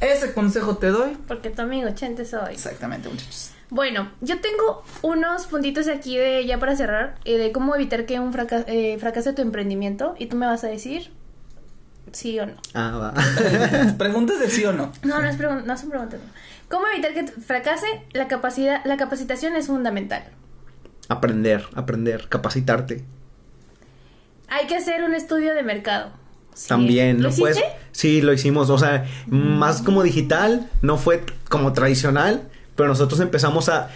Ese 0.00 0.32
consejo 0.34 0.76
te 0.78 0.88
doy. 0.88 1.16
Porque 1.28 1.50
tu 1.50 1.62
amigo 1.62 1.88
Chente 1.94 2.24
soy. 2.24 2.54
Exactamente, 2.54 3.08
muchachos. 3.08 3.50
Bueno, 3.70 4.10
yo 4.20 4.40
tengo 4.40 4.82
unos 5.02 5.46
puntitos 5.46 5.86
aquí 5.88 6.18
de 6.18 6.44
ya 6.44 6.58
para 6.58 6.76
cerrar, 6.76 7.14
eh, 7.24 7.38
de 7.38 7.52
cómo 7.52 7.74
evitar 7.76 8.04
que 8.04 8.18
un 8.20 8.32
fraca- 8.32 8.64
eh, 8.66 8.98
fracase 8.98 9.32
tu 9.32 9.42
emprendimiento. 9.42 10.14
Y 10.18 10.26
tú 10.26 10.36
me 10.36 10.46
vas 10.46 10.64
a 10.64 10.66
decir 10.66 11.10
sí 12.10 12.38
o 12.40 12.46
no. 12.46 12.54
Ah, 12.74 13.12
va. 13.14 13.94
Preguntas 13.98 14.40
de 14.40 14.50
sí 14.50 14.64
o 14.64 14.72
no. 14.72 14.92
No, 15.04 15.22
no, 15.22 15.28
es 15.28 15.38
pregun- 15.38 15.62
no 15.64 15.78
son 15.78 15.88
preguntas. 15.90 16.20
no. 16.20 16.42
¿Cómo 16.72 16.86
evitar 16.88 17.12
que 17.12 17.26
fracase? 17.26 17.86
La, 18.14 18.28
capacidad, 18.28 18.82
la 18.86 18.96
capacitación 18.96 19.56
es 19.56 19.66
fundamental. 19.66 20.24
aprender, 21.10 21.66
aprender, 21.74 22.30
capacitarte. 22.30 23.04
Hay 24.48 24.66
que 24.68 24.76
hacer 24.76 25.04
un 25.04 25.12
estudio 25.12 25.52
de 25.52 25.62
mercado. 25.64 26.12
Sí. 26.54 26.68
También, 26.68 27.18
¿Lo 27.18 27.24
no 27.24 27.28
hiciste? 27.28 27.62
Sí, 27.90 28.22
lo 28.22 28.32
hicimos. 28.32 28.70
O 28.70 28.78
sea, 28.78 29.04
más 29.26 29.82
como 29.82 30.02
digital, 30.02 30.70
no 30.80 30.96
fue 30.96 31.26
como 31.50 31.74
tradicional, 31.74 32.48
pero 32.74 32.88
nosotros 32.88 33.20
empezamos 33.20 33.68
a, 33.68 33.90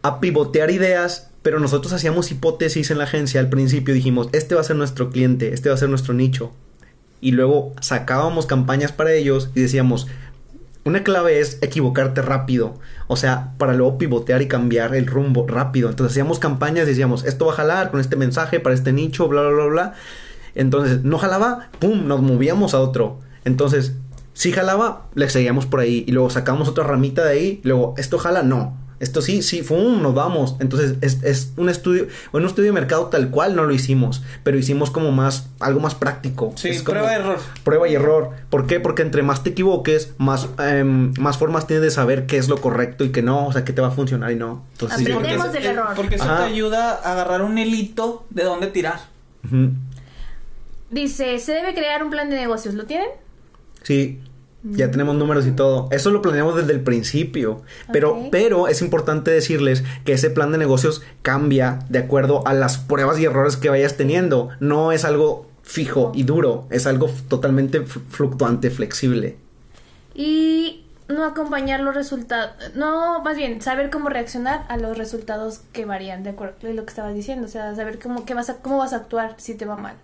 a 0.00 0.18
pivotear 0.18 0.70
ideas, 0.70 1.32
pero 1.42 1.60
nosotros 1.60 1.92
hacíamos 1.92 2.30
hipótesis 2.30 2.90
en 2.90 2.96
la 2.96 3.04
agencia 3.04 3.40
al 3.40 3.50
principio. 3.50 3.92
Dijimos, 3.92 4.30
este 4.32 4.54
va 4.54 4.62
a 4.62 4.64
ser 4.64 4.76
nuestro 4.76 5.10
cliente, 5.10 5.52
este 5.52 5.68
va 5.68 5.74
a 5.74 5.78
ser 5.78 5.90
nuestro 5.90 6.14
nicho. 6.14 6.54
Y 7.20 7.32
luego 7.32 7.74
sacábamos 7.82 8.46
campañas 8.46 8.92
para 8.92 9.12
ellos 9.12 9.50
y 9.54 9.60
decíamos, 9.60 10.06
una 10.86 11.02
clave 11.02 11.40
es 11.40 11.58
equivocarte 11.62 12.22
rápido. 12.22 12.74
O 13.08 13.16
sea, 13.16 13.52
para 13.58 13.74
luego 13.74 13.98
pivotear 13.98 14.40
y 14.40 14.48
cambiar 14.48 14.94
el 14.94 15.06
rumbo 15.06 15.46
rápido. 15.46 15.90
Entonces 15.90 16.12
hacíamos 16.12 16.38
campañas 16.38 16.84
y 16.84 16.90
decíamos, 16.90 17.24
esto 17.24 17.46
va 17.46 17.52
a 17.52 17.56
jalar 17.56 17.90
con 17.90 18.00
este 18.00 18.14
mensaje 18.14 18.60
para 18.60 18.74
este 18.74 18.92
nicho, 18.92 19.26
bla, 19.26 19.42
bla, 19.42 19.50
bla, 19.50 19.64
bla. 19.66 19.94
Entonces, 20.54 21.02
no 21.04 21.18
jalaba, 21.18 21.70
pum, 21.80 22.06
nos 22.06 22.22
movíamos 22.22 22.72
a 22.72 22.80
otro. 22.80 23.18
Entonces, 23.44 23.96
si 24.32 24.52
jalaba, 24.52 25.08
le 25.14 25.28
seguíamos 25.28 25.66
por 25.66 25.80
ahí. 25.80 26.04
Y 26.06 26.12
luego 26.12 26.30
sacamos 26.30 26.68
otra 26.68 26.84
ramita 26.84 27.24
de 27.24 27.30
ahí. 27.30 27.60
Luego, 27.64 27.94
esto 27.98 28.16
jala, 28.18 28.42
no. 28.42 28.85
Esto 28.98 29.20
sí, 29.20 29.42
sí, 29.42 29.62
pum, 29.62 30.00
nos 30.00 30.14
vamos. 30.14 30.56
Entonces, 30.58 30.94
es, 31.02 31.22
es 31.22 31.52
un 31.58 31.68
estudio, 31.68 32.06
un 32.32 32.44
estudio 32.46 32.70
de 32.70 32.72
mercado 32.72 33.06
tal 33.06 33.30
cual 33.30 33.54
no 33.54 33.64
lo 33.64 33.72
hicimos. 33.74 34.22
Pero 34.42 34.56
hicimos 34.56 34.90
como 34.90 35.12
más, 35.12 35.48
algo 35.60 35.80
más 35.80 35.94
práctico. 35.94 36.52
Sí, 36.56 36.68
Es 36.70 36.82
prueba 36.82 37.12
y 37.12 37.16
error. 37.16 37.38
Prueba 37.62 37.88
y 37.88 37.94
error. 37.94 38.30
¿Por 38.48 38.66
qué? 38.66 38.80
Porque 38.80 39.02
entre 39.02 39.22
más 39.22 39.42
te 39.42 39.50
equivoques, 39.50 40.14
más, 40.16 40.48
em, 40.58 41.12
más 41.18 41.36
formas 41.36 41.66
tienes 41.66 41.82
de 41.82 41.90
saber 41.90 42.26
qué 42.26 42.38
es 42.38 42.48
lo 42.48 42.58
correcto 42.60 43.04
y 43.04 43.10
qué 43.10 43.20
no. 43.20 43.46
O 43.46 43.52
sea, 43.52 43.64
qué 43.64 43.72
te 43.74 43.82
va 43.82 43.88
a 43.88 43.92
funcionar 43.92 44.32
y 44.32 44.36
no. 44.36 44.64
Entonces, 44.72 44.98
sí, 44.98 45.04
Aprendemos 45.04 45.46
porque 45.46 45.60
del 45.60 45.70
error. 45.72 45.86
Porque 45.94 46.14
eso 46.14 46.24
Ajá. 46.24 46.38
te 46.38 46.52
ayuda 46.52 46.92
a 46.92 47.12
agarrar 47.12 47.42
un 47.42 47.58
hilito 47.58 48.24
de 48.30 48.44
dónde 48.44 48.68
tirar. 48.68 49.00
Dice, 50.90 51.38
se 51.38 51.52
debe 51.52 51.74
crear 51.74 52.02
un 52.02 52.10
plan 52.10 52.30
de 52.30 52.36
negocios. 52.36 52.74
¿Lo 52.74 52.84
tienen? 52.84 53.08
Sí, 53.82 54.20
ya 54.70 54.90
tenemos 54.90 55.14
números 55.16 55.46
y 55.46 55.52
todo. 55.52 55.88
Eso 55.90 56.10
lo 56.10 56.22
planeamos 56.22 56.56
desde 56.56 56.72
el 56.72 56.80
principio. 56.80 57.62
Pero, 57.92 58.28
pero 58.30 58.68
es 58.68 58.82
importante 58.82 59.30
decirles 59.30 59.84
que 60.04 60.12
ese 60.12 60.30
plan 60.30 60.52
de 60.52 60.58
negocios 60.58 61.02
cambia 61.22 61.80
de 61.88 62.00
acuerdo 62.00 62.46
a 62.46 62.54
las 62.54 62.78
pruebas 62.78 63.18
y 63.18 63.24
errores 63.24 63.56
que 63.56 63.68
vayas 63.68 63.96
teniendo. 63.96 64.50
No 64.60 64.92
es 64.92 65.04
algo 65.04 65.46
fijo 65.62 66.12
y 66.14 66.22
duro, 66.22 66.66
es 66.70 66.86
algo 66.86 67.10
totalmente 67.28 67.84
fluctuante, 67.84 68.70
flexible. 68.70 69.36
Y 70.14 70.84
no 71.08 71.24
acompañar 71.24 71.80
los 71.80 71.94
resultados. 71.94 72.52
No, 72.74 73.22
más 73.22 73.36
bien, 73.36 73.60
saber 73.62 73.90
cómo 73.90 74.08
reaccionar 74.08 74.64
a 74.68 74.76
los 74.76 74.96
resultados 74.96 75.60
que 75.72 75.84
varían, 75.84 76.22
de 76.22 76.30
acuerdo 76.30 76.56
a 76.68 76.72
lo 76.72 76.84
que 76.84 76.90
estabas 76.90 77.14
diciendo. 77.14 77.46
O 77.46 77.50
sea, 77.50 77.74
saber 77.74 77.98
cómo, 77.98 78.24
qué 78.24 78.34
vas 78.34 78.50
a, 78.50 78.56
cómo 78.56 78.78
vas 78.78 78.92
a 78.92 78.96
actuar 78.96 79.34
si 79.38 79.54
te 79.54 79.64
va 79.64 79.76
mal. 79.76 79.96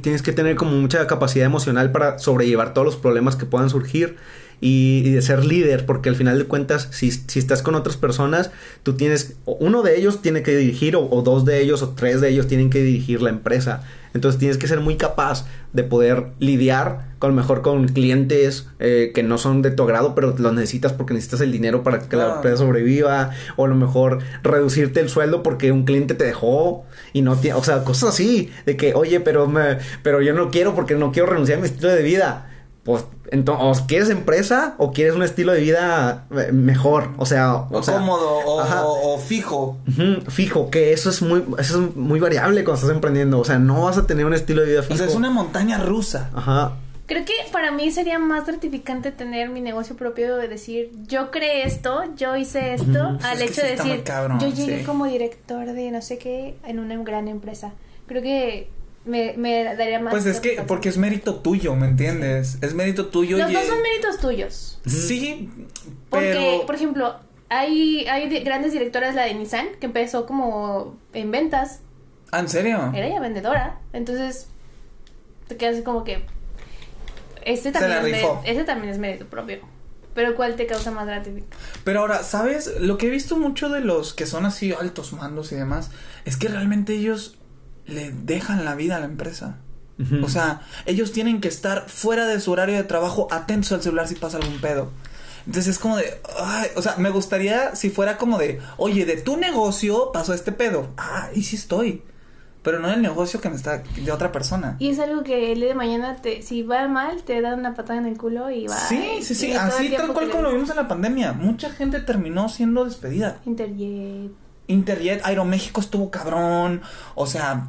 Tienes 0.00 0.22
que 0.22 0.32
tener 0.32 0.54
como 0.54 0.70
mucha 0.72 1.04
capacidad 1.08 1.44
emocional 1.44 1.90
para 1.90 2.20
sobrellevar 2.20 2.72
todos 2.72 2.84
los 2.84 2.96
problemas 2.96 3.34
que 3.34 3.46
puedan 3.46 3.68
surgir 3.68 4.16
y, 4.60 5.02
y 5.04 5.10
de 5.10 5.22
ser 5.22 5.44
líder, 5.44 5.86
porque 5.86 6.08
al 6.08 6.16
final 6.16 6.38
de 6.38 6.44
cuentas, 6.44 6.88
si, 6.90 7.10
si 7.10 7.38
estás 7.38 7.62
con 7.62 7.74
otras 7.74 7.96
personas, 7.96 8.50
tú 8.82 8.94
tienes, 8.94 9.36
uno 9.44 9.82
de 9.82 9.98
ellos 9.98 10.22
tiene 10.22 10.42
que 10.42 10.56
dirigir, 10.56 10.96
o, 10.96 11.08
o 11.10 11.22
dos 11.22 11.44
de 11.44 11.60
ellos, 11.60 11.82
o 11.82 11.90
tres 11.90 12.20
de 12.20 12.30
ellos 12.30 12.46
tienen 12.46 12.70
que 12.70 12.82
dirigir 12.82 13.22
la 13.22 13.30
empresa. 13.30 13.82
Entonces 14.16 14.38
tienes 14.38 14.56
que 14.56 14.66
ser 14.66 14.80
muy 14.80 14.96
capaz 14.96 15.46
de 15.74 15.84
poder 15.84 16.28
lidiar 16.38 17.08
con 17.18 17.34
mejor 17.34 17.60
con 17.60 17.86
clientes 17.88 18.66
eh, 18.78 19.12
que 19.14 19.22
no 19.22 19.36
son 19.36 19.60
de 19.60 19.70
tu 19.70 19.82
agrado, 19.82 20.14
pero 20.14 20.34
los 20.38 20.54
necesitas 20.54 20.94
porque 20.94 21.12
necesitas 21.12 21.42
el 21.42 21.52
dinero 21.52 21.82
para 21.82 21.98
que 22.00 22.16
la 22.16 22.36
empresa 22.36 22.56
sobreviva, 22.56 23.30
o 23.56 23.66
a 23.66 23.68
lo 23.68 23.74
mejor 23.74 24.20
reducirte 24.42 25.00
el 25.00 25.10
sueldo 25.10 25.42
porque 25.42 25.70
un 25.70 25.84
cliente 25.84 26.14
te 26.14 26.24
dejó 26.24 26.86
y 27.12 27.20
no 27.20 27.36
tiene, 27.36 27.58
o 27.58 27.62
sea, 27.62 27.84
cosas 27.84 28.10
así, 28.10 28.50
de 28.64 28.76
que, 28.78 28.94
oye, 28.94 29.20
pero 29.20 29.48
me, 29.48 29.78
pero 30.02 30.22
yo 30.22 30.32
no 30.32 30.50
quiero 30.50 30.74
porque 30.74 30.94
no 30.94 31.12
quiero 31.12 31.28
renunciar 31.28 31.58
a 31.58 31.60
mi 31.60 31.68
estilo 31.68 31.92
de 31.92 32.02
vida. 32.02 32.50
Pues, 32.84 33.04
entonces, 33.32 33.82
¿o 33.82 33.86
quieres 33.86 34.10
empresa 34.10 34.74
o 34.78 34.92
quieres 34.92 35.14
un 35.14 35.22
estilo 35.22 35.52
de 35.52 35.60
vida 35.60 36.26
eh, 36.30 36.52
mejor? 36.52 37.10
O 37.18 37.26
sea, 37.26 37.54
O, 37.56 37.68
o 37.78 37.82
sea, 37.82 37.94
cómodo, 37.94 38.28
o, 38.28 39.14
o 39.14 39.18
fijo. 39.18 39.78
Fijo, 40.28 40.70
que 40.70 40.92
eso 40.92 41.10
es 41.10 41.22
muy, 41.22 41.44
eso 41.58 41.84
es 41.84 41.96
muy 41.96 42.20
variable 42.20 42.64
cuando 42.64 42.80
estás 42.80 42.94
emprendiendo. 42.94 43.38
O 43.38 43.44
sea, 43.44 43.58
no 43.58 43.82
vas 43.84 43.98
a 43.98 44.06
tener 44.06 44.24
un 44.26 44.34
estilo 44.34 44.62
de 44.62 44.68
vida 44.68 44.80
O 44.80 44.82
fijo. 44.82 44.98
sea, 44.98 45.06
es 45.06 45.14
una 45.14 45.30
montaña 45.30 45.78
rusa. 45.78 46.30
Ajá. 46.34 46.72
Creo 47.06 47.24
que 47.24 47.34
para 47.52 47.70
mí 47.70 47.92
sería 47.92 48.18
más 48.18 48.46
gratificante 48.46 49.12
tener 49.12 49.48
mi 49.48 49.60
negocio 49.60 49.94
propio 49.96 50.36
de 50.36 50.48
decir, 50.48 50.90
yo 51.06 51.30
creé 51.30 51.64
esto, 51.64 52.02
yo 52.16 52.34
hice 52.36 52.74
esto, 52.74 53.16
al 53.22 53.32
Es 53.34 53.38
que 53.38 53.44
hecho 53.44 53.62
de 53.62 53.70
decir, 53.76 54.02
cabrón, 54.02 54.40
yo 54.40 54.48
llegué 54.48 54.80
sí. 54.80 54.84
como 54.84 55.06
director 55.06 55.66
de 55.72 55.90
no 55.92 56.02
sé 56.02 56.18
qué 56.18 56.56
en 56.66 56.80
una 56.80 56.96
gran 57.04 57.28
empresa. 57.28 57.72
Creo 58.08 58.22
que 58.22 58.70
me, 59.06 59.34
me 59.36 59.64
daría 59.64 59.98
más. 60.00 60.12
Pues 60.12 60.26
es 60.26 60.40
que, 60.40 60.62
porque 60.66 60.88
es 60.88 60.98
mérito 60.98 61.36
tuyo, 61.36 61.74
¿me 61.76 61.86
entiendes? 61.86 62.58
Es 62.60 62.74
mérito 62.74 63.06
tuyo. 63.06 63.38
Los 63.38 63.50
y- 63.50 63.54
dos 63.54 63.64
son 63.64 63.80
méritos 63.82 64.18
tuyos. 64.18 64.80
Sí, 64.86 65.48
Porque, 66.10 66.32
pero... 66.58 66.66
por 66.66 66.74
ejemplo, 66.74 67.16
hay, 67.48 68.06
hay 68.06 68.28
de- 68.28 68.40
grandes 68.40 68.72
directoras, 68.72 69.14
la 69.14 69.22
de 69.24 69.34
Nissan, 69.34 69.68
que 69.80 69.86
empezó 69.86 70.26
como 70.26 70.96
en 71.12 71.30
ventas, 71.30 71.80
Ah, 72.32 72.40
¿En 72.40 72.48
serio? 72.48 72.90
era 72.94 73.06
ella 73.06 73.20
vendedora. 73.20 73.80
Entonces, 73.92 74.48
te 75.48 75.56
quedas 75.56 75.80
como 75.82 76.02
que. 76.04 76.24
Este 77.44 77.72
Se 77.72 77.80
la 77.80 77.96
también, 77.96 78.16
es, 78.16 78.24
este 78.44 78.64
también 78.64 78.92
es 78.92 78.98
mérito 78.98 79.26
propio. 79.26 79.60
Pero 80.14 80.34
¿cuál 80.34 80.56
te 80.56 80.66
causa 80.66 80.90
más 80.90 81.06
gratificación? 81.06 81.48
Pero 81.84 82.00
ahora, 82.00 82.22
¿sabes? 82.24 82.72
Lo 82.80 82.98
que 82.98 83.06
he 83.06 83.10
visto 83.10 83.36
mucho 83.36 83.68
de 83.68 83.80
los 83.80 84.14
que 84.14 84.26
son 84.26 84.46
así 84.46 84.72
altos 84.72 85.12
mandos 85.12 85.52
y 85.52 85.54
demás, 85.56 85.90
es 86.24 86.36
que 86.36 86.48
realmente 86.48 86.94
ellos 86.94 87.38
le 87.86 88.10
dejan 88.10 88.64
la 88.64 88.74
vida 88.74 88.96
a 88.96 89.00
la 89.00 89.06
empresa. 89.06 89.56
O 90.22 90.28
sea, 90.28 90.60
ellos 90.84 91.10
tienen 91.12 91.40
que 91.40 91.48
estar 91.48 91.88
fuera 91.88 92.26
de 92.26 92.38
su 92.38 92.52
horario 92.52 92.76
de 92.76 92.84
trabajo, 92.84 93.28
atentos 93.30 93.72
al 93.72 93.82
celular 93.82 94.06
si 94.06 94.14
pasa 94.14 94.36
algún 94.36 94.60
pedo. 94.60 94.90
Entonces 95.46 95.68
es 95.68 95.78
como 95.78 95.96
de, 95.96 96.20
ay, 96.38 96.68
o 96.76 96.82
sea, 96.82 96.96
me 96.98 97.08
gustaría 97.08 97.74
si 97.76 97.88
fuera 97.88 98.18
como 98.18 98.36
de, 98.36 98.60
oye, 98.76 99.06
de 99.06 99.16
tu 99.16 99.36
negocio 99.38 100.10
pasó 100.12 100.34
este 100.34 100.52
pedo. 100.52 100.88
Ah, 100.98 101.30
y 101.34 101.44
sí 101.44 101.56
estoy. 101.56 102.02
pero 102.66 102.80
no 102.80 102.88
del 102.88 103.00
negocio 103.00 103.40
que 103.40 103.48
me 103.48 103.54
está 103.54 103.78
de 103.78 104.10
otra 104.10 104.32
persona. 104.32 104.74
Y 104.80 104.88
es 104.88 104.98
algo 104.98 105.22
que 105.22 105.52
el 105.52 105.60
día 105.60 105.68
de 105.68 105.74
mañana, 105.76 106.16
te, 106.16 106.42
si 106.42 106.64
va 106.64 106.88
mal, 106.88 107.22
te 107.22 107.40
dan 107.40 107.60
una 107.60 107.74
patada 107.74 108.00
en 108.00 108.06
el 108.06 108.18
culo 108.18 108.50
y 108.50 108.66
va. 108.66 108.76
Sí, 108.76 109.18
sí, 109.22 109.36
sí, 109.36 109.52
así 109.52 109.90
tal 109.90 110.12
cual 110.12 110.28
como 110.30 110.42
lo 110.42 110.52
vimos 110.52 110.68
en 110.70 110.74
la 110.74 110.88
pandemia. 110.88 111.32
Mucha 111.32 111.70
gente 111.70 112.00
terminó 112.00 112.48
siendo 112.48 112.84
despedida. 112.84 113.38
Interjet. 113.46 114.32
Interjet, 114.66 115.20
Aeroméxico 115.24 115.80
estuvo 115.80 116.10
cabrón. 116.10 116.82
O 117.14 117.26
sea, 117.26 117.68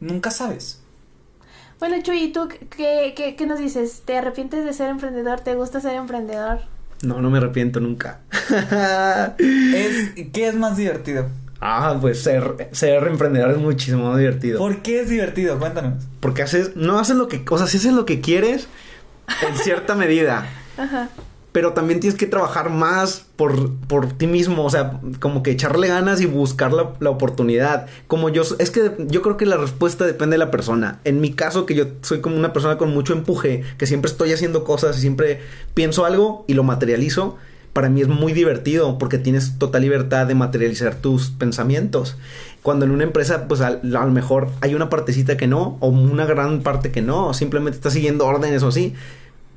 nunca 0.00 0.30
sabes. 0.30 0.80
Bueno, 1.78 1.96
Chuy, 2.02 2.24
¿y 2.24 2.32
tú 2.32 2.48
qué, 2.48 3.12
qué, 3.16 3.34
qué 3.34 3.46
nos 3.46 3.58
dices? 3.58 4.02
¿Te 4.04 4.16
arrepientes 4.16 4.64
de 4.64 4.72
ser 4.72 4.88
emprendedor? 4.88 5.40
¿Te 5.40 5.54
gusta 5.54 5.80
ser 5.80 5.94
emprendedor? 5.94 6.60
No, 7.02 7.20
no 7.20 7.30
me 7.30 7.38
arrepiento 7.38 7.80
nunca. 7.80 8.20
Es, 9.38 10.12
¿Qué 10.32 10.48
es 10.48 10.54
más 10.54 10.76
divertido? 10.76 11.28
ah, 11.62 11.96
pues 12.00 12.20
ser, 12.22 12.68
ser 12.72 13.06
emprendedor 13.06 13.52
es 13.52 13.58
muchísimo 13.58 14.08
más 14.08 14.18
divertido. 14.18 14.58
¿Por 14.58 14.82
qué 14.82 15.00
es 15.00 15.08
divertido? 15.08 15.58
Cuéntanos. 15.58 16.04
Porque 16.20 16.42
haces, 16.42 16.76
no 16.76 16.98
haces 16.98 17.16
lo 17.16 17.28
que, 17.28 17.42
o 17.48 17.58
sea, 17.58 17.66
si 17.68 17.78
haces 17.78 17.92
lo 17.92 18.04
que 18.04 18.20
quieres 18.20 18.66
en 19.48 19.56
cierta 19.56 19.94
medida. 19.94 20.46
Ajá. 20.76 21.08
Pero 21.52 21.74
también 21.74 22.00
tienes 22.00 22.18
que 22.18 22.26
trabajar 22.26 22.70
más 22.70 23.26
por, 23.36 23.74
por 23.86 24.12
ti 24.12 24.26
mismo, 24.26 24.64
o 24.64 24.70
sea, 24.70 25.00
como 25.20 25.42
que 25.42 25.50
echarle 25.50 25.88
ganas 25.88 26.20
y 26.22 26.26
buscar 26.26 26.72
la, 26.72 26.94
la 26.98 27.10
oportunidad. 27.10 27.86
Como 28.06 28.30
yo, 28.30 28.42
es 28.58 28.70
que 28.70 28.92
yo 29.06 29.20
creo 29.20 29.36
que 29.36 29.44
la 29.44 29.58
respuesta 29.58 30.06
depende 30.06 30.34
de 30.34 30.38
la 30.38 30.50
persona. 30.50 31.00
En 31.04 31.20
mi 31.20 31.32
caso, 31.32 31.66
que 31.66 31.74
yo 31.74 31.84
soy 32.00 32.20
como 32.20 32.36
una 32.36 32.52
persona 32.52 32.78
con 32.78 32.94
mucho 32.94 33.12
empuje, 33.12 33.64
que 33.76 33.86
siempre 33.86 34.10
estoy 34.10 34.32
haciendo 34.32 34.64
cosas 34.64 34.96
y 34.96 35.00
siempre 35.00 35.40
pienso 35.74 36.06
algo 36.06 36.44
y 36.48 36.54
lo 36.54 36.62
materializo, 36.62 37.36
para 37.72 37.88
mí 37.88 38.02
es 38.02 38.08
muy 38.08 38.32
divertido 38.32 38.98
porque 38.98 39.18
tienes 39.18 39.58
total 39.58 39.82
libertad 39.82 40.26
de 40.26 40.34
materializar 40.34 40.94
tus 40.96 41.30
pensamientos. 41.30 42.16
Cuando 42.62 42.84
en 42.84 42.90
una 42.90 43.04
empresa, 43.04 43.48
pues 43.48 43.60
a, 43.60 43.80
lo 43.82 44.10
mejor 44.10 44.48
hay 44.60 44.74
una 44.74 44.88
partecita 44.88 45.36
que 45.36 45.46
no, 45.46 45.78
o 45.80 45.88
una 45.88 46.26
gran 46.26 46.62
parte 46.62 46.92
que 46.92 47.02
no, 47.02 47.32
simplemente 47.34 47.76
estás 47.76 47.94
siguiendo 47.94 48.26
órdenes 48.26 48.62
o 48.62 48.68
así 48.68 48.94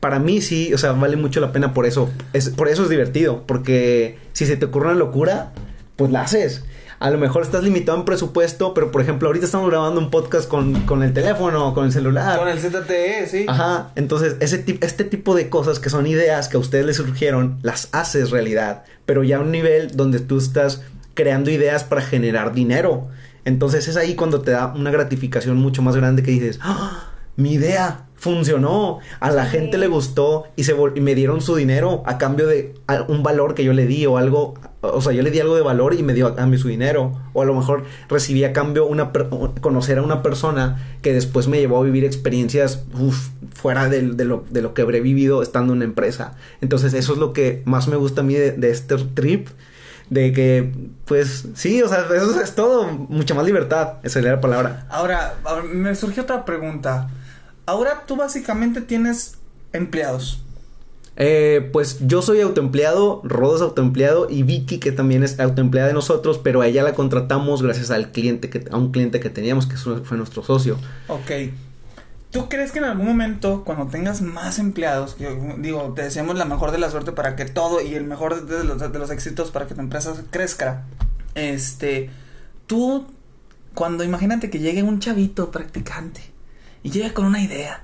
para 0.05 0.19
mí 0.19 0.39
sí, 0.39 0.71
o 0.71 0.77
sea, 0.77 0.91
vale 0.91 1.15
mucho 1.15 1.39
la 1.39 1.51
pena 1.51 1.73
por 1.73 1.87
eso. 1.87 2.11
Es, 2.31 2.51
por 2.51 2.67
eso 2.67 2.83
es 2.83 2.89
divertido, 2.89 3.41
porque 3.47 4.19
si 4.33 4.45
se 4.45 4.55
te 4.55 4.65
ocurre 4.65 4.89
una 4.89 4.99
locura, 4.99 5.51
pues 5.95 6.11
la 6.11 6.21
haces. 6.21 6.63
A 6.99 7.09
lo 7.09 7.17
mejor 7.17 7.41
estás 7.41 7.63
limitado 7.63 7.97
en 7.97 8.05
presupuesto, 8.05 8.75
pero 8.75 8.91
por 8.91 9.01
ejemplo, 9.01 9.29
ahorita 9.29 9.47
estamos 9.47 9.67
grabando 9.67 9.99
un 9.99 10.11
podcast 10.11 10.47
con, 10.47 10.81
con 10.81 11.01
el 11.01 11.11
teléfono, 11.11 11.73
con 11.73 11.85
el 11.85 11.91
celular. 11.91 12.37
Con 12.37 12.49
el 12.49 12.59
ZTE, 12.59 13.25
sí. 13.25 13.45
Ajá, 13.47 13.93
entonces 13.95 14.35
ese 14.41 14.63
este 14.81 15.05
tipo 15.05 15.33
de 15.33 15.49
cosas 15.49 15.79
que 15.79 15.89
son 15.89 16.05
ideas 16.05 16.49
que 16.49 16.57
a 16.57 16.59
ustedes 16.59 16.85
les 16.85 16.97
surgieron, 16.97 17.57
las 17.63 17.89
haces 17.91 18.29
realidad, 18.29 18.83
pero 19.07 19.23
ya 19.23 19.37
a 19.37 19.39
un 19.39 19.51
nivel 19.51 19.97
donde 19.97 20.19
tú 20.19 20.37
estás 20.37 20.83
creando 21.15 21.49
ideas 21.49 21.83
para 21.83 22.03
generar 22.03 22.53
dinero. 22.53 23.07
Entonces 23.43 23.87
es 23.87 23.97
ahí 23.97 24.13
cuando 24.13 24.41
te 24.41 24.51
da 24.51 24.67
una 24.67 24.91
gratificación 24.91 25.57
mucho 25.57 25.81
más 25.81 25.95
grande 25.95 26.21
que 26.21 26.29
dices, 26.29 26.59
¡Ah! 26.61 27.09
mi 27.37 27.53
idea 27.53 28.05
funcionó, 28.25 28.99
a 29.19 29.29
la 29.31 29.45
Sí. 29.45 29.51
gente 29.51 29.77
le 29.77 29.85
gustó 29.87 30.45
y 30.55 30.63
se 30.63 30.75
vol- 30.75 30.93
y 30.95 30.99
me 30.99 31.13
dieron 31.15 31.41
su 31.41 31.55
dinero 31.55 32.01
a 32.07 32.17
cambio 32.17 32.47
de 32.47 32.73
a- 32.87 33.03
un 33.07 33.21
valor 33.21 33.53
que 33.53 33.63
yo 33.63 33.71
le 33.71 33.85
di 33.85 34.05
o 34.07 34.17
algo, 34.17 34.55
o 34.81 34.99
sea, 35.01 35.13
yo 35.13 35.21
le 35.21 35.29
di 35.31 35.39
algo 35.39 35.55
de 35.55 35.61
valor 35.61 35.93
y 35.93 36.01
me 36.03 36.13
dio 36.13 36.25
a 36.27 36.35
cambio 36.35 36.57
su 36.59 36.67
dinero, 36.67 37.11
o 37.33 37.41
a 37.41 37.45
lo 37.45 37.53
mejor 37.53 37.83
recibí 38.09 38.43
a 38.43 38.51
cambio 38.51 38.85
una 38.87 39.11
per- 39.13 39.29
conocer 39.61 39.99
a 39.99 40.01
una 40.01 40.23
persona 40.23 40.77
que 41.03 41.13
después 41.13 41.47
me 41.47 41.59
llevó 41.59 41.77
a 41.79 41.83
vivir 41.83 42.03
experiencias 42.03 42.83
uf, 42.99 43.29
fuera 43.53 43.87
de, 43.89 44.01
lo, 44.01 44.43
de 44.49 44.61
lo 44.61 44.73
que 44.73 44.81
habré 44.81 44.99
vivido 45.01 45.41
estando 45.43 45.73
en 45.73 45.77
una 45.77 45.85
empresa. 45.85 46.33
Entonces 46.61 46.93
eso 46.95 47.13
es 47.13 47.19
lo 47.19 47.31
que 47.31 47.61
más 47.65 47.87
me 47.87 47.95
gusta 47.95 48.21
a 48.21 48.23
mí 48.23 48.33
de, 48.33 48.51
de 48.51 48.71
este 48.71 48.95
trip. 49.13 49.47
De 50.07 50.31
que, 50.33 50.71
pues, 51.05 51.47
sí, 51.55 51.81
o 51.81 51.87
sea, 51.89 52.05
eso 52.15 52.39
es 52.39 52.53
todo. 52.53 52.85
Mucha 53.09 53.33
más 53.33 53.43
libertad. 53.43 53.93
Esa 54.03 54.13
sería 54.19 54.33
la 54.33 54.39
palabra. 54.41 54.85
Ahora, 54.91 55.33
ahora, 55.43 55.63
me 55.63 55.95
surgió 55.95 56.21
otra 56.21 56.45
pregunta. 56.45 57.09
Ahora 57.65 58.03
tú 58.05 58.15
básicamente 58.15 58.81
tienes 58.81 59.37
empleados. 59.73 60.41
Eh, 61.17 61.69
pues 61.71 61.99
yo 62.01 62.21
soy 62.21 62.41
autoempleado, 62.41 63.21
Rodo 63.23 63.55
es 63.55 63.61
autoempleado 63.61 64.29
y 64.29 64.43
Vicky 64.43 64.79
que 64.79 64.91
también 64.91 65.23
es 65.23 65.39
autoempleada 65.39 65.87
de 65.87 65.93
nosotros, 65.93 66.37
pero 66.37 66.61
a 66.61 66.67
ella 66.67 66.83
la 66.83 66.93
contratamos 66.93 67.63
gracias 67.63 67.89
al 67.89 68.11
cliente 68.11 68.49
que 68.49 68.65
a 68.69 68.75
un 68.75 68.91
cliente 68.91 69.21
que 69.21 69.29
teníamos 69.29 69.65
que 69.65 69.77
fue 69.77 70.17
nuestro 70.17 70.43
socio. 70.43 70.77
Ok. 71.07 71.31
¿Tú 72.31 72.49
crees 72.49 72.73
que 72.73 72.79
en 72.79 72.85
algún 72.85 73.05
momento, 73.05 73.63
cuando 73.63 73.87
tengas 73.87 74.21
más 74.21 74.59
empleados, 74.59 75.15
que 75.15 75.55
digo, 75.59 75.93
te 75.95 76.01
deseamos 76.01 76.37
la 76.37 76.43
mejor 76.43 76.71
de 76.71 76.79
la 76.79 76.91
suerte 76.91 77.13
para 77.13 77.37
que 77.37 77.45
todo 77.45 77.79
y 77.79 77.95
el 77.95 78.03
mejor 78.03 78.45
de 78.45 78.65
los, 78.65 78.79
de 78.79 78.99
los 78.99 79.09
éxitos 79.09 79.51
para 79.51 79.67
que 79.67 79.73
tu 79.73 79.79
empresa 79.79 80.13
crezca? 80.31 80.83
Este, 81.33 82.09
tú, 82.67 83.07
cuando 83.73 84.03
imagínate 84.03 84.49
que 84.49 84.59
llegue 84.59 84.83
un 84.83 84.99
chavito 84.99 85.49
practicante 85.49 86.34
y 86.85 86.91
llega 86.91 87.15
con 87.15 87.25
una 87.25 87.41
idea, 87.41 87.81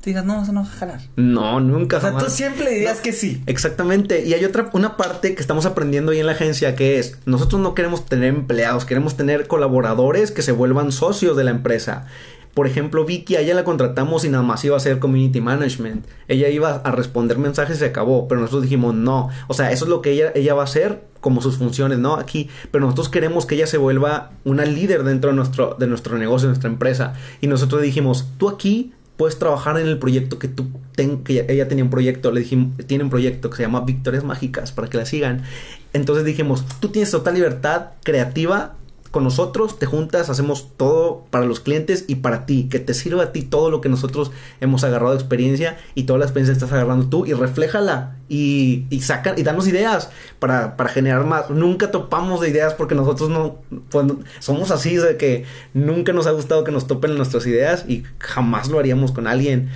tú 0.00 0.06
digas, 0.06 0.24
no, 0.24 0.42
eso 0.42 0.50
no 0.50 0.64
va 0.64 0.68
a 0.68 0.72
jalar. 0.72 1.00
No, 1.14 1.60
nunca. 1.60 1.98
O 1.98 2.00
sea, 2.00 2.10
jamás. 2.10 2.24
tú 2.24 2.30
siempre 2.32 2.68
dirías 2.68 2.98
que 2.98 3.12
sí. 3.12 3.40
Exactamente, 3.46 4.26
y 4.26 4.34
hay 4.34 4.44
otra, 4.44 4.68
una 4.72 4.96
parte 4.96 5.36
que 5.36 5.40
estamos 5.40 5.64
aprendiendo 5.64 6.10
ahí 6.10 6.18
en 6.18 6.26
la 6.26 6.32
agencia 6.32 6.74
que 6.74 6.98
es, 6.98 7.18
nosotros 7.24 7.60
no 7.60 7.72
queremos 7.72 8.06
tener 8.06 8.30
empleados, 8.30 8.84
queremos 8.84 9.16
tener 9.16 9.46
colaboradores 9.46 10.32
que 10.32 10.42
se 10.42 10.50
vuelvan 10.50 10.90
socios 10.90 11.36
de 11.36 11.44
la 11.44 11.52
empresa. 11.52 12.06
Por 12.54 12.66
ejemplo, 12.66 13.04
Vicky, 13.04 13.36
a 13.36 13.40
ella 13.40 13.54
la 13.54 13.64
contratamos 13.64 14.24
y 14.24 14.28
nada 14.28 14.42
más 14.42 14.64
iba 14.64 14.74
a 14.74 14.78
hacer 14.78 14.98
community 14.98 15.40
management. 15.40 16.06
Ella 16.26 16.48
iba 16.48 16.76
a 16.76 16.90
responder 16.90 17.38
mensajes 17.38 17.76
y 17.76 17.78
se 17.80 17.86
acabó, 17.86 18.26
pero 18.26 18.40
nosotros 18.40 18.62
dijimos 18.62 18.94
no. 18.94 19.28
O 19.46 19.54
sea, 19.54 19.70
eso 19.70 19.84
es 19.84 19.88
lo 19.88 20.02
que 20.02 20.10
ella, 20.12 20.32
ella 20.34 20.54
va 20.54 20.62
a 20.62 20.64
hacer 20.64 21.04
como 21.20 21.42
sus 21.42 21.58
funciones, 21.58 21.98
¿no? 21.98 22.14
Aquí, 22.16 22.48
pero 22.70 22.84
nosotros 22.84 23.08
queremos 23.08 23.46
que 23.46 23.54
ella 23.54 23.66
se 23.66 23.78
vuelva 23.78 24.32
una 24.44 24.64
líder 24.64 25.04
dentro 25.04 25.30
de 25.30 25.36
nuestro, 25.36 25.76
de 25.78 25.86
nuestro 25.86 26.18
negocio, 26.18 26.48
de 26.48 26.52
nuestra 26.52 26.70
empresa. 26.70 27.14
Y 27.40 27.46
nosotros 27.46 27.82
dijimos, 27.82 28.26
tú 28.38 28.48
aquí 28.48 28.92
puedes 29.16 29.38
trabajar 29.38 29.78
en 29.78 29.86
el 29.86 29.98
proyecto 29.98 30.38
que 30.38 30.48
tú 30.48 30.68
ten, 30.96 31.22
que 31.22 31.44
ella, 31.48 31.68
tenía 31.68 31.84
un 31.84 31.90
proyecto, 31.90 32.32
le 32.32 32.40
dijimos, 32.40 32.72
tiene 32.86 33.04
un 33.04 33.10
proyecto 33.10 33.50
que 33.50 33.58
se 33.58 33.62
llama 33.62 33.82
Victorias 33.82 34.24
Mágicas 34.24 34.72
para 34.72 34.88
que 34.88 34.96
la 34.96 35.04
sigan. 35.04 35.42
Entonces 35.92 36.24
dijimos, 36.24 36.64
tú 36.80 36.88
tienes 36.88 37.10
total 37.10 37.34
libertad 37.34 37.88
creativa 38.02 38.76
con 39.10 39.24
nosotros, 39.24 39.78
te 39.78 39.86
juntas, 39.86 40.30
hacemos 40.30 40.68
todo 40.76 41.24
para 41.30 41.44
los 41.44 41.58
clientes 41.60 42.04
y 42.06 42.16
para 42.16 42.46
ti, 42.46 42.68
que 42.70 42.78
te 42.78 42.94
sirva 42.94 43.24
a 43.24 43.32
ti 43.32 43.42
todo 43.42 43.70
lo 43.70 43.80
que 43.80 43.88
nosotros 43.88 44.30
hemos 44.60 44.84
agarrado 44.84 45.12
de 45.12 45.18
experiencia 45.18 45.78
y 45.96 46.04
toda 46.04 46.18
la 46.20 46.26
experiencia 46.26 46.52
que 46.54 46.58
estás 46.64 46.72
agarrando 46.72 47.06
tú 47.06 47.26
y 47.26 47.32
refléjala 47.32 48.16
y, 48.28 48.84
y 48.88 49.00
saca 49.00 49.34
y 49.36 49.42
danos 49.42 49.66
ideas 49.66 50.10
para, 50.38 50.76
para 50.76 50.90
generar 50.90 51.24
más. 51.24 51.50
Nunca 51.50 51.90
topamos 51.90 52.40
de 52.40 52.50
ideas 52.50 52.74
porque 52.74 52.94
nosotros 52.94 53.28
no, 53.30 53.56
pues, 53.90 54.06
no- 54.06 54.20
somos 54.38 54.70
así 54.70 54.94
de 54.96 55.16
que 55.16 55.44
nunca 55.74 56.12
nos 56.12 56.26
ha 56.28 56.30
gustado 56.30 56.62
que 56.62 56.70
nos 56.70 56.86
topen 56.86 57.16
nuestras 57.16 57.46
ideas 57.46 57.84
y 57.88 58.04
jamás 58.18 58.68
lo 58.68 58.78
haríamos 58.78 59.10
con 59.12 59.26
alguien. 59.26 59.70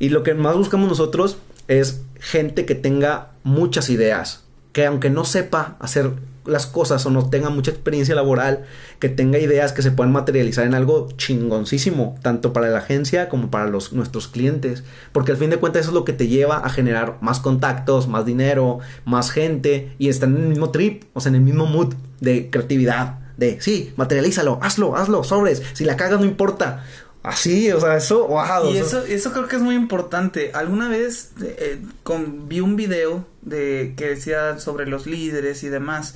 Y 0.00 0.08
lo 0.08 0.22
que 0.24 0.34
más 0.34 0.56
buscamos 0.56 0.88
nosotros 0.88 1.36
es 1.68 2.00
gente 2.18 2.66
que 2.66 2.74
tenga 2.74 3.28
muchas 3.44 3.88
ideas, 3.90 4.42
que 4.72 4.84
aunque 4.86 5.10
no 5.10 5.24
sepa 5.24 5.76
hacer 5.78 6.10
las 6.50 6.66
cosas 6.66 7.06
o 7.06 7.10
no 7.10 7.30
tenga 7.30 7.48
mucha 7.50 7.70
experiencia 7.70 8.14
laboral, 8.14 8.64
que 8.98 9.08
tenga 9.08 9.38
ideas 9.38 9.72
que 9.72 9.82
se 9.82 9.90
puedan 9.90 10.12
materializar 10.12 10.66
en 10.66 10.74
algo 10.74 11.08
chingoncísimo, 11.16 12.18
tanto 12.22 12.52
para 12.52 12.68
la 12.68 12.78
agencia 12.78 13.28
como 13.28 13.50
para 13.50 13.66
los, 13.66 13.92
nuestros 13.92 14.28
clientes, 14.28 14.84
porque 15.12 15.32
al 15.32 15.38
fin 15.38 15.50
de 15.50 15.56
cuentas 15.56 15.80
eso 15.82 15.90
es 15.90 15.94
lo 15.94 16.04
que 16.04 16.12
te 16.12 16.28
lleva 16.28 16.58
a 16.58 16.70
generar 16.70 17.16
más 17.20 17.40
contactos, 17.40 18.08
más 18.08 18.26
dinero, 18.26 18.78
más 19.04 19.30
gente 19.30 19.94
y 19.98 20.08
están 20.08 20.36
en 20.36 20.42
el 20.42 20.48
mismo 20.48 20.70
trip, 20.70 21.04
o 21.14 21.20
sea, 21.20 21.30
en 21.30 21.36
el 21.36 21.40
mismo 21.42 21.66
mood 21.66 21.94
de 22.20 22.50
creatividad, 22.50 23.18
de 23.36 23.60
sí, 23.60 23.92
materialízalo, 23.96 24.58
hazlo, 24.62 24.96
hazlo, 24.96 25.24
sobres, 25.24 25.62
si 25.72 25.84
la 25.84 25.96
cagas 25.96 26.20
no 26.20 26.26
importa. 26.26 26.84
Así, 27.22 27.70
o 27.70 27.78
sea, 27.78 27.98
eso, 27.98 28.26
wow. 28.28 28.72
Y 28.72 28.78
eso, 28.78 29.04
eso 29.04 29.32
creo 29.32 29.46
que 29.46 29.56
es 29.56 29.60
muy 29.62 29.74
importante. 29.74 30.52
Alguna 30.54 30.88
vez 30.88 31.32
eh, 31.42 31.78
con- 32.02 32.48
vi 32.48 32.60
un 32.60 32.76
video 32.76 33.26
de 33.42 33.92
que 33.94 34.08
decía 34.08 34.58
sobre 34.58 34.86
los 34.86 35.06
líderes 35.06 35.62
y 35.62 35.68
demás, 35.68 36.14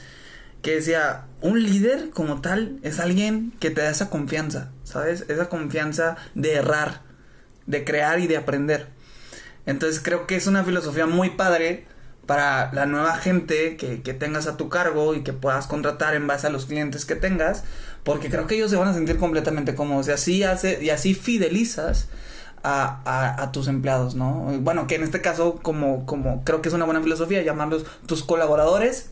que 0.64 0.76
decía, 0.76 1.26
un 1.42 1.62
líder 1.62 2.08
como 2.08 2.40
tal 2.40 2.78
es 2.82 2.98
alguien 2.98 3.52
que 3.60 3.70
te 3.70 3.82
da 3.82 3.90
esa 3.90 4.08
confianza, 4.08 4.70
¿sabes? 4.82 5.26
Esa 5.28 5.50
confianza 5.50 6.16
de 6.34 6.54
errar, 6.54 7.02
de 7.66 7.84
crear 7.84 8.18
y 8.18 8.26
de 8.26 8.38
aprender. 8.38 8.88
Entonces 9.66 10.00
creo 10.02 10.26
que 10.26 10.36
es 10.36 10.46
una 10.46 10.64
filosofía 10.64 11.04
muy 11.04 11.28
padre 11.28 11.86
para 12.24 12.72
la 12.72 12.86
nueva 12.86 13.14
gente 13.16 13.76
que, 13.76 14.00
que 14.00 14.14
tengas 14.14 14.46
a 14.46 14.56
tu 14.56 14.70
cargo 14.70 15.14
y 15.14 15.22
que 15.22 15.34
puedas 15.34 15.66
contratar 15.66 16.14
en 16.14 16.26
base 16.26 16.46
a 16.46 16.50
los 16.50 16.64
clientes 16.64 17.04
que 17.04 17.14
tengas, 17.14 17.64
porque 18.02 18.30
creo 18.30 18.46
que 18.46 18.54
ellos 18.54 18.70
se 18.70 18.76
van 18.76 18.88
a 18.88 18.94
sentir 18.94 19.18
completamente 19.18 19.74
cómodos 19.74 20.08
y 20.08 20.12
así 20.12 20.42
hace, 20.44 20.82
y 20.82 20.88
así 20.88 21.12
fidelizas 21.12 22.08
a, 22.62 23.42
a, 23.42 23.52
tus 23.52 23.68
empleados, 23.68 24.14
¿no? 24.14 24.46
Bueno, 24.60 24.86
que 24.86 24.94
en 24.94 25.02
este 25.02 25.20
caso, 25.20 25.60
como, 25.62 26.06
como 26.06 26.42
creo 26.44 26.62
que 26.62 26.70
es 26.70 26.74
una 26.74 26.86
buena 26.86 27.02
filosofía, 27.02 27.42
llamarlos 27.42 27.84
tus 28.06 28.24
colaboradores 28.24 29.10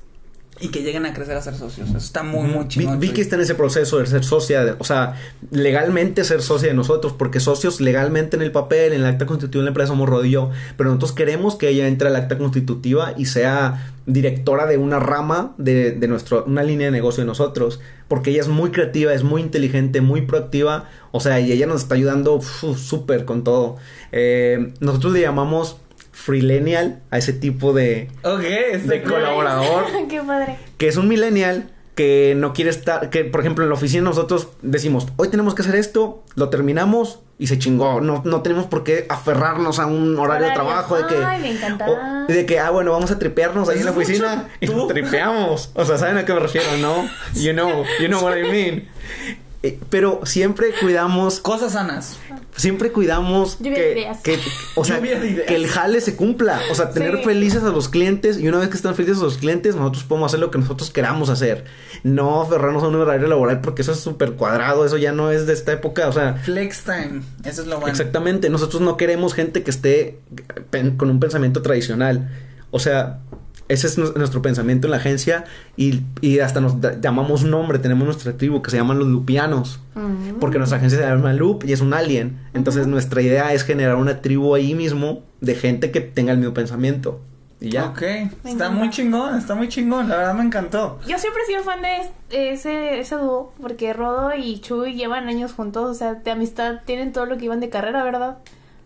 y 0.60 0.68
que 0.68 0.82
lleguen 0.82 1.06
a 1.06 1.12
crecer 1.14 1.36
a 1.36 1.42
ser 1.42 1.54
socios. 1.54 1.88
Eso 1.88 1.98
está 1.98 2.22
muy, 2.22 2.48
muy 2.48 2.62
Vi- 2.64 2.68
chingón. 2.68 3.00
Vicky 3.00 3.20
está 3.20 3.34
en 3.36 3.42
ese 3.42 3.54
proceso 3.56 3.98
de 3.98 4.06
ser 4.06 4.22
socia, 4.22 4.64
de- 4.64 4.74
o 4.78 4.84
sea, 4.84 5.16
legalmente 5.50 6.22
ser 6.24 6.40
socia 6.42 6.68
de 6.68 6.74
nosotros, 6.74 7.14
porque 7.18 7.40
socios 7.40 7.80
legalmente 7.80 8.36
en 8.36 8.42
el 8.42 8.52
papel, 8.52 8.92
en 8.92 9.00
el 9.00 9.06
acta 9.06 9.26
constitutiva 9.26 9.60
de 9.62 9.64
la 9.64 9.70
empresa 9.70 9.88
somos 9.88 10.08
Rod 10.08 10.24
y 10.24 10.30
yo, 10.30 10.50
pero 10.76 10.90
nosotros 10.90 11.12
queremos 11.12 11.56
que 11.56 11.68
ella 11.68 11.88
entre 11.88 12.08
al 12.08 12.16
acta 12.16 12.38
constitutiva 12.38 13.14
y 13.16 13.26
sea 13.26 13.94
directora 14.06 14.66
de 14.66 14.78
una 14.78 14.98
rama 15.00 15.54
de, 15.58 15.92
de 15.92 16.08
nuestro, 16.08 16.44
una 16.44 16.62
línea 16.62 16.86
de 16.86 16.90
negocio 16.92 17.22
de 17.22 17.26
nosotros, 17.26 17.80
porque 18.08 18.30
ella 18.30 18.40
es 18.42 18.48
muy 18.48 18.70
creativa, 18.70 19.12
es 19.14 19.22
muy 19.24 19.42
inteligente, 19.42 20.00
muy 20.00 20.22
proactiva, 20.22 20.88
o 21.12 21.20
sea, 21.20 21.40
y 21.40 21.50
ella 21.50 21.66
nos 21.66 21.82
está 21.82 21.94
ayudando 21.94 22.40
súper 22.40 23.24
con 23.24 23.42
todo. 23.44 23.76
Eh, 24.12 24.74
nosotros 24.80 25.12
le 25.12 25.20
llamamos 25.22 25.76
freelenial 26.22 27.00
a 27.10 27.18
ese 27.18 27.32
tipo 27.32 27.72
de, 27.72 28.08
de 28.22 29.02
colaborador 29.02 29.84
Qué 30.08 30.20
padre. 30.20 30.56
que 30.78 30.88
es 30.88 30.96
un 30.96 31.08
millennial 31.08 31.70
que 31.94 32.34
no 32.36 32.54
quiere 32.54 32.70
estar, 32.70 33.10
que 33.10 33.24
por 33.24 33.40
ejemplo 33.40 33.64
en 33.64 33.68
la 33.68 33.74
oficina 33.74 34.02
nosotros 34.02 34.48
decimos, 34.62 35.08
hoy 35.16 35.28
tenemos 35.28 35.54
que 35.54 35.60
hacer 35.62 35.74
esto, 35.74 36.24
lo 36.36 36.48
terminamos 36.48 37.20
y 37.38 37.48
se 37.48 37.58
chingó, 37.58 38.00
no, 38.00 38.22
no 38.24 38.40
tenemos 38.40 38.64
por 38.66 38.82
qué 38.82 39.04
aferrarnos 39.10 39.78
a 39.78 39.84
un 39.86 40.18
horario 40.18 40.46
de 40.46 40.54
trabajo 40.54 40.96
de 40.96 41.06
que... 41.06 41.16
Ay, 41.22 41.42
me 41.42 41.50
encanta. 41.50 41.86
o- 41.90 42.32
de 42.32 42.46
que, 42.46 42.58
ah, 42.60 42.70
bueno, 42.70 42.92
vamos 42.92 43.10
a 43.10 43.18
tripearnos 43.18 43.68
ahí 43.68 43.80
en 43.80 43.84
la 43.84 43.90
oficina 43.90 44.48
y 44.60 44.68
tripeamos. 44.68 45.70
O 45.74 45.84
sea, 45.84 45.98
¿saben 45.98 46.16
a 46.18 46.24
qué 46.24 46.32
me 46.32 46.40
refiero, 46.40 46.68
no? 46.80 47.08
You 47.34 47.52
know, 47.52 47.84
you 48.00 48.06
know 48.06 48.22
what 48.22 48.36
I 48.38 48.42
mean. 48.44 48.88
Eh, 49.64 49.78
Pero 49.90 50.20
siempre 50.24 50.68
cuidamos 50.80 51.38
Cosas 51.38 51.74
sanas. 51.74 52.18
siempre 52.56 52.90
cuidamos 52.90 53.58
Lluvia 53.60 53.70
de 53.72 53.76
que, 53.76 53.92
ideas. 53.92 54.18
que- 54.20 54.38
o 54.74 54.84
sea, 54.84 54.96
Lluvia 54.96 55.20
de 55.20 55.30
ideas. 55.30 55.46
que 55.46 55.54
el 55.54 55.68
jale 55.68 56.00
se 56.00 56.16
cumpla, 56.16 56.60
o 56.70 56.74
sea, 56.74 56.90
tener 56.90 57.18
Sí. 57.18 57.22
felices 57.24 57.62
a 57.62 57.68
los 57.70 57.88
clientes 57.88 58.38
y 58.38 58.48
una 58.48 58.58
vez 58.58 58.70
que 58.70 58.76
están 58.76 58.96
felices 58.96 59.18
a 59.20 59.24
los 59.24 59.38
clientes, 59.38 59.76
nosotros 59.76 60.02
podemos 60.02 60.30
hacer 60.32 60.40
lo 60.40 60.50
que 60.50 60.58
nosotros 60.58 60.90
queramos 60.90 61.28
hacer, 61.30 61.64
no 62.02 62.42
aferrarnos 62.42 62.82
a 62.82 62.88
un 62.88 62.96
horario 62.96 63.28
laboral 63.28 63.60
porque 63.60 63.82
eso 63.82 63.92
es 63.92 64.00
súper 64.00 64.32
cuadrado, 64.32 64.84
eso 64.84 64.96
ya 64.96 65.12
no 65.12 65.30
es 65.30 65.46
de 65.46 65.52
esta 65.52 65.70
época, 65.72 66.08
o 66.08 66.12
sea, 66.12 66.34
Flex 66.42 66.82
time. 66.82 67.22
Eso 67.44 67.62
es 67.62 67.68
lo 67.68 67.76
bueno. 67.76 67.92
exactamente, 67.92 68.50
nosotros 68.50 68.82
no 68.82 68.96
queremos 68.96 69.32
gente 69.32 69.62
que 69.62 69.70
esté 69.70 70.18
con 70.96 71.08
un 71.08 71.20
pensamiento 71.20 71.62
tradicional, 71.62 72.30
o 72.72 72.80
sea, 72.80 73.20
ese 73.72 73.86
es 73.86 73.98
nu- 73.98 74.12
nuestro 74.16 74.42
pensamiento 74.42 74.86
en 74.86 74.92
la 74.92 74.98
agencia 74.98 75.44
y, 75.76 76.00
y 76.20 76.38
hasta 76.40 76.60
nos 76.60 76.76
llamamos 77.00 77.42
un 77.42 77.50
nombre, 77.50 77.78
tenemos 77.78 78.04
nuestra 78.04 78.36
tribu 78.36 78.62
que 78.62 78.70
se 78.70 78.76
llaman 78.76 78.98
los 78.98 79.08
lupianos. 79.08 79.80
Mm. 79.94 80.38
Porque 80.40 80.58
nuestra 80.58 80.78
agencia 80.78 80.98
se 80.98 81.04
llama 81.06 81.32
Loop 81.32 81.64
y 81.66 81.72
es 81.72 81.80
un 81.80 81.94
alien. 81.94 82.38
Entonces 82.54 82.86
nuestra 82.86 83.22
idea 83.22 83.52
es 83.52 83.62
generar 83.64 83.96
una 83.96 84.20
tribu 84.22 84.54
ahí 84.54 84.74
mismo 84.74 85.22
de 85.40 85.54
gente 85.54 85.90
que 85.90 86.00
tenga 86.00 86.32
el 86.32 86.38
mismo 86.38 86.54
pensamiento. 86.54 87.20
Y 87.60 87.70
ya. 87.70 87.86
Ok, 87.90 88.00
Me 88.00 88.22
está 88.22 88.48
encanta. 88.50 88.70
muy 88.70 88.90
chingón, 88.90 89.38
está 89.38 89.54
muy 89.54 89.68
chingón, 89.68 90.08
la 90.08 90.16
verdad 90.16 90.34
me 90.34 90.42
encantó. 90.42 90.98
Yo 91.06 91.16
siempre 91.18 91.42
he 91.44 91.46
sido 91.46 91.62
fan 91.62 91.80
de 91.80 91.96
es- 91.98 92.10
ese, 92.30 92.98
ese 92.98 93.14
dúo, 93.14 93.52
porque 93.60 93.92
Rodo 93.92 94.30
y 94.36 94.58
Chuy 94.60 94.94
llevan 94.94 95.28
años 95.28 95.52
juntos, 95.52 95.88
o 95.88 95.94
sea, 95.94 96.14
de 96.14 96.30
amistad 96.32 96.80
tienen 96.86 97.12
todo 97.12 97.26
lo 97.26 97.38
que 97.38 97.44
iban 97.44 97.60
de 97.60 97.68
carrera, 97.68 98.02
¿verdad? 98.02 98.38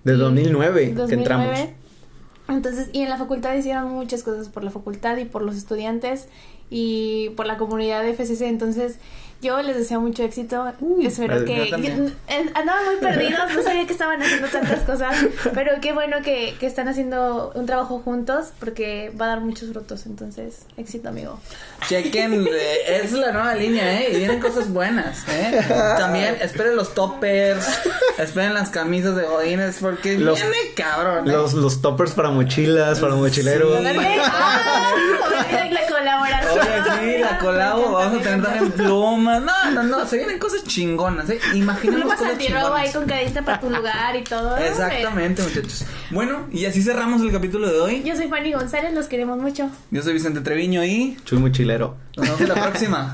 De 0.04 0.12
Y- 0.12 0.16
2009, 0.18 0.88
que 0.88 0.94
2009. 0.94 1.12
entramos. 1.22 1.58
Entonces, 2.48 2.90
y 2.92 3.02
en 3.02 3.08
la 3.08 3.16
facultad 3.16 3.54
hicieron 3.54 3.90
muchas 3.90 4.22
cosas 4.22 4.48
por 4.48 4.62
la 4.62 4.70
facultad 4.70 5.16
y 5.16 5.24
por 5.24 5.42
los 5.42 5.56
estudiantes 5.56 6.28
y 6.70 7.30
por 7.30 7.46
la 7.46 7.56
comunidad 7.56 8.02
de 8.02 8.14
FCC. 8.14 8.42
Entonces, 8.42 8.98
yo 9.42 9.60
les 9.62 9.76
deseo 9.76 10.00
mucho 10.00 10.22
éxito. 10.22 10.72
Espero 11.02 11.38
yo 11.40 11.44
que. 11.44 11.62
eh, 12.28 12.50
Andaban 12.54 12.84
muy 12.86 12.96
perdidos, 13.00 13.54
no 13.54 13.62
sabía 13.62 13.86
que 13.86 13.92
estaban 13.92 14.20
haciendo 14.22 14.48
tantas 14.48 14.80
cosas. 14.80 15.14
Pero 15.54 15.72
qué 15.80 15.92
bueno 15.92 16.16
que, 16.24 16.54
que 16.58 16.66
están 16.66 16.88
haciendo 16.88 17.52
un 17.54 17.66
trabajo 17.66 18.00
juntos 18.04 18.46
porque 18.58 19.12
va 19.20 19.26
a 19.26 19.28
dar 19.28 19.40
muchos 19.40 19.70
frutos. 19.70 20.06
Entonces, 20.06 20.62
éxito, 20.76 21.08
amigo. 21.10 21.38
Chequen, 21.88 22.46
eh, 22.50 23.00
es 23.02 23.12
la 23.12 23.32
nueva 23.32 23.54
línea, 23.54 24.00
¿eh? 24.00 24.08
Y 24.12 24.16
vienen 24.16 24.40
cosas 24.40 24.70
buenas, 24.72 25.24
¿eh? 25.28 25.60
También 25.98 26.36
esperen 26.40 26.74
los 26.76 26.94
toppers, 26.94 27.66
esperen 28.18 28.54
las 28.54 28.70
camisas 28.70 29.14
de 29.16 29.22
godines, 29.24 29.78
porque 29.80 30.18
Los- 30.18 30.40
viene 30.40 30.56
cabrón. 30.74 31.28
¿eh? 31.28 31.32
Los, 31.32 31.52
los 31.54 31.80
toppers 31.82 32.12
para 32.12 32.30
mochilas, 32.30 32.98
para 33.00 33.14
mochileros. 33.14 33.78
Sí. 33.78 33.86
Ah, 35.48 35.68
la 35.70 35.86
colaboración. 35.88 36.58
Oye, 36.58 37.12
sí, 37.14 37.18
la 37.20 37.38
colabo, 37.38 37.92
vamos 37.92 38.20
a 38.20 38.22
tener 38.22 38.42
también 38.42 38.72
plumas. 38.76 39.25
No, 39.26 39.70
no, 39.72 39.82
no, 39.82 40.06
se 40.06 40.16
vienen 40.16 40.38
cosas 40.38 40.62
chingonas, 40.64 41.28
¿eh? 41.30 41.40
Imaginemos 41.54 42.02
Plumas 42.02 42.18
cosas 42.18 42.32
antirrobo 42.34 42.74
ahí 42.74 42.86
chingonas. 42.86 42.94
con 42.94 43.06
cadita 43.06 43.42
para 43.42 43.60
tu 43.60 43.70
lugar 43.70 44.16
y 44.16 44.24
todo. 44.24 44.56
Exactamente, 44.56 45.42
muchachos. 45.42 45.84
Bueno, 46.10 46.46
y 46.52 46.64
así 46.66 46.82
cerramos 46.82 47.20
el 47.22 47.32
capítulo 47.32 47.70
de 47.70 47.80
hoy. 47.80 48.02
Yo 48.04 48.14
soy 48.16 48.28
Fanny 48.28 48.52
González, 48.52 48.94
los 48.94 49.06
queremos 49.06 49.38
mucho. 49.38 49.70
Yo 49.90 50.02
soy 50.02 50.12
Vicente 50.14 50.40
Treviño 50.40 50.84
y 50.84 51.16
Chuy 51.24 51.38
mochilero. 51.38 51.96
nos 52.16 52.26
vemos 52.26 52.40
en 52.40 52.48
la 52.48 52.54
próxima. 52.54 53.04